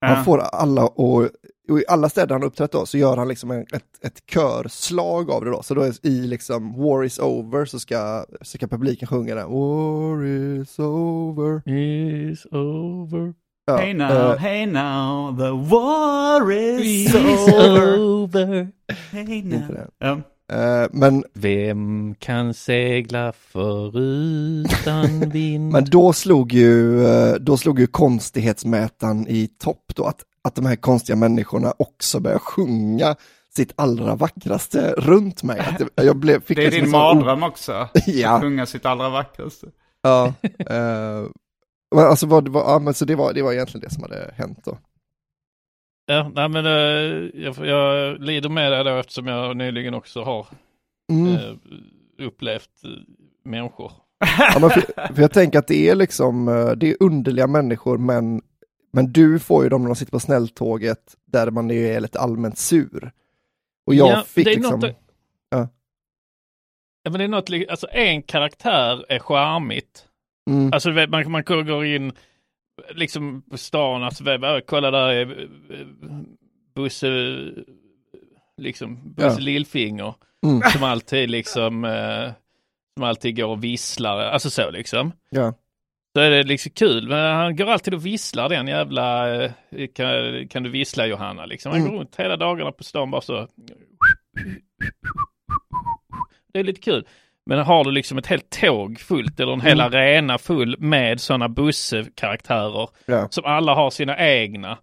Ja. 0.00 0.06
han 0.08 0.24
får 0.24 0.38
alla 0.38 0.84
och, 0.86 1.22
och 1.68 1.78
i 1.80 1.84
alla 1.88 2.08
städer 2.08 2.34
han 2.34 2.42
har 2.42 2.46
uppträtt 2.48 2.72
då 2.72 2.86
så 2.86 2.98
gör 2.98 3.16
han 3.16 3.28
liksom 3.28 3.50
en, 3.50 3.60
ett, 3.60 3.84
ett 4.04 4.26
körslag 4.26 5.30
av 5.30 5.44
det 5.44 5.50
då, 5.50 5.62
så 5.62 5.74
då 5.74 5.82
är 5.82 6.06
i 6.06 6.26
liksom 6.26 6.82
War 6.82 7.04
is 7.04 7.18
over 7.18 7.64
så 7.64 7.78
ska, 7.80 8.24
så 8.40 8.58
ska 8.58 8.66
publiken 8.66 9.08
sjunga 9.08 9.34
den, 9.34 9.48
War 9.50 10.24
is 10.24 10.78
over. 10.78 11.68
Is 11.68 12.46
over. 12.46 13.34
Ja, 13.66 13.76
Hey 13.76 13.94
now, 13.94 14.10
eh, 14.10 14.36
hey 14.36 14.66
now, 14.66 15.36
the 15.38 15.50
war 15.74 16.52
is, 16.52 17.14
Is 17.14 17.14
over. 17.14 17.98
over. 17.98 18.68
Hey 19.10 19.42
now. 19.42 20.22
Eh, 20.52 20.86
men 20.90 21.24
Vem 21.32 22.14
kan 22.14 22.54
segla 22.54 23.32
förutan 23.32 25.20
vind? 25.32 25.72
Men 25.72 25.84
då 25.84 26.12
slog 26.12 26.52
ju, 26.52 27.06
eh, 27.06 27.34
då 27.34 27.56
slog 27.56 27.80
ju 27.80 27.86
konstighetsmätaren 27.86 29.28
i 29.28 29.46
topp 29.46 29.92
då, 29.94 30.04
att, 30.04 30.20
att 30.44 30.54
de 30.54 30.66
här 30.66 30.76
konstiga 30.76 31.16
människorna 31.16 31.74
också 31.78 32.20
började 32.20 32.40
sjunga 32.40 33.16
sitt 33.56 33.72
allra 33.76 34.14
vackraste 34.14 34.94
runt 34.98 35.42
mig. 35.42 35.58
Att 35.60 35.78
det, 35.78 36.04
jag 36.04 36.16
blev, 36.16 36.40
fick 36.44 36.56
Det 36.56 36.62
är 36.62 36.70
liksom 36.70 36.82
din 36.82 36.90
mardröm 36.90 37.42
också. 37.42 37.88
Ja. 38.06 38.30
Att 38.30 38.42
sjunga 38.42 38.66
sitt 38.66 38.86
allra 38.86 39.08
vackraste. 39.08 39.66
Ja. 40.02 40.26
eh, 40.58 41.24
men 41.94 42.04
alltså 42.04 42.26
vad, 42.26 42.44
det 42.44 42.50
var, 42.50 42.60
ja, 42.60 42.78
men 42.78 42.94
så 42.94 43.04
det 43.04 43.14
var, 43.14 43.32
det 43.32 43.42
var 43.42 43.52
egentligen 43.52 43.84
det 43.88 43.94
som 43.94 44.02
hade 44.02 44.34
hänt 44.36 44.58
då. 44.64 44.78
Ja, 46.06 46.30
nej 46.34 46.48
men 46.48 46.66
eh, 46.66 47.30
jag, 47.44 47.66
jag 47.66 48.20
lider 48.24 48.48
med 48.48 48.72
det 48.72 48.82
då 48.82 48.90
eftersom 48.96 49.26
jag 49.26 49.56
nyligen 49.56 49.94
också 49.94 50.22
har 50.22 50.46
Mm. 51.12 51.34
eh, 51.34 51.54
upplevt 52.26 52.84
eh, 52.84 52.90
människor. 53.44 53.92
Ja, 54.38 54.70
för, 54.70 55.12
för 55.14 55.22
jag 55.22 55.32
tänker 55.32 55.58
att 55.58 55.66
det 55.66 55.88
är 55.88 55.94
liksom, 55.94 56.48
eh, 56.48 56.70
det 56.70 56.90
är 56.90 56.96
underliga 57.00 57.46
människor 57.46 57.98
men, 57.98 58.42
men 58.92 59.12
du 59.12 59.38
får 59.38 59.62
ju 59.62 59.68
dem 59.68 59.82
när 59.82 59.88
de 59.88 59.96
sitter 59.96 60.12
på 60.12 60.20
snälltåget 60.20 61.16
där 61.24 61.50
man 61.50 61.70
är 61.70 62.00
lite 62.00 62.18
allmänt 62.20 62.58
sur. 62.58 63.12
Och 63.86 63.94
jag 63.94 64.08
Ja, 64.08 64.22
fick 64.26 64.46
liksom, 64.46 64.80
något- 64.80 64.96
ja. 65.50 65.68
Ja, 67.02 67.10
men 67.10 67.18
det 67.18 67.24
är 67.24 67.28
något, 67.28 67.50
alltså 67.70 67.86
en 67.90 68.22
karaktär 68.22 69.04
är 69.08 69.18
charmigt. 69.18 70.04
Mm. 70.50 70.72
Alltså 70.72 70.90
man, 70.90 71.30
man 71.30 71.42
går 71.44 71.84
in 71.84 72.12
liksom 72.94 73.42
på 73.42 73.58
stan, 73.58 74.02
alltså 74.02 74.24
vet, 74.24 74.42
äh, 74.42 74.58
kolla 74.66 74.90
där 74.90 75.08
är 75.08 75.40
eh, 75.70 75.86
Bosse, 76.74 77.08
liksom 78.60 79.12
Bosse 79.14 79.26
Ja. 79.28 79.38
Lillfinger. 79.38 80.14
Mm. 80.46 80.60
Som 80.72 80.82
alltid 80.82 81.30
liksom, 81.30 81.84
eh, 81.84 82.32
som 82.98 83.04
alltid 83.04 83.36
går 83.36 83.46
och 83.48 83.64
visslar, 83.64 84.18
alltså 84.18 84.50
så 84.50 84.70
liksom. 84.70 85.12
Ja. 85.30 85.54
Så 86.16 86.20
är 86.20 86.30
det 86.30 86.42
liksom 86.42 86.70
kul, 86.72 87.08
men 87.08 87.34
han 87.36 87.56
går 87.56 87.66
alltid 87.66 87.94
och 87.94 88.06
visslar 88.06 88.48
den 88.48 88.66
jävla, 88.68 89.34
eh, 89.44 89.50
kan, 89.94 90.48
kan 90.48 90.62
du 90.62 90.70
vissla 90.70 91.06
Johanna 91.06 91.46
liksom. 91.46 91.72
Han 91.72 91.80
Mm. 91.80 91.92
går 91.92 91.98
runt 92.00 92.16
hela 92.16 92.36
dagarna 92.36 92.72
på 92.72 92.84
stan 92.84 93.10
bara 93.10 93.20
så. 93.20 93.48
Det 96.52 96.58
är 96.58 96.64
lite 96.64 96.80
kul. 96.80 97.06
Men 97.46 97.58
har 97.58 97.84
du 97.84 97.90
liksom 97.90 98.18
ett 98.18 98.26
helt 98.26 98.50
tåg 98.60 99.00
fullt 99.00 99.40
eller 99.40 99.52
en 99.52 99.60
hel 99.60 99.80
Mm. 99.80 99.86
arena 99.92 100.38
full 100.38 100.76
med 100.78 101.20
sådana 101.20 101.48
bussekaraktärer 101.48 102.88
Ja. 103.06 103.28
som 103.30 103.44
alla 103.44 103.74
har 103.74 103.90
sina 103.90 104.18
egna. 104.18 104.78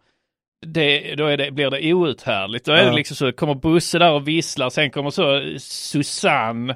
Det, 0.66 1.16
då 1.16 1.26
är 1.26 1.38
det, 1.38 1.52
blir 1.52 1.70
det 1.70 1.94
outhärdligt. 1.94 2.66
Då 2.66 2.72
är 2.72 2.78
Ja. 2.84 2.90
det 2.90 2.96
liksom 2.96 3.16
så, 3.16 3.32
kommer 3.32 3.54
Busse 3.56 4.00
där 4.00 4.12
och 4.12 4.28
visslar, 4.28 4.70
sen 4.70 4.90
kommer 4.92 5.10
så 5.10 5.42
Susanne 5.60 6.76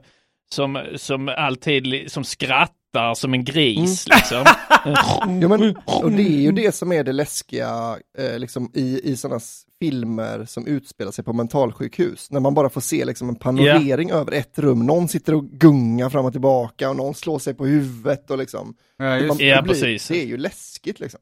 som, 0.55 0.79
som 0.95 1.29
alltid 1.37 2.11
som 2.11 2.23
skrattar 2.23 3.13
som 3.15 3.33
en 3.33 3.43
gris 3.43 4.07
Mm. 4.07 4.17
liksom. 4.19 4.45
Ja, 5.41 5.47
men, 5.47 5.75
och 5.85 6.11
det 6.11 6.23
är 6.23 6.41
ju 6.41 6.51
det 6.51 6.75
som 6.75 6.91
är 6.91 7.03
det 7.03 7.11
läskiga 7.13 7.97
eh, 8.17 8.39
liksom, 8.39 8.71
i, 8.73 9.11
i 9.11 9.17
sådana 9.17 9.39
filmer 9.79 10.45
som 10.45 10.67
utspelar 10.67 11.11
sig 11.11 11.23
på 11.23 11.33
mentalsjukhus. 11.33 12.31
När 12.31 12.39
man 12.39 12.53
bara 12.53 12.69
får 12.69 12.81
se 12.81 13.05
liksom, 13.05 13.29
en 13.29 13.35
panorering 13.35 14.11
över 14.11 14.31
ett 14.31 14.59
rum. 14.59 14.85
Någon 14.85 15.07
sitter 15.07 15.33
och 15.35 15.45
gungar 15.45 16.09
fram 16.09 16.25
och 16.25 16.31
tillbaka 16.31 16.89
och 16.89 16.95
någon 16.95 17.13
slår 17.15 17.39
sig 17.39 17.53
på 17.53 17.65
huvudet. 17.65 18.31
Och 18.31 18.37
liksom, 18.37 18.75
Ja, 18.97 19.15
just 19.15 19.27
man, 19.27 19.37
det. 19.37 19.45
Ja, 19.45 19.55
det 19.55 19.61
blir- 19.63 19.73
precis. 19.73 20.07
Det 20.07 20.21
är 20.21 20.25
ju 20.27 20.37
läskigt 20.37 20.99
liksom. 20.99 21.19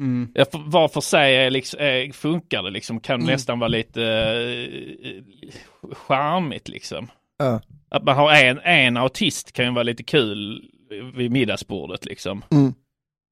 Mm. 0.00 0.28
Ja, 0.34 0.44
för, 0.52 0.58
var 0.70 0.88
för 0.88 1.00
sig 1.00 1.36
är 1.36 1.50
liksom, 1.50 1.80
är, 1.80 2.12
funkar 2.12 2.62
det 2.62 2.70
liksom, 2.70 3.00
kan 3.00 3.14
Mm. 3.20 3.26
nästan 3.32 3.58
vara 3.58 3.68
lite 3.68 4.02
eh, 4.02 5.94
charmigt 5.94 6.68
liksom. 6.68 7.10
Ja. 7.38 7.60
Att 7.88 8.04
man 8.04 8.16
har 8.16 8.32
en, 8.32 8.58
en 8.58 8.96
autist 8.96 9.52
kan 9.52 9.64
ju 9.64 9.70
vara 9.70 9.82
lite 9.82 10.02
kul 10.02 10.70
vid 11.14 11.30
middagsbordet 11.30 12.04
liksom. 12.04 12.44
Mm. 12.50 12.74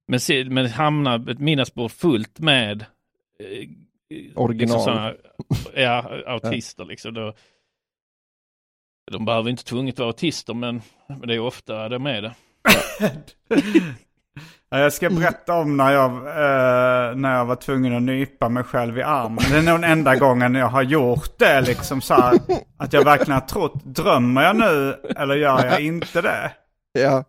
Men, 0.08 0.20
se, 0.20 0.44
men 0.44 0.66
hamnar 0.66 1.30
ett 1.30 1.38
middagsbord 1.38 1.90
fullt 1.90 2.38
med 2.38 2.82
eh, 3.38 3.68
Original. 4.34 4.56
Liksom 4.56 4.80
såna, 4.80 5.14
ja, 5.82 6.22
autister 6.26 6.84
liksom. 6.84 7.14
Då, 7.14 7.34
de 9.10 9.24
behöver 9.24 9.50
inte 9.50 9.64
tvunget 9.64 9.98
vara 9.98 10.08
autister 10.08 10.54
men, 10.54 10.82
men 11.06 11.28
det 11.28 11.34
är 11.34 11.40
ofta 11.40 11.88
de 11.88 12.06
är 12.06 12.22
det. 12.22 12.34
Ja, 12.98 13.08
Jag 14.78 14.92
ska 14.92 15.10
berätta 15.10 15.54
om 15.54 15.76
när 15.76 15.92
jag, 15.92 16.10
eh, 16.12 17.16
när 17.16 17.36
jag 17.36 17.44
var 17.44 17.56
tvungen 17.56 17.96
att 17.96 18.02
nypa 18.02 18.48
mig 18.48 18.64
själv 18.64 18.98
i 18.98 19.02
armen. 19.02 19.38
Det 19.50 19.56
är 19.58 19.62
nog 19.62 19.80
den 19.80 19.84
enda 19.90 20.16
gången 20.16 20.54
jag 20.54 20.66
har 20.66 20.82
gjort 20.82 21.38
det 21.38 21.60
liksom 21.60 22.00
så 22.00 22.14
här. 22.14 22.34
Att 22.78 22.92
jag 22.92 23.04
verkligen 23.04 23.32
har 23.40 23.46
trott, 23.48 23.84
drömmer 23.84 24.42
jag 24.42 24.56
nu 24.56 24.96
eller 25.16 25.34
gör 25.34 25.64
jag 25.64 25.80
inte 25.80 26.22
det? 26.22 26.52
Ja. 26.92 27.24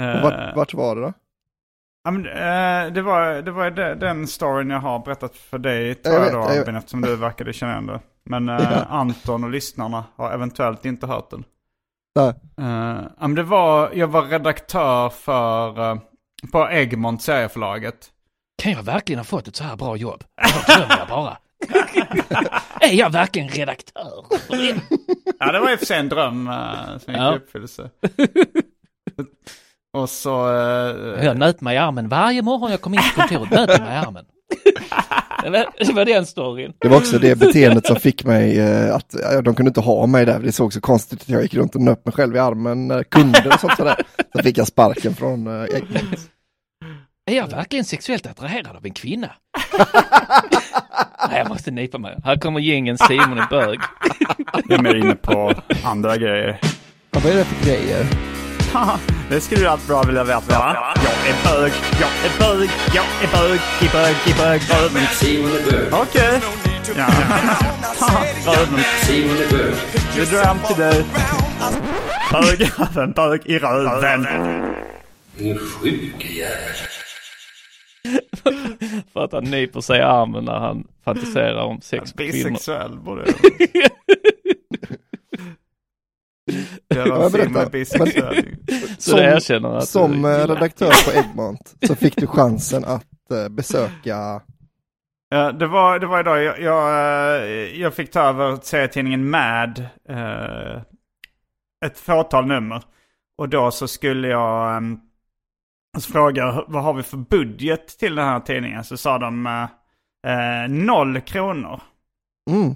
Eh, 0.00 0.16
Och 0.16 0.22
vart, 0.22 0.56
vart 0.56 0.74
var 0.74 0.96
det 0.96 1.00
då? 1.02 1.12
ja, 2.04 2.10
men, 2.10 2.26
eh, 2.26 2.92
det 2.92 3.02
var, 3.02 3.42
det 3.42 3.50
var 3.50 3.70
de- 3.70 3.94
den 3.94 4.26
storyn 4.26 4.70
jag 4.70 4.80
har 4.80 4.98
berättat 4.98 5.36
för 5.36 5.58
dig 5.58 5.94
tror 5.94 6.14
Jag 6.14 6.26
jag, 6.26 6.32
då 6.32 6.38
jag. 6.38 6.58
Albin, 6.58 6.76
eftersom 6.76 7.00
du 7.00 7.16
verkade 7.16 7.52
känna 7.52 7.72
igen 7.72 7.86
det. 7.86 8.00
Men 8.24 8.48
eh, 8.48 8.68
Ja. 8.72 8.84
Anton 8.88 9.44
och 9.44 9.50
lyssnarna 9.50 10.04
har 10.16 10.32
eventuellt 10.32 10.84
inte 10.84 11.06
hört 11.06 11.30
den. 11.30 11.44
Nej. 12.16 12.28
Eh, 12.60 13.00
ja, 13.20 13.26
men 13.26 13.34
det 13.34 13.42
var, 13.42 13.90
jag 13.94 14.08
var 14.08 14.22
redaktör 14.22 15.08
för, 15.08 15.90
eh, 15.90 15.98
på 16.52 16.68
Egmont 16.70 17.22
serieförlaget. 17.22 17.96
Kan 18.62 18.72
jag 18.72 18.82
verkligen 18.82 19.18
ha 19.18 19.24
fått 19.24 19.48
ett 19.48 19.56
så 19.56 19.64
här 19.64 19.76
bra 19.76 19.96
jobb? 19.96 20.24
Drömmer 20.66 20.98
jag 20.98 21.08
bara? 21.08 21.36
är 22.80 22.92
jag 22.92 23.10
verkligen 23.10 23.48
redaktör? 23.48 24.24
Ja, 25.38 25.52
det 25.52 25.60
var 25.60 25.72
och 25.72 25.78
för 25.78 25.86
sig 25.86 25.98
en 25.98 26.08
dröm 26.08 26.48
eh, 26.48 26.54
som 27.04 27.12
gick 27.12 27.22
Ja. 27.22 27.34
i 27.34 27.36
uppfyllelse. 27.36 27.90
Och 29.92 30.10
så... 30.10 30.48
eh, 30.48 31.24
Jag 31.24 31.36
nöt 31.38 31.60
mig 31.60 31.74
i 31.74 31.78
armen 31.78 32.08
varje 32.08 32.42
morgon 32.42 32.70
jag 32.70 32.80
kom 32.80 32.94
in 32.94 33.00
på 33.14 33.20
kontoret, 33.20 33.50
nöt 33.50 33.80
mig 33.80 33.92
i 33.94 33.96
armen. 33.96 34.24
Det 35.42 35.50
var- 35.94 36.04
den 36.04 36.26
storyn. 36.26 36.72
Det 36.78 36.88
var 36.88 36.96
också 36.96 37.18
det 37.18 37.38
beteendet 37.38 37.86
som 37.86 37.96
fick 37.96 38.24
mig 38.24 38.58
eh, 38.60 38.94
att, 38.94 39.14
ja, 39.22 39.42
de 39.42 39.54
kunde 39.54 39.68
inte 39.68 39.80
ha 39.80 40.06
mig 40.06 40.26
där, 40.26 40.38
det 40.40 40.52
såg 40.52 40.72
så 40.72 40.80
konstigt 40.80 41.22
ut. 41.22 41.28
Jag 41.28 41.42
gick 41.42 41.54
runt 41.54 41.74
och 41.74 41.80
nöp 41.80 42.04
mig 42.06 42.14
själv 42.14 42.36
i 42.36 42.38
armen 42.38 42.88
när 42.88 43.02
kunder 43.02 43.46
och 43.54 43.60
sånt 43.60 43.76
där. 43.76 43.96
Så 44.36 44.42
fick 44.42 44.58
jag 44.58 44.66
sparken 44.66 45.14
från 45.14 45.46
Egmont. 45.66 46.30
Är 47.30 47.34
jag 47.34 47.46
verkligen 47.50 47.84
sexuellt 47.84 48.26
attraherad 48.26 48.76
av 48.76 48.86
en 48.86 48.92
kvinna? 48.92 49.30
Nej, 51.30 51.38
jag 51.38 51.48
måste 51.48 51.70
nypa 51.70 51.98
mig. 51.98 52.16
Här 52.24 52.36
kommer 52.36 52.60
gängen 52.60 52.98
Simon 52.98 53.38
är 53.38 53.46
bög. 53.50 53.80
Jag 54.68 54.78
är 54.78 54.82
mer 54.82 54.94
inne 54.94 55.14
på 55.14 55.54
andra 55.84 56.16
grejer. 56.16 56.60
Ja, 57.10 57.20
vad 57.24 57.32
är 57.32 57.36
det 57.36 57.44
för 57.44 57.66
grejer? 57.66 58.06
Det 59.30 59.40
skulle 59.40 59.60
du 59.60 59.68
allt 59.68 59.86
bra 59.86 60.02
vilja 60.02 60.24
veta 60.24 60.58
va? 60.58 60.94
Jag 60.94 61.28
är 61.30 61.60
bög, 61.60 61.72
jag 62.00 62.10
är 62.24 62.38
bög, 62.38 62.70
jag 62.94 63.04
är 63.22 63.32
bög, 63.32 63.60
i 63.80 63.92
bög, 63.92 64.16
i 64.26 64.38
bög, 64.38 64.60
röven. 64.70 65.06
Simon 65.12 65.50
är 65.50 65.70
bög. 65.70 65.92
Okej. 65.92 66.40
Ja. 66.96 67.06
Röven. 68.46 68.80
Simon 69.02 69.36
är 69.36 69.50
bög. 69.50 69.74
Vi 70.16 70.24
drar 70.24 70.44
hem 70.44 70.58
till 70.66 70.76
dig. 70.76 71.04
Bög, 72.32 72.70
bög 73.14 73.40
i 73.46 73.58
röven. 73.58 74.26
Din 75.38 75.58
sjuke 75.58 76.28
jävel. 76.28 76.95
För 79.12 79.24
att 79.24 79.32
han 79.32 79.44
nyper 79.44 79.80
sig 79.80 79.98
i 79.98 80.02
armen 80.02 80.44
när 80.44 80.58
han 80.58 80.86
fantiserar 81.04 81.62
om 81.62 81.80
sex 81.80 82.12
kvinnor. 82.12 82.32
Bisexuell 82.32 82.98
borde 82.98 83.24
jag. 83.26 83.34
Göran 86.94 87.30
Ja, 87.54 87.60
är 87.62 87.70
bisexuell. 87.70 88.46
Så 88.98 89.16
det 89.16 89.24
erkänner 89.24 89.76
att 89.76 89.88
som 89.88 90.22
du 90.22 90.28
eh, 90.28 90.48
redaktör 90.48 91.10
på 91.10 91.18
Egmont 91.18 91.74
så 91.86 91.94
fick 91.94 92.16
du 92.16 92.26
chansen 92.26 92.84
att 92.84 93.30
eh, 93.30 93.48
besöka, 93.48 94.40
Ja, 95.28 95.52
det 95.52 95.66
var, 95.66 95.98
det 95.98 96.06
var 96.06 96.20
idag 96.20 96.42
jag, 96.42 96.60
jag, 96.60 96.88
eh, 97.42 97.80
jag 97.80 97.94
fick 97.94 98.10
ta 98.10 98.20
över 98.20 98.58
serietidningen 98.62 99.30
Mad. 99.30 99.78
Eh, 100.08 100.76
ett 101.86 101.98
fåtal 101.98 102.46
nummer. 102.46 102.82
Och 103.38 103.48
då 103.48 103.70
så 103.70 103.88
skulle 103.88 104.28
jag 104.28 104.82
um, 105.96 106.00
fråga 106.12 106.64
vad 106.68 106.82
har 106.82 106.94
vi 106.94 107.02
för 107.02 107.16
budget 107.16 107.86
till 107.98 108.14
den 108.14 108.24
här 108.26 108.40
tidningen. 108.40 108.84
Så 108.84 108.96
sa 108.96 109.18
de 109.18 109.46
eh, 109.46 109.62
eh, 110.32 110.68
noll 110.68 111.20
kronor. 111.20 111.80
mm, 112.50 112.74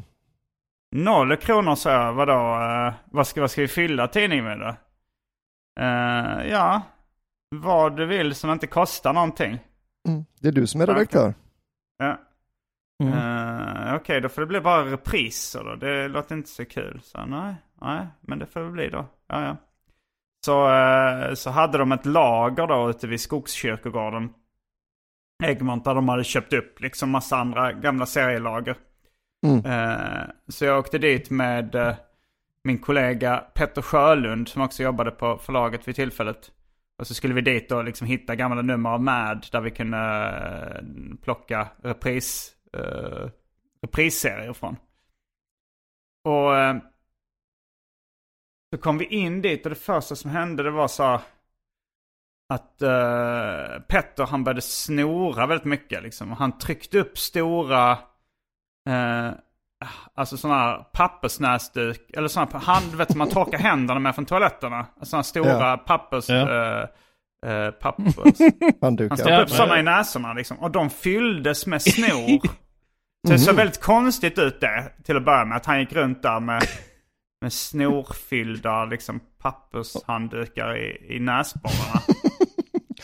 Noll 0.96 1.36
kronor 1.36 1.74
sa 1.74 1.90
jag, 1.92 2.12
vadå, 2.12 2.62
eh, 2.62 2.94
vad, 3.04 3.26
ska, 3.26 3.40
vad 3.40 3.50
ska 3.50 3.60
vi 3.60 3.68
fylla 3.68 4.08
tidningen 4.08 4.44
med 4.44 4.58
då? 4.60 4.76
Eh, 5.82 6.46
ja, 6.50 6.82
vad 7.56 7.96
du 7.96 8.06
vill 8.06 8.34
som 8.34 8.50
inte 8.50 8.66
kostar 8.66 9.12
någonting. 9.12 9.58
mm, 10.08 10.24
det 10.40 10.48
är 10.48 10.52
du 10.52 10.66
som 10.66 10.80
är 10.80 10.86
redaktör. 10.86 11.34
Ja. 11.98 12.18
Mm. 13.02 13.12
Eh, 13.18 13.94
Okej, 13.94 14.20
då 14.20 14.28
får 14.28 14.40
det 14.42 14.46
bli 14.46 14.60
bara 14.60 14.84
repriser 14.84 15.64
då. 15.64 15.74
Det 15.74 16.08
låter 16.08 16.34
inte 16.34 16.48
så 16.48 16.64
kul. 16.64 17.00
Så 17.04 17.26
nej, 17.26 17.54
nej, 17.80 18.06
men 18.20 18.38
det 18.38 18.46
får 18.46 18.60
det 18.60 18.70
bli 18.70 18.88
då. 18.88 19.06
Ja, 19.26 19.42
ja. 19.44 19.56
Så, 20.44 20.72
eh, 20.72 21.34
så 21.34 21.50
hade 21.50 21.78
de 21.78 21.92
ett 21.92 22.06
lager 22.06 22.66
då 22.66 22.90
ute 22.90 23.06
vid 23.06 23.20
Skogskyrkogården. 23.20 24.30
Egmont 25.42 25.84
där 25.84 25.94
de 25.94 26.08
hade 26.08 26.24
köpt 26.24 26.52
upp 26.52 26.80
liksom 26.80 27.10
massa 27.10 27.36
andra 27.36 27.72
gamla 27.72 28.06
serielager. 28.06 28.76
Mm. 29.46 29.64
Eh, 29.64 30.22
så 30.48 30.64
jag 30.64 30.78
åkte 30.78 30.98
dit 30.98 31.30
med 31.30 31.74
eh, 31.74 31.94
min 32.64 32.78
kollega 32.78 33.44
Petter 33.54 33.82
Sjölund 33.82 34.48
som 34.48 34.62
också 34.62 34.82
jobbade 34.82 35.10
på 35.10 35.38
förlaget 35.38 35.88
vid 35.88 35.94
tillfället. 35.94 36.50
Och 36.98 37.06
så 37.06 37.14
skulle 37.14 37.34
vi 37.34 37.40
dit 37.40 37.72
och 37.72 37.84
liksom 37.84 38.06
hitta 38.06 38.34
gamla 38.34 38.62
nummer 38.62 38.90
av 38.90 39.02
Mad 39.02 39.46
där 39.52 39.60
vi 39.60 39.70
kunde 39.70 40.84
plocka 41.22 41.68
repris, 41.82 42.52
reprisserier 43.82 44.52
från. 44.52 44.76
Och 46.24 46.52
så 48.74 48.78
kom 48.80 48.98
vi 48.98 49.04
in 49.04 49.42
dit 49.42 49.66
och 49.66 49.70
det 49.70 49.76
första 49.76 50.16
som 50.16 50.30
hände 50.30 50.62
det 50.62 50.70
var 50.70 50.88
så 50.88 51.20
att 52.52 52.82
eh, 52.82 53.80
Petter 53.88 54.26
han 54.26 54.44
började 54.44 54.60
snora 54.60 55.46
väldigt 55.46 55.64
mycket 55.64 56.02
liksom. 56.02 56.32
Han 56.32 56.58
tryckte 56.58 56.98
upp 56.98 57.18
stora 57.18 57.90
eh, 58.88 59.30
Alltså 60.14 60.36
sådana 60.36 60.60
här 60.60 60.84
pappersnäsduk, 60.92 62.10
eller 62.16 62.28
sådana 62.28 62.58
hand, 62.58 62.90
du 62.90 62.96
vet 62.96 63.10
som 63.10 63.18
man 63.18 63.28
torkar 63.28 63.58
händerna 63.58 64.00
med 64.00 64.14
från 64.14 64.24
toaletterna. 64.26 64.86
Sådana 65.02 65.22
stora 65.22 65.48
Ja. 65.70 65.76
pappers... 65.86 66.28
Ja. 66.28 66.34
Eh, 66.50 66.86
eh, 67.50 67.70
pappers. 67.70 68.14
Han 68.80 68.94
stoppade 68.96 69.30
Ja, 69.30 69.42
upp 69.42 69.50
sådana 69.50 69.78
i 69.80 69.82
näsorna 69.82 70.32
liksom. 70.32 70.58
Och 70.58 70.70
de 70.70 70.90
fylldes 70.90 71.66
med 71.66 71.82
snor. 71.82 72.40
Så 73.26 73.32
det 73.32 73.38
såg 73.38 73.54
väldigt 73.54 73.80
konstigt 73.82 74.38
ut 74.38 74.60
det 74.60 74.92
till 75.04 75.16
att 75.16 75.24
börja 75.24 75.44
med. 75.44 75.56
Att 75.56 75.66
han 75.66 75.80
gick 75.80 75.92
runt 75.92 76.22
där 76.22 76.40
med, 76.40 76.62
med 77.40 77.52
snorfyllda 77.52 78.84
liksom, 78.84 79.20
pappershanddukar 79.42 80.76
i, 80.76 81.16
i 81.16 81.20
näsborrarna. 81.20 82.00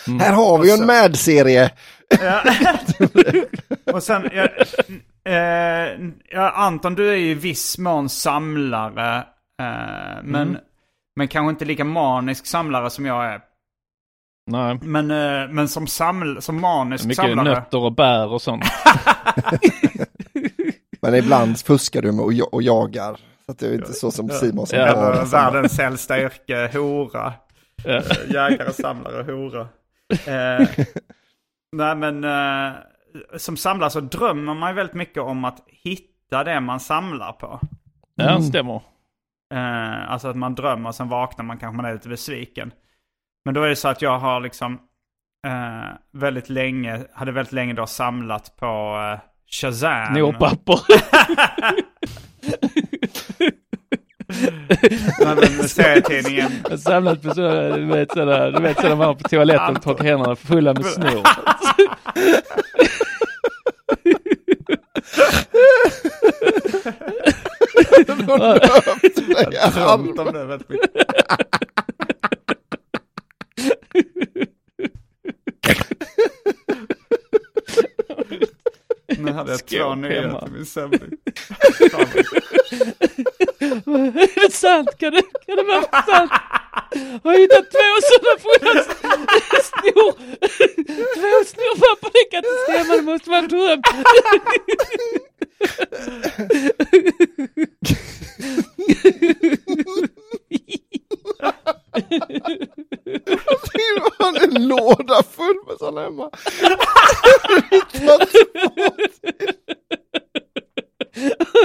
Här 0.24 0.32
har 0.32 0.58
vi 0.58 0.68
ju 0.68 0.74
en 0.74 0.86
Mad-serie! 0.86 1.70
Ja. 2.20 2.42
och 3.92 4.02
sen, 4.02 4.30
ja, 4.32 4.48
eh, 5.32 5.92
ja, 6.30 6.50
Anton 6.50 6.94
du 6.94 7.10
är 7.10 7.16
ju 7.16 7.30
i 7.30 7.34
viss 7.34 7.78
mån 7.78 8.08
samlare. 8.08 9.16
Eh, 9.62 10.22
men, 10.22 10.58
men 11.16 11.28
kanske 11.28 11.50
inte 11.50 11.64
lika 11.64 11.84
manisk 11.84 12.46
samlare 12.46 12.90
som 12.90 13.06
jag 13.06 13.24
är. 13.24 13.40
Nej, 14.50 14.78
Men, 14.82 15.10
eh, 15.10 15.48
men 15.48 15.68
som, 15.68 15.86
saml, 15.86 16.42
som 16.42 16.60
manisk 16.60 17.04
mycket 17.04 17.24
samlare. 17.24 17.54
nötter 17.54 17.78
och 17.78 17.92
bär 17.92 18.32
och 18.32 18.42
sånt. 18.42 18.64
Men 21.02 21.14
ibland 21.14 21.60
fuskar 21.60 22.02
du 22.02 22.12
med 22.12 22.24
och, 22.24 22.54
och 22.54 22.62
jagar. 22.62 23.20
Så 23.46 23.52
att 23.52 23.58
det 23.58 23.66
är 23.66 23.74
inte 23.74 23.92
så 23.92 24.10
som 24.10 24.28
Simon 24.28 24.66
som 24.66 24.78
Ja, 24.78 25.24
världens 25.32 25.78
äldsta 25.78 26.22
yrke, 26.22 26.70
hora. 26.72 27.32
Ja. 27.84 28.02
Jägare, 28.28 28.72
samlare, 28.72 29.32
hora. 29.32 29.68
Eh, 30.26 30.68
nej 31.72 31.96
men 31.96 32.24
eh, 32.24 32.72
som 33.36 33.56
samlare 33.56 33.90
så 33.90 34.00
drömmer 34.00 34.54
man 34.54 34.70
ju 34.70 34.74
väldigt 34.74 34.94
mycket 34.94 35.22
om 35.22 35.44
att 35.44 35.64
hitta 35.66 36.44
det 36.44 36.60
man 36.60 36.80
samlar 36.80 37.32
på. 37.32 37.60
Ja, 38.14 38.42
stämmer. 38.42 38.82
Eh, 39.54 40.10
alltså 40.10 40.28
att 40.28 40.36
man 40.36 40.54
drömmer 40.54 40.88
och 40.88 40.94
sen 40.94 41.08
vaknar 41.08 41.44
man 41.44 41.58
kanske 41.58 41.76
man 41.76 41.84
är 41.84 41.92
lite 41.92 42.08
besviken. 42.08 42.72
Men 43.44 43.54
då 43.54 43.62
är 43.62 43.68
det 43.68 43.76
så 43.76 43.88
att 43.88 44.02
jag 44.02 44.18
har 44.18 44.40
liksom 44.40 44.74
eh, 45.46 45.94
väldigt 46.12 46.48
länge, 46.48 47.04
hade 47.12 47.32
väldigt 47.32 47.52
länge 47.52 47.74
då 47.74 47.86
samlat 47.86 48.56
på 48.56 48.66
eh, 48.66 49.20
Shazam. 49.50 50.12
Nåpapper. 50.12 50.80
Serietidningen. 55.68 56.50
Samlat 56.78 57.22
på 57.22 57.34
sådana, 57.34 57.76
du 57.76 57.86
vet 57.86 58.12
sådana, 58.12 58.50
du 58.50 58.62
vet 58.62 58.76
sådana 58.76 58.94
man 58.96 59.06
har 59.06 59.14
på 59.14 59.28
toaletten 59.28 59.76
och 59.76 59.82
torkar 59.82 60.04
händerna 60.04 60.36
fulla 60.36 60.74
med 60.74 60.84
snor. 60.84 61.22
Jag 69.52 69.72
drömt 69.72 70.18
om 70.18 70.32
det 70.32 70.44
väldigt 70.44 70.68
mycket. 70.68 70.90
Nu 79.18 79.32
hade 79.32 79.50
jag 79.50 79.66
två 79.66 79.76
hemma. 79.88 80.40
till 80.40 80.52
min 80.52 80.66
samling. 80.66 81.10
Är 83.86 84.46
det 84.46 84.52
sant? 84.52 84.88
Kan 84.98 85.12
det, 85.12 85.22
kan 85.46 85.56
det 85.56 85.62
vara 85.62 85.82
sant? 85.82 86.32
Har 87.24 87.32
jag 87.32 87.40
hittat 87.40 87.70
två 87.70 87.88
sådana 88.08 88.38
fulla 88.38 88.82
snor? 89.62 90.12
Två 91.14 91.44
snorpapper, 91.46 92.10
det 92.12 92.24
kan 92.30 92.38
inte 92.38 92.58
stämma, 92.68 92.96
det 92.96 93.02
måste 93.02 93.30
vara 93.30 93.38
en 93.38 93.48
dröm. 93.48 93.82
Han 104.18 104.34
har 104.34 104.44
en 104.44 104.68
låda 104.68 105.22
full 105.22 105.56
med 105.66 105.78
sådana 105.78 106.02
hemma. 106.02 106.30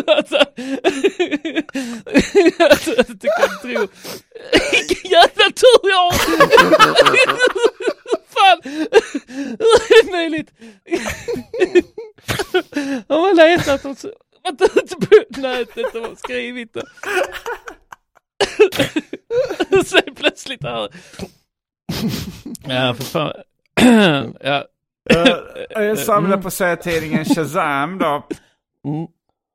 Alltså, 0.07 0.37
alltså, 2.59 2.91
jag 2.95 3.37
kan 3.39 3.59
tro. 3.61 3.87
Vilken 4.71 5.11
jävla 5.11 5.45
tur 5.45 5.89
jag 5.89 5.97
har! 5.97 6.11
Fan! 8.27 8.61
Hur 9.59 9.75
är 9.75 10.05
det 10.05 10.11
möjligt? 10.11 10.51
att 13.67 13.85
och 13.85 14.05
varit 14.43 14.77
ute 14.77 14.95
på 14.95 15.41
nätet 15.41 15.95
och 15.95 16.17
skrivit 16.17 16.73
det. 16.73 16.85
Sen 19.85 20.15
plötsligt 20.15 20.63
här. 20.63 20.89
Ja, 22.63 22.93
för 22.93 23.03
fan. 23.03 23.33
ja. 24.41 24.65
Eh, 25.09 25.37
jag 25.83 25.99
samlade 25.99 26.41
på 26.41 26.51
serietidningen 26.51 27.25
Shazam 27.25 27.97
då. 27.97 28.27
Mm. 28.85 29.07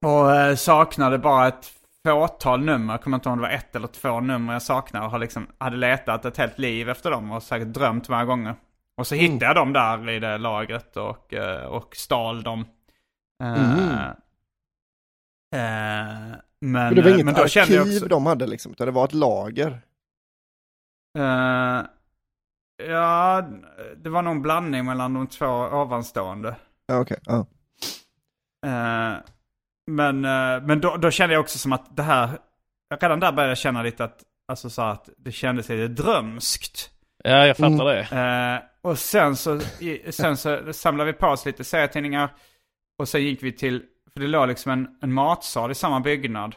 Och 0.07 0.35
eh, 0.35 0.57
saknade 0.57 1.19
bara 1.19 1.49
ett 1.49 1.73
fåtal 2.07 2.61
nummer. 2.65 2.95
Jag 2.95 3.03
kommer 3.03 3.15
inte 3.15 3.29
ihåg 3.29 3.33
om 3.33 3.43
det 3.43 3.49
var 3.49 3.55
ett 3.55 3.77
eller 3.77 3.89
två 3.89 4.21
nummer 4.21 4.53
jag 4.53 4.63
saknade. 4.63 5.05
Och 5.07 5.13
har 5.13 5.19
liksom, 5.19 5.47
hade 5.59 5.77
letat 5.77 6.25
ett 6.25 6.37
helt 6.37 6.59
liv 6.59 6.89
efter 6.89 7.11
dem 7.11 7.31
och 7.31 7.43
säkert 7.43 7.69
drömt 7.69 8.09
många 8.09 8.25
gånger. 8.25 8.55
Och 8.97 9.07
så 9.07 9.15
hittade 9.15 9.45
jag 9.45 9.55
dem 9.55 9.73
där 9.73 10.11
i 10.11 10.19
det 10.19 10.39
lagret 10.39 10.97
och, 10.97 11.35
eh, 11.35 11.65
och 11.65 11.97
stal 11.97 12.43
dem. 12.43 12.65
Eh, 13.43 13.63
Mm. 13.63 13.91
eh, 15.55 16.37
men, 16.61 16.73
Men 16.73 16.95
det 16.95 17.03
var 17.03 17.11
inget 17.11 17.25
men 17.25 17.35
då 17.35 17.47
kände 17.49 17.75
jag 17.75 17.83
arkiv 17.83 17.97
också... 17.97 18.09
de 18.09 18.27
hade 18.27 18.47
liksom, 18.47 18.73
utan 18.73 18.87
det 18.87 18.93
var 18.93 19.05
ett 19.05 19.15
lager. 19.15 19.81
Eh, 21.19 21.81
ja, 22.77 23.43
det 23.97 24.09
var 24.11 24.23
nog 24.23 24.35
en 24.37 24.43
blandning 24.43 24.85
mellan 24.85 25.15
de 25.15 25.27
två 25.27 25.47
ovanstående. 25.73 26.57
Ja, 26.87 27.01
okej. 27.01 27.19
ja. 27.25 27.47
Eh, 28.67 29.19
men 29.87 30.25
eh, 30.25 30.63
men 30.63 30.81
då, 30.81 30.97
då 30.97 31.11
kände 31.11 31.35
jag 31.35 31.41
också 31.41 31.59
som 31.59 31.73
att 31.73 31.97
det 31.97 32.03
här, 32.03 32.39
redan 33.01 33.21
där 33.21 33.33
började 33.33 33.51
jag 33.51 33.59
känna 33.59 33.83
lite 33.83 34.05
att, 34.05 34.23
alltså 34.49 34.71
så 34.71 34.83
att 34.83 35.09
det 35.19 35.33
kändes 35.33 35.69
lite 35.69 35.89
drömskt. 36.03 36.91
Ja, 37.25 37.47
jag 37.47 37.57
fattar 37.57 37.69
Mm. 37.69 37.87
det. 37.87 38.01
Eh, 38.17 38.91
och 38.91 38.99
sen 38.99 39.37
så, 39.37 39.61
i, 39.81 40.13
sen 40.13 40.37
så 40.37 40.73
samlade 40.73 41.13
vi 41.13 41.19
på 41.19 41.27
oss 41.27 41.47
lite 41.47 41.65
serietidningar. 41.65 42.35
Och 42.99 43.09
sen 43.09 43.23
gick 43.23 43.43
vi 43.43 43.53
till, 43.53 43.83
för 44.13 44.21
det 44.21 44.27
låg 44.27 44.49
liksom 44.49 44.73
en, 44.73 44.99
en 45.03 45.13
matsal 45.13 45.71
i 45.71 45.75
samma 45.75 46.01
byggnad. 46.01 46.55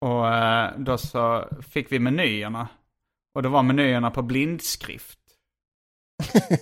Och 0.00 0.24
då 0.82 0.98
så 0.98 1.48
fick 1.70 1.92
vi 1.92 1.98
menyerna. 1.98 2.68
Och 3.36 3.42
då 3.42 3.48
var 3.48 3.62
menyerna 3.62 4.10
på 4.10 4.22
blindskrift. 4.22 5.18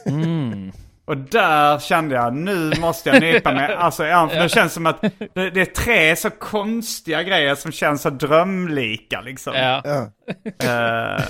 Mm. 0.07 0.72
Och 1.05 1.16
där 1.16 1.79
kände 1.79 2.14
jag, 2.14 2.35
nu 2.35 2.72
måste 2.81 3.11
jag 3.11 3.20
nypa 3.22 3.53
mig. 3.53 3.75
Alltså, 3.75 4.05
ja, 4.05 4.29
för 4.29 4.41
det 4.41 4.49
känns 4.49 4.72
som 4.72 4.87
att 4.87 5.01
det, 5.01 5.51
det 5.51 5.61
är 5.61 5.64
tre 5.64 6.16
så 6.16 6.31
konstiga 6.31 7.22
grejer 7.22 7.55
som 7.55 7.72
känns 7.72 8.03
så 8.03 8.11
drömlika 8.11 9.20
liksom. 9.20 9.55
Ja. 9.55 9.83
Ja. 9.85 10.11
Eh, 10.68 11.25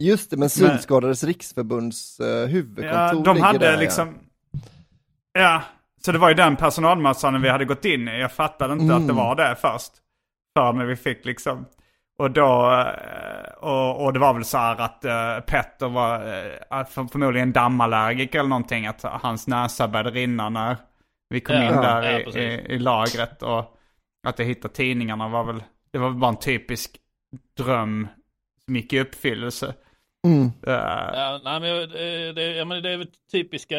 Just 0.00 0.30
det, 0.30 0.36
men 0.36 0.50
Synskadades 0.50 1.24
riksförbunds 1.24 2.20
eh, 2.20 2.46
huvudkontor 2.48 3.26
ja, 3.26 3.34
de 3.34 3.40
hade 3.40 3.58
där, 3.58 3.76
liksom... 3.76 4.14
Ja. 5.32 5.62
så 6.04 6.12
det 6.12 6.18
var 6.18 6.28
ju 6.28 6.34
den 6.34 6.56
personalmatsalen 6.56 7.42
vi 7.42 7.48
hade 7.48 7.64
gått 7.64 7.84
in 7.84 8.08
i. 8.08 8.20
Jag 8.20 8.32
fattade 8.32 8.72
inte 8.72 8.94
att 8.94 9.00
det 9.06 9.12
Mm. 9.12 9.16
var 9.16 9.36
det 9.36 9.56
först. 9.60 9.92
Förrän 10.58 10.86
vi 10.86 10.96
fick 10.96 11.24
liksom... 11.24 11.66
Och 12.18 12.30
då, 12.30 12.72
eh, 12.72 13.52
och, 13.56 14.04
och 14.04 14.12
det 14.12 14.18
var 14.18 14.34
väl 14.34 14.44
så 14.44 14.58
här 14.58 14.80
att 14.80 15.04
uh, 15.04 15.44
Petter 15.46 15.88
var 15.88 16.18
uh, 16.18 16.84
för, 16.84 17.04
förmodligen 17.04 17.52
dammallergiker 17.52 18.38
eller 18.38 18.48
någonting. 18.48 18.86
Att 18.86 19.02
hans 19.02 19.46
näsa 19.46 19.88
började 19.88 20.10
rinna 20.10 20.48
när 20.48 20.76
vi 21.28 21.40
kom 21.40 21.56
Ja, 21.56 21.68
in 21.68 21.76
där 21.76 22.02
ja, 22.02 22.18
i, 22.18 22.38
i, 22.38 22.74
i 22.74 22.78
lagret. 22.78 23.42
Och 23.42 23.78
att 24.26 24.38
jag 24.38 24.46
hittade 24.46 24.74
tidningarna 24.74 25.28
var 25.28 25.44
väl, 25.44 25.62
det 25.90 25.98
var 25.98 26.08
väl 26.08 26.18
bara 26.18 26.30
en 26.30 26.36
typisk 26.36 26.96
dröm 27.56 28.08
som 28.64 28.76
gick 28.76 28.92
i 28.92 29.00
uppfyllelse. 29.00 29.74
Mm. 30.26 30.50
Ja, 30.62 31.40
nej, 31.44 31.60
men, 31.60 31.88
det, 32.34 32.56
ja, 32.56 32.64
men 32.64 32.82
det 32.82 32.90
är 32.90 32.96
väl 32.96 33.10
typiska, 33.32 33.76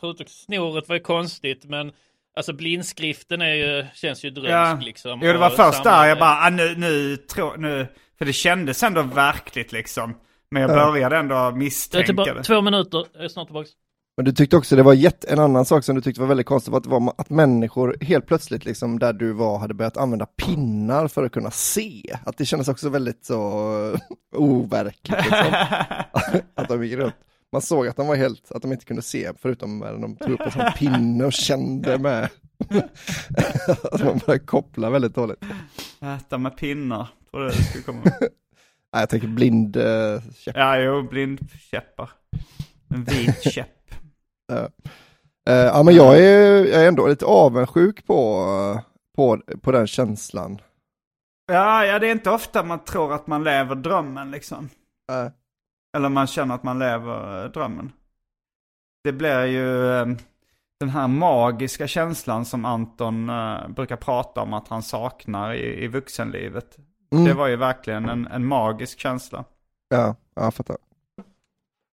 förutom 0.00 0.26
snoret 0.26 0.88
var 0.88 0.96
ju 0.96 1.02
konstigt, 1.02 1.64
men 1.64 1.92
alltså 2.36 2.52
blindskriften 2.52 3.42
är 3.42 3.54
ju, 3.54 3.86
känns 3.94 4.24
ju 4.24 4.30
drömsk 4.30 4.50
Ja. 4.50 4.78
liksom. 4.80 5.20
Jo, 5.22 5.32
det 5.32 5.38
var 5.38 5.50
först 5.50 5.82
samma- 5.84 5.96
där 5.96 6.08
jag 6.08 6.18
bara, 6.18 6.38
ah, 6.46 6.50
nu, 6.50 6.74
nu, 6.76 7.16
tror, 7.16 7.56
nu, 7.56 7.86
för 8.18 8.24
det 8.24 8.32
kändes 8.32 8.82
ändå 8.82 9.02
verkligt 9.02 9.72
liksom. 9.72 10.14
Men 10.50 10.62
jag 10.62 10.70
Ja. 10.70 10.90
började 10.90 11.16
ändå 11.16 11.34
är 11.34 11.52
misstänka 11.52 12.06
tillbaka, 12.06 12.34
det. 12.34 12.42
två 12.42 12.60
minuter, 12.60 13.04
jag 13.14 13.24
är 13.24 13.28
snart 13.28 13.46
tillbaka. 13.48 13.68
Men 14.16 14.24
du 14.24 14.32
tyckte 14.32 14.56
också 14.56 14.76
det 14.76 14.82
var 14.82 14.92
jätte, 14.94 15.28
en 15.32 15.38
annan 15.38 15.64
sak 15.64 15.84
som 15.84 15.94
du 15.94 16.00
tyckte 16.00 16.20
var 16.20 16.28
väldigt 16.28 16.46
konstigt 16.46 16.70
var 16.72 16.78
att, 16.78 16.84
det 16.84 16.90
var 16.90 17.14
att 17.18 17.30
människor 17.30 17.96
helt 18.00 18.26
plötsligt 18.26 18.64
liksom 18.64 18.98
där 18.98 19.12
du 19.12 19.32
var 19.32 19.58
hade 19.58 19.74
börjat 19.74 19.96
använda 19.96 20.26
pinnar 20.26 21.08
för 21.08 21.24
att 21.24 21.32
kunna 21.32 21.50
se. 21.50 22.02
Att 22.24 22.36
det 22.38 22.44
kändes 22.46 22.68
också 22.68 22.88
väldigt 22.88 23.24
så 23.24 23.36
overkligt 24.36 25.16
liksom. 25.24 25.54
att 26.54 26.68
de 26.68 26.84
gick 26.84 26.98
runt. 26.98 27.14
Man 27.52 27.62
såg 27.62 27.88
att 27.88 27.96
de 27.96 28.06
var 28.06 28.16
helt, 28.16 28.52
att 28.52 28.62
de 28.62 28.72
inte 28.72 28.84
kunde 28.84 29.02
se 29.02 29.32
förutom 29.38 29.78
när 29.78 29.92
de 29.92 30.16
tog 30.16 30.30
upp 30.30 30.40
en 30.40 30.50
sån 30.50 30.72
pinne 30.76 31.24
och 31.24 31.32
kände 31.32 31.98
med. 31.98 32.28
att 33.92 34.04
man 34.04 34.20
började 34.26 34.38
koppla 34.38 34.90
väldigt 34.90 35.14
dåligt. 35.14 35.44
Äta 36.00 36.38
med 36.38 36.56
pinnar, 36.56 37.08
tror 37.30 37.40
du 37.40 37.46
det 37.48 37.54
skulle 37.54 37.84
komma. 37.84 38.02
Nej, 38.92 39.02
jag 39.02 39.08
tänker 39.08 39.28
blind 39.28 39.76
uh, 39.76 40.20
käpp. 40.34 40.56
ja, 40.56 40.78
jo, 40.78 41.02
blindkäppar. 41.02 42.10
En 42.88 43.04
vit 43.04 43.42
käpp. 43.52 43.90
Eh, 44.52 44.58
eh, 45.48 45.64
ja 45.66 45.82
men 45.82 45.94
jag 45.94 46.18
är, 46.18 46.66
jag 46.66 46.84
är 46.84 46.88
ändå 46.88 47.06
lite 47.06 47.24
avundsjuk 47.24 48.06
på, 48.06 48.44
på, 49.16 49.42
på 49.62 49.72
den 49.72 49.86
känslan. 49.86 50.60
Ja, 51.52 51.84
ja, 51.84 51.98
det 51.98 52.06
är 52.06 52.12
inte 52.12 52.30
ofta 52.30 52.62
man 52.62 52.84
tror 52.84 53.14
att 53.14 53.26
man 53.26 53.44
lever 53.44 53.74
drömmen 53.74 54.30
liksom. 54.30 54.68
Eh, 55.12 55.32
Eller 55.96 56.08
man 56.08 56.26
känner 56.26 56.54
att 56.54 56.62
man 56.62 56.78
lever 56.78 57.44
eh, 57.44 57.50
drömmen. 57.50 57.92
Det 59.04 59.12
blir 59.12 59.44
ju 59.44 59.92
eh, 59.92 60.06
den 60.80 60.88
här 60.88 61.08
magiska 61.08 61.86
känslan 61.86 62.44
som 62.44 62.64
Anton 62.64 63.28
eh, 63.30 63.68
brukar 63.68 63.96
prata 63.96 64.40
om 64.40 64.52
att 64.54 64.68
han 64.68 64.82
saknar 64.82 65.54
i, 65.54 65.84
i 65.84 65.88
vuxenlivet. 65.88 66.76
mm, 67.12 67.24
Det 67.24 67.34
var 67.34 67.46
ju 67.48 67.56
verkligen 67.56 68.08
en, 68.08 68.26
en 68.26 68.46
magisk 68.46 68.98
känsla. 68.98 69.44
Ja, 69.88 70.14
ja, 70.34 70.42
jag 70.42 70.54
fattar. 70.54 70.76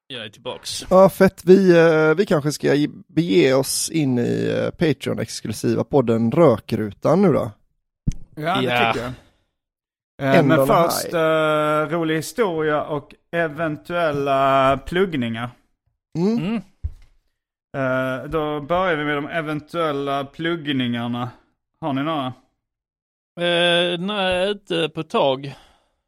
Jag 0.07 0.25
är 0.25 0.29
tillbaks. 0.29 0.85
Ja, 0.89 1.09
fett. 1.09 1.45
Vi, 1.45 1.73
vi 2.17 2.25
kanske 2.25 2.51
ska 2.51 2.73
ge- 2.73 2.89
bege 3.07 3.53
oss 3.53 3.89
in 3.89 4.19
i 4.19 4.69
Patreon-exklusiva 4.77 5.83
podden 5.83 6.31
Rökrutan 6.31 7.21
nu 7.21 7.33
då. 7.33 7.51
Ja, 8.35 8.55
det 8.61 8.63
Ja. 8.63 8.93
tycker 8.93 9.05
jag. 9.05 9.13
Eh, 10.21 10.35
End 10.35 10.47
Men 10.47 10.67
först 10.67 11.13
eh, 11.13 11.97
rolig 11.97 12.15
historia 12.15 12.83
och 12.83 13.13
eventuella 13.31 14.77
pluggningar. 14.85 15.49
Mm. 16.17 16.37
Mm. 16.37 16.61
Eh, 17.77 18.29
då 18.29 18.61
börjar 18.61 18.95
vi 18.95 19.05
med 19.05 19.15
de 19.17 19.27
eventuella 19.27 20.25
pluggningarna. 20.25 21.29
Har 21.81 21.93
ni 21.93 22.03
några? 22.03 22.33
Eh, 23.39 23.99
nej, 23.99 24.51
inte 24.51 24.89
på 24.89 24.99
ett 24.99 25.09
tag. 25.09 25.55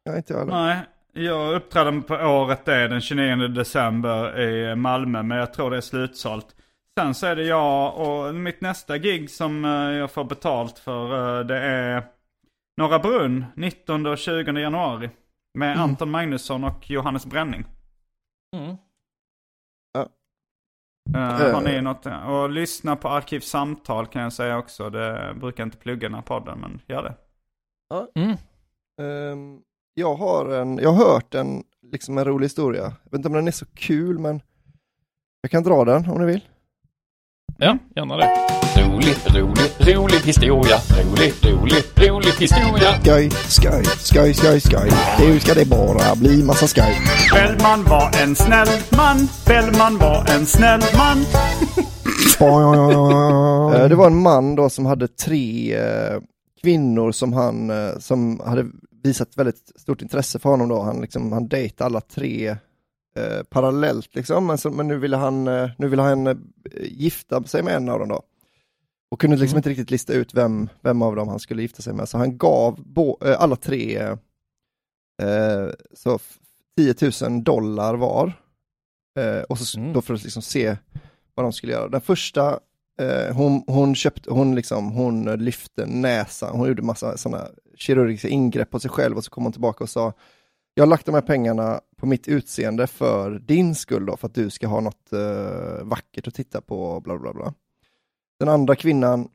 Ja, 0.04 0.16
inte 0.16 0.32
jag 0.32 0.40
heller. 0.40 0.52
Nej, 0.52 0.76
jag 1.12 1.54
uppträdde 1.54 2.00
på 2.00 2.14
året 2.14 2.64
det 2.64 2.88
den 2.88 3.00
29 3.00 3.48
december 3.48 4.40
i 4.40 4.74
Malmö, 4.74 5.22
men 5.22 5.38
jag 5.38 5.52
tror 5.54 5.70
det 5.70 5.76
är 5.76 5.80
slutsålt. 5.80 6.46
Sen 6.98 7.14
så 7.14 7.26
är 7.26 7.36
det 7.36 7.42
jag 7.44 7.96
och 7.96 8.34
mitt 8.34 8.60
nästa 8.60 8.98
gig 8.98 9.30
som 9.30 9.64
eh, 9.64 9.70
jag 9.70 10.10
får 10.10 10.24
betalt 10.24 10.78
för, 10.78 11.38
eh, 11.38 11.46
det 11.46 11.58
är 11.58 12.02
Norra 12.78 12.98
Brunn, 12.98 13.44
19 13.56 14.06
och 14.06 14.18
20 14.18 14.52
januari. 14.60 15.10
Med 15.54 15.72
Mm. 15.72 15.82
Anton 15.84 16.10
Magnusson 16.10 16.64
och 16.64 16.90
Johannes 16.90 17.26
Bränning. 17.26 17.64
Mm. 18.56 18.76
Eh, 21.14 21.54
har 21.54 21.60
ni 21.62 21.74
Eh. 21.74 21.82
något? 21.82 22.06
Och 22.06 22.50
lyssna 22.50 22.96
på 22.96 23.08
Arkivsamtal 23.08 24.06
kan 24.06 24.22
jag 24.22 24.32
säga 24.32 24.58
också. 24.58 24.90
Det 24.90 25.34
brukar 25.40 25.64
inte 25.64 25.76
plugga 25.78 26.08
den 26.08 26.14
här 26.14 26.22
podden, 26.22 26.58
men 26.60 26.80
gör 26.86 27.02
det. 27.02 27.14
Mm. 28.20 28.36
Ehm, 29.00 29.60
jag 29.94 30.14
har 30.14 30.48
en, 30.54 30.78
jag 30.78 30.92
har 30.92 31.04
hört 31.14 31.34
en, 31.34 31.64
liksom 31.82 32.18
en 32.18 32.24
rolig 32.24 32.44
historia. 32.44 32.82
Jag 32.82 33.10
vet 33.10 33.14
inte 33.14 33.28
om 33.28 33.34
den 33.34 33.46
är 33.48 33.52
så 33.52 33.66
kul, 33.66 34.18
men 34.18 34.40
jag 35.40 35.50
kan 35.50 35.62
dra 35.62 35.84
den 35.84 36.10
om 36.10 36.20
ni 36.20 36.26
vill. 36.26 36.44
Ja, 37.60 37.78
gärna 37.96 38.16
det. 38.16 38.30
Rolig, 38.76 39.14
rolig, 39.26 39.70
rolig 39.96 40.18
historia. 40.24 40.76
Rolig, 41.04 41.32
rolig, 41.42 41.84
rolig 42.10 42.32
historia. 42.38 43.00
Skoj, 43.02 43.30
skoj, 43.30 43.84
skoj, 43.84 44.34
skoj, 44.34 44.60
skoj. 44.60 44.90
Nu 45.20 45.40
ska 45.40 45.54
det 45.54 45.64
bara 45.68 46.14
bli 46.16 46.42
massa 46.42 46.66
skoj. 46.66 46.96
Bellman 47.32 47.84
var 47.84 48.22
en 48.22 48.36
snäll 48.36 48.68
man. 48.96 49.28
Bellman 49.46 49.98
var 49.98 50.24
en 50.34 50.46
snäll 50.46 50.80
man. 50.98 51.18
Eh, 52.40 53.88
Det 53.88 53.94
var 53.94 54.06
en 54.06 54.22
man 54.22 54.54
då 54.54 54.70
som 54.70 54.86
hade 54.86 55.08
tre 55.08 55.76
eh, 55.76 56.20
kvinnor 56.62 57.12
som 57.12 57.32
han, 57.32 57.70
eh, 57.70 57.98
som 57.98 58.40
hade 58.46 58.66
visat 59.04 59.28
väldigt 59.36 59.72
stort 59.80 60.02
intresse 60.02 60.38
för 60.38 60.48
honom 60.50 60.68
då. 60.68 60.82
Han 60.82 61.00
liksom, 61.00 61.32
han 61.32 61.48
dejtade 61.48 61.86
alla 61.86 62.00
tre 62.00 62.56
eh, 63.18 63.42
parallellt 63.42 64.14
liksom, 64.14 64.46
men, 64.46 64.58
så, 64.58 64.70
men 64.70 64.88
nu 64.88 64.98
ville 64.98 65.16
han, 65.16 65.46
eh, 65.48 65.70
nu 65.78 65.88
ville 65.88 66.02
han 66.02 66.26
eh, 66.26 66.36
gifta 66.82 67.44
sig 67.44 67.62
med 67.62 67.74
en 67.76 67.88
av 67.88 67.98
dem 67.98 68.08
då. 68.08 68.22
Och 69.10 69.20
kunde 69.20 69.36
liksom 69.36 69.56
inte 69.56 69.70
riktigt 69.70 69.90
lista 69.90 70.12
ut 70.12 70.34
vem, 70.34 70.68
vem 70.80 71.02
av 71.02 71.16
dem 71.16 71.28
han 71.28 71.38
skulle 71.40 71.62
gifta 71.62 71.82
sig 71.82 71.92
med, 71.94 72.08
så 72.08 72.18
han 72.18 72.38
gav 72.38 72.82
bo, 72.86 73.18
eh, 73.24 73.40
alla 73.40 73.56
tre 73.56 73.96
eh, 75.22 75.68
så 75.94 76.14
f- 76.14 76.38
10 76.76 76.94
000 77.28 77.44
dollar 77.44 77.94
var. 77.94 78.32
Eh, 79.18 79.42
och 79.42 79.58
så, 79.58 79.78
Mm. 79.78 79.92
då 79.92 80.00
för 80.02 80.14
att 80.14 80.22
liksom 80.22 80.42
se 80.42 80.76
vad 81.34 81.44
de 81.46 81.52
skulle 81.52 81.72
göra. 81.72 81.88
Den 81.88 82.00
första 82.00 82.60
hon, 83.32 83.62
hon 83.66 83.94
köpte, 83.94 84.30
hon 84.30 84.54
liksom, 84.54 84.90
hon 84.92 85.24
lyfte 85.24 85.86
näsan, 85.86 86.56
hon 86.56 86.68
gjorde 86.68 86.82
massa 86.82 87.16
sådana 87.16 87.48
kirurgiska 87.76 88.28
ingrepp 88.28 88.70
på 88.70 88.80
sig 88.80 88.90
själv 88.90 89.16
och 89.16 89.24
så 89.24 89.30
kom 89.30 89.42
hon 89.42 89.52
tillbaka 89.52 89.84
och 89.84 89.90
sa 89.90 90.12
jag 90.74 90.82
har 90.82 90.88
lagt 90.88 91.06
de 91.06 91.14
här 91.14 91.22
pengarna 91.22 91.80
på 91.98 92.06
mitt 92.06 92.28
utseende 92.28 92.86
för 92.86 93.30
din 93.38 93.74
skull 93.74 94.06
då, 94.06 94.16
för 94.16 94.26
att 94.26 94.34
du 94.34 94.50
ska 94.50 94.66
ha 94.66 94.80
något 94.80 95.12
eh, 95.12 95.82
vackert 95.84 96.28
att 96.28 96.34
titta 96.34 96.60
på, 96.60 97.00
bla 97.00 97.18
bla 97.18 97.32
bla. 97.32 97.54
Den 98.38 98.48
andra 98.48 98.76
kvinnan, 98.76 99.28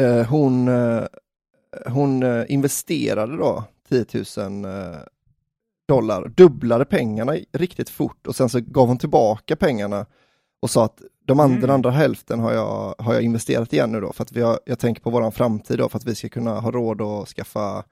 eh, 0.00 0.26
hon, 0.26 0.68
eh, 0.68 1.04
hon 1.86 2.22
eh, 2.22 2.44
investerade 2.48 3.36
då 3.36 3.64
10 3.88 4.06
000 4.36 4.64
eh, 4.64 4.98
dollar, 5.88 6.28
dubblade 6.28 6.84
pengarna 6.84 7.36
riktigt 7.52 7.90
fort 7.90 8.26
och 8.26 8.36
sen 8.36 8.48
så 8.48 8.60
gav 8.60 8.88
hon 8.88 8.98
tillbaka 8.98 9.56
pengarna 9.56 10.06
och 10.62 10.70
sa 10.70 10.84
att 10.84 11.02
de 11.24 11.40
andra, 11.40 11.52
Mm. 11.52 11.60
den 11.60 11.70
andra 11.70 11.90
hälften 11.90 12.40
har 12.40 12.52
jag, 12.52 12.94
har 12.98 13.14
jag 13.14 13.22
investerat 13.22 13.72
igen 13.72 13.92
nu 13.92 14.00
då, 14.00 14.12
för 14.12 14.22
att 14.22 14.32
vi 14.32 14.40
har, 14.40 14.60
jag 14.66 14.78
tänker 14.78 15.02
på 15.02 15.10
våran 15.10 15.32
framtid 15.32 15.78
då, 15.78 15.88
för 15.88 15.98
att 15.98 16.04
vi 16.06 16.14
ska 16.14 16.28
kunna 16.28 16.60
ha 16.60 16.70
råd 16.70 17.00
att 17.02 17.28
skaffa 17.28 17.84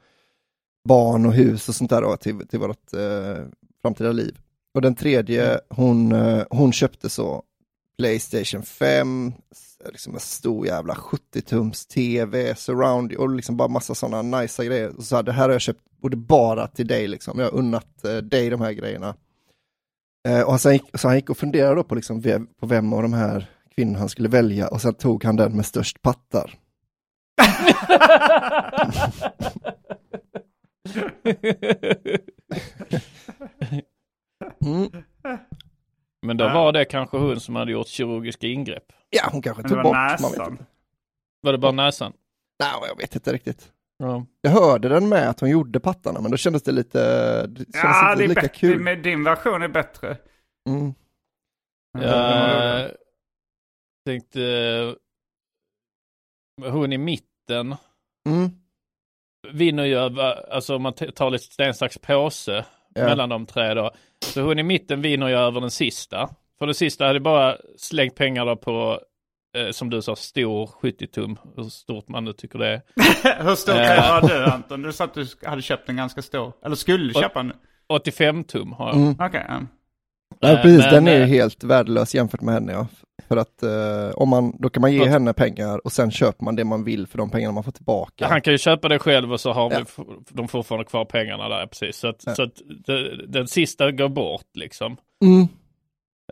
barn 0.89 1.27
och 1.27 1.33
hus 1.33 1.69
och 1.69 1.75
sånt 1.75 1.91
där 1.91 2.03
då, 2.03 2.17
till, 2.17 2.49
till 2.49 2.59
vårt 2.59 2.95
eh, 2.95 3.45
framtida 3.83 4.13
liv. 4.13 4.39
Och 4.75 4.83
den 4.83 4.95
tredje, 4.95 5.61
hon, 5.69 6.13
eh, 6.13 6.45
hon 6.51 6.73
köpte 6.73 7.09
så 7.09 7.43
Playstation 7.99 8.63
5, 8.63 9.33
s- 9.53 9.79
liksom 9.93 10.15
en 10.15 10.21
stor 10.21 10.67
jävla 10.67 10.95
70-tums 10.95 11.89
TV, 11.89 12.55
surround 12.55 13.13
och 13.13 13.31
liksom 13.31 13.57
bara 13.57 13.69
massa 13.69 13.95
sådana 13.95 14.39
nice 14.41 14.65
grejer. 14.65 14.97
Och 14.97 15.05
så 15.05 15.17
här, 15.17 15.23
det 15.23 15.33
här 15.33 15.43
har 15.43 15.51
jag 15.51 15.61
köpt 15.61 15.81
både 16.03 16.17
bara 16.17 16.67
till 16.67 16.87
dig 16.87 17.09
liksom, 17.09 17.39
jag 17.39 17.47
har 17.47 17.59
unnat 17.59 18.05
eh, 18.05 18.17
dig 18.17 18.51
de 18.51 18.61
här 18.61 18.73
grejerna. 18.73 19.15
Eh, 20.29 20.41
och 20.43 20.61
sen 20.61 20.73
gick, 20.73 20.83
så 20.95 21.09
han 21.09 21.17
gick 21.17 21.31
och 21.31 21.37
funderade 21.39 21.75
då 21.75 21.85
på, 21.85 21.95
liksom, 21.95 22.21
vem, 22.21 22.47
på 22.61 22.67
vem 22.67 22.93
av 22.93 23.03
de 23.03 23.13
här 23.13 23.51
kvinnorna 23.75 23.99
han 23.99 24.09
skulle 24.09 24.29
välja 24.29 24.69
och 24.69 24.81
sen 24.83 24.95
tog 24.95 25.25
han 25.25 25.37
den 25.37 25.57
med 25.57 25.67
störst 25.67 26.03
pattar. 26.03 26.59
Mm. 34.67 34.91
Men 36.27 36.37
då 36.37 36.45
var 36.49 36.73
det 36.73 36.85
kanske 36.85 37.17
hon 37.17 37.41
som 37.41 37.57
hade 37.57 37.73
gjort 37.73 37.87
kirurgiska 37.87 38.47
ingrepp. 38.47 38.93
Ja, 39.11 39.29
hon 39.33 39.43
kanske 39.43 39.63
tog 39.63 39.77
var 39.77 39.83
bort, 39.83 39.93
man 39.95 40.07
vet 40.13 40.21
näsan. 40.39 40.53
inte. 40.53 40.65
Var 41.41 41.53
det 41.53 41.59
bara 41.59 41.73
näsan? 41.73 42.13
Nej, 42.61 42.71
jag 42.89 42.97
vet 42.97 43.15
inte 43.15 43.33
riktigt. 43.33 43.73
Ja. 43.99 44.27
Jag 44.41 44.51
hörde 44.51 44.89
den 44.89 45.09
med 45.09 45.29
att 45.31 45.41
hon 45.41 45.51
gjorde 45.51 45.81
pattarna, 45.81 46.21
men 46.21 46.31
då 46.31 46.37
kändes 46.37 46.63
det 46.63 46.73
lite, 46.73 46.99
det 47.47 47.59
kändes 47.59 47.75
Ja, 47.83 48.13
inte 48.13 48.19
det 48.19 48.25
är 48.25 48.29
lika 48.29 48.49
kul. 48.49 48.81
Med 48.81 49.03
din 49.03 49.25
version 49.25 49.63
är 49.63 49.69
bättre. 49.69 50.17
Mm. 50.69 50.95
Jag 51.99 52.91
tänkte... 54.07 54.43
eh, 56.63 56.73
Hon 56.73 56.93
i 56.93 56.99
mitten 56.99 57.77
Mm. 58.29 58.51
vinner 59.53 59.85
ju, 59.85 59.95
över- 59.95 60.53
alltså 60.53 60.77
om 60.77 60.83
man 60.83 60.93
tar 60.93 61.31
lite 61.31 61.45
sten, 61.45 61.75
sax, 61.75 61.99
påse 61.99 62.65
Ja. 62.95 63.05
mellan 63.05 63.29
de 63.29 63.47
tre 63.47 63.75
då. 63.75 63.91
Så 64.25 64.41
hon 64.43 64.59
i 64.59 64.63
mitten 64.63 65.03
vinner 65.03 65.29
ju 65.29 65.35
över 65.35 65.61
den 65.61 65.71
sista. 65.71 66.29
För 66.59 66.67
den 66.67 66.75
sista 66.75 67.07
hade 67.07 67.21
bara 67.21 67.57
slängt 67.79 68.15
pengar 68.15 68.47
då 68.47 68.57
på, 68.57 69.01
eh, 69.57 69.71
som 69.71 69.91
du 69.91 70.03
sa, 70.03 70.17
stor 70.17 70.67
70-tum. 70.83 71.39
Hur 71.57 71.65
stort 71.65 72.09
man 72.09 72.25
nu 72.25 72.33
tycker 72.33 72.59
det 72.59 72.67
är. 72.69 72.83
Hur 73.45 73.55
stor 73.55 73.75
Eh. 73.75 74.21
var 74.23 74.29
du 74.29 74.45
Anton? 74.45 74.83
Du 74.83 74.93
sa 74.93 75.05
att 75.05 75.15
du 75.15 75.27
hade 75.45 75.63
köpt 75.63 75.89
en 75.89 75.97
ganska 75.97 76.23
stor. 76.23 76.53
Eller 76.65 76.77
skulle 76.77 77.15
köpa 77.15 77.41
en. 77.41 77.53
85 77.89 78.45
tum 78.45 78.73
har 78.73 78.87
jag. 78.89 78.97
Mm. 78.97 79.17
Okej. 79.21 79.45
ja. 79.49 79.61
Ja, 80.39 80.49
Eh, 80.49 80.63
precis, 80.63 80.85
men, 80.85 80.95
den 80.95 81.09
är 81.09 81.17
ju 81.17 81.23
eh, 81.23 81.29
helt 81.29 81.65
värdelös 81.65 82.15
jämfört 82.15 82.41
med 82.41 82.55
henne. 82.55 82.73
Ja. 82.73 82.87
För 83.29 83.37
att 83.37 83.63
eh, 83.63 84.11
om 84.15 84.29
man, 84.29 84.57
då 84.59 84.71
kan 84.71 84.81
man 84.81 84.93
ge 84.93 85.03
att- 85.03 85.09
henne 85.09 85.33
pengar 85.33 85.81
och 85.87 85.93
sen 85.93 86.11
köper 86.11 86.45
man 86.45 86.57
det 86.57 86.65
man 86.65 86.85
vill 86.85 87.07
för 87.07 87.19
de 87.19 87.31
pengarna 87.31 87.53
man 87.53 87.65
får 87.65 87.73
tillbaka. 87.73 88.27
Han 88.29 88.41
kan 88.41 88.53
ju 88.53 88.59
köpa 88.59 88.89
det 88.89 88.99
själv 88.99 89.33
och 89.33 89.41
så 89.41 89.53
har 89.53 89.73
Ja. 89.73 89.79
vi 89.97 90.05
de 90.29 90.49
fortfarande 90.49 90.85
kvar 90.85 91.05
pengarna 91.05 91.49
där 91.49 91.67
precis. 91.67 91.97
Så 91.97 92.09
att, 92.09 92.23
Ja. 92.27 92.35
så 92.35 92.43
att 92.43 92.53
det, 92.87 93.27
den 93.27 93.49
sista 93.49 93.91
går 93.91 94.09
bort 94.09 94.47
liksom. 94.55 94.97
Mm. 95.25 95.49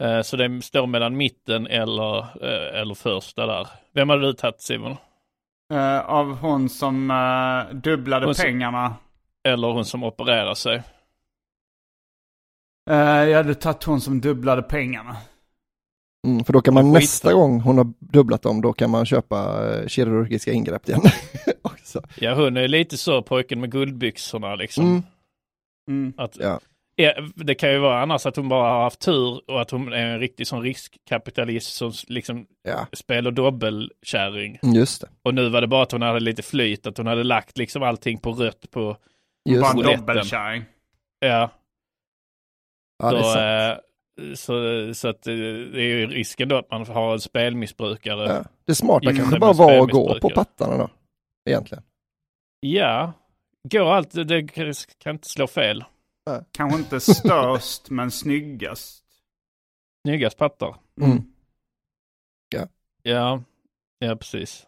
Eh, 0.01 0.23
Så 0.23 0.37
det 0.37 0.63
står 0.63 0.87
mellan 0.87 1.17
mitten 1.17 1.67
eller, 1.67 2.19
eh, 2.19 2.81
eller 2.81 2.95
första 2.95 3.47
där. 3.47 3.69
Vem 3.95 4.09
hade 4.09 4.27
du 4.27 4.33
tagit 4.33 4.61
Simon? 4.61 4.97
Eh, 5.75 5.99
av 6.01 6.37
hon 6.39 6.69
som 6.69 7.11
eh, 7.11 7.75
dubblade 7.77 8.27
Hon 8.27 8.35
som- 8.35 8.45
pengarna. 8.45 8.95
Eller 9.49 9.69
hon 9.69 9.85
som 9.85 10.05
opererar 10.05 10.55
sig? 10.55 10.83
Uh, 12.91 12.97
jag 13.31 13.37
hade 13.37 13.55
tagit 13.55 13.85
hon 13.85 14.01
som 14.01 14.21
dubblade 14.21 14.63
pengarna. 14.63 15.17
Mm, 16.27 16.45
för 16.45 16.53
då 16.53 16.61
kan 16.61 16.75
man 16.75 16.93
nästa 16.93 17.33
gång 17.33 17.61
hon 17.61 17.79
har 17.79 17.93
dubblat 17.99 18.43
dem, 18.43 18.61
då 18.61 18.73
kan 18.73 18.91
man 18.91 19.07
köpa 19.07 19.67
eh, 19.75 19.87
kirurgiska 19.87 20.53
ingrepp 20.53 20.89
igen. 20.89 21.01
Också. 21.63 22.03
Ja 22.21 22.35
hon 22.35 22.57
är 22.57 22.69
lite 22.69 22.97
så 22.97 23.23
pojken 23.23 23.61
med 23.61 23.71
guldbyxorna 23.73 24.55
liksom. 24.55 24.85
Mm. 24.87 25.03
Mm. 25.91 26.13
Att, 26.17 26.37
Ja. 26.41 26.61
ja, 26.97 27.13
det 27.35 27.55
kan 27.55 27.71
ju 27.73 27.79
vara 27.79 28.03
annars 28.03 28.27
att 28.27 28.37
hon 28.37 28.49
bara 28.49 28.73
har 28.73 28.83
haft 28.83 29.01
tur 29.01 29.51
och 29.51 29.61
att 29.61 29.71
hon 29.71 29.93
är 29.93 30.07
en 30.07 30.21
riktig 30.21 30.47
sån 30.47 30.63
riskkapitalist 30.63 31.75
som 31.75 31.93
liksom 32.07 32.47
Ja, 32.69 32.87
spelar 32.93 33.31
dobbelkärring. 33.31 34.59
just 34.63 35.01
det. 35.01 35.09
Och 35.23 35.35
nu 35.35 35.49
var 35.49 35.61
det 35.61 35.67
bara 35.67 35.83
att 35.83 35.93
hon 35.93 36.03
hade 36.03 36.21
lite 36.21 36.43
flyt, 36.43 36.87
att 36.87 36.97
hon 36.99 37.07
hade 37.07 37.25
lagt 37.25 37.59
liksom 37.59 37.83
allting 37.83 38.19
på 38.19 38.33
rött 38.33 38.71
på, 38.71 38.97
Just 39.49 39.63
Bara 39.75 39.91
en 39.93 39.99
dobbelkärring. 39.99 40.65
ja. 41.21 41.51
Ja, 42.99 43.11
det 43.11 43.19
är 43.19 43.23
Då, 43.23 43.25
sant. 43.33 43.81
eh, 44.31 44.35
så, 44.35 44.95
så 44.95 45.09
att 45.09 45.27
eh, 45.27 45.35
det 45.35 45.81
är 45.83 45.97
ju 45.99 46.07
risken 46.07 46.49
då 46.49 46.57
att 46.59 46.71
man 46.71 46.87
har 46.87 47.13
en 47.13 47.21
spelmissbrukare. 47.21 48.29
Ja. 48.33 48.45
Det 48.65 48.75
smarta 48.75 49.13
kanske 49.15 49.39
bara 49.39 49.53
var 49.53 49.83
att 49.85 49.91
gå 49.91 50.21
på 50.21 50.31
pattarna 50.31 50.77
då. 50.77 50.91
Egentligen. 51.51 51.85
Ja, 52.61 53.13
går 53.63 53.93
allt, 53.93 54.11
det 54.29 54.43
kan 54.99 55.15
inte 55.15 55.29
slå 55.29 55.47
fel. 55.47 55.85
Kanske 56.53 56.79
inte 56.79 57.01
störst 57.01 57.91
men 57.91 58.11
snyggast. 58.11 59.05
Snyggast 60.07 60.37
pattar. 60.39 60.77
Mm. 61.01 61.23
Ja, 63.03 63.43
ja 63.99 64.17
precis. 64.17 64.67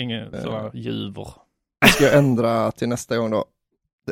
Ingen 0.00 0.28
Ja. 0.32 0.42
sådana 0.42 0.70
juver. 0.74 1.28
Ska 1.94 2.04
jag 2.04 2.18
ändra 2.18 2.72
till 2.72 2.88
nästa 2.88 3.16
gång 3.16 3.30
då. 3.30 3.44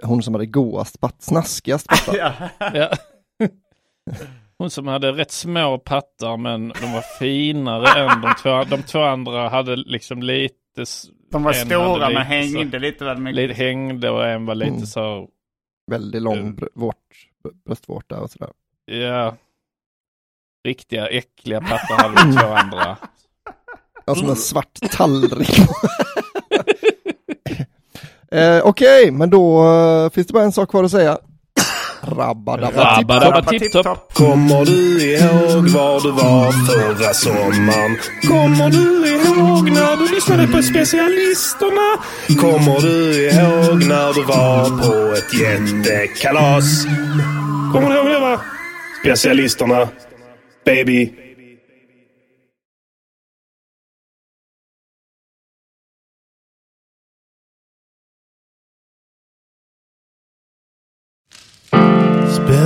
Hon 0.03 0.23
som 0.23 0.35
hade 0.35 0.47
godast 0.47 1.01
patt, 1.01 1.23
snaskigast 1.23 1.89
pattar. 1.89 2.17
ja. 2.59 2.91
Hon 4.59 4.71
som 4.71 4.87
hade 4.87 5.13
rätt 5.13 5.31
små 5.31 5.79
pattar 5.79 6.37
men 6.37 6.69
de 6.69 6.93
var 6.93 7.19
finare 7.19 8.01
än 8.01 8.21
de 8.21 8.35
två. 8.43 8.65
De 8.65 8.83
två 8.83 9.03
andra 9.03 9.49
hade 9.49 9.77
liksom 9.77 10.23
lite... 10.23 10.55
De 11.31 11.43
var 11.43 11.53
stora 11.53 11.99
men 11.99 12.09
lite 12.09 12.23
så- 12.53 12.59
hängde 12.59 12.79
lite 12.79 13.05
väl 13.05 13.19
mycket. 13.19 13.37
Lite 13.37 13.55
hängde 13.55 14.11
och 14.11 14.27
en 14.27 14.47
var 14.47 14.55
lite 14.55 14.71
Mm. 14.71 14.87
så, 14.87 15.29
Väldigt 15.91 16.23
lång 16.23 16.37
Mm. 16.39 16.57
br- 16.57 16.69
vårt, 16.75 16.97
bröstvårta 17.67 18.21
och 18.21 18.31
sådär. 18.31 18.51
ja. 18.87 19.37
Riktiga 20.69 21.07
äckliga 21.09 21.61
pattar 21.61 21.97
hade 22.03 22.15
de 22.33 22.37
två 22.41 22.47
andra. 22.47 22.97
Ja, 24.07 24.15
som 24.15 24.29
en 24.31 24.37
svart 24.37 24.79
tallrik. 24.91 25.59
eh, 28.33 28.61
Okej, 28.65 29.11
men 29.11 29.31
då 29.31 29.65
eh, 29.75 30.11
finns 30.11 30.27
det 30.27 30.33
bara 30.33 30.45
en 30.45 30.53
sak 30.53 30.71
kvar 30.71 30.85
att 30.85 30.91
säga. 30.91 31.19
Rabba-dabba 32.09 32.85
Rabba-dabba 32.85 33.43
tipp-topp. 33.43 33.73
tipp-topp. 33.73 34.13
Kommer 34.15 34.65
du 34.65 35.03
ihåg 35.05 35.69
var 35.69 36.01
du 36.01 36.11
var 36.11 36.53
förra 36.67 37.15
sommaren? 37.15 37.97
Kommer 38.29 38.71
du 38.71 39.09
ihåg 39.09 39.71
när 39.71 39.97
du 39.97 40.15
lyssnade 40.15 40.47
på 40.47 40.63
specialisterna? 40.63 41.89
Kommer 42.41 42.81
du 42.81 43.29
ihåg 43.31 43.85
när 43.85 44.15
du 44.15 44.23
var 44.23 44.65
på 44.83 45.15
ett 45.15 45.35
jättekalas? 45.41 46.85
Kommer 47.73 47.91
du 47.91 47.97
ihåg 47.97 48.07
det 48.07 48.19
va? 48.21 48.41
Specialisterna. 49.03 49.89
Baby. 50.65 51.11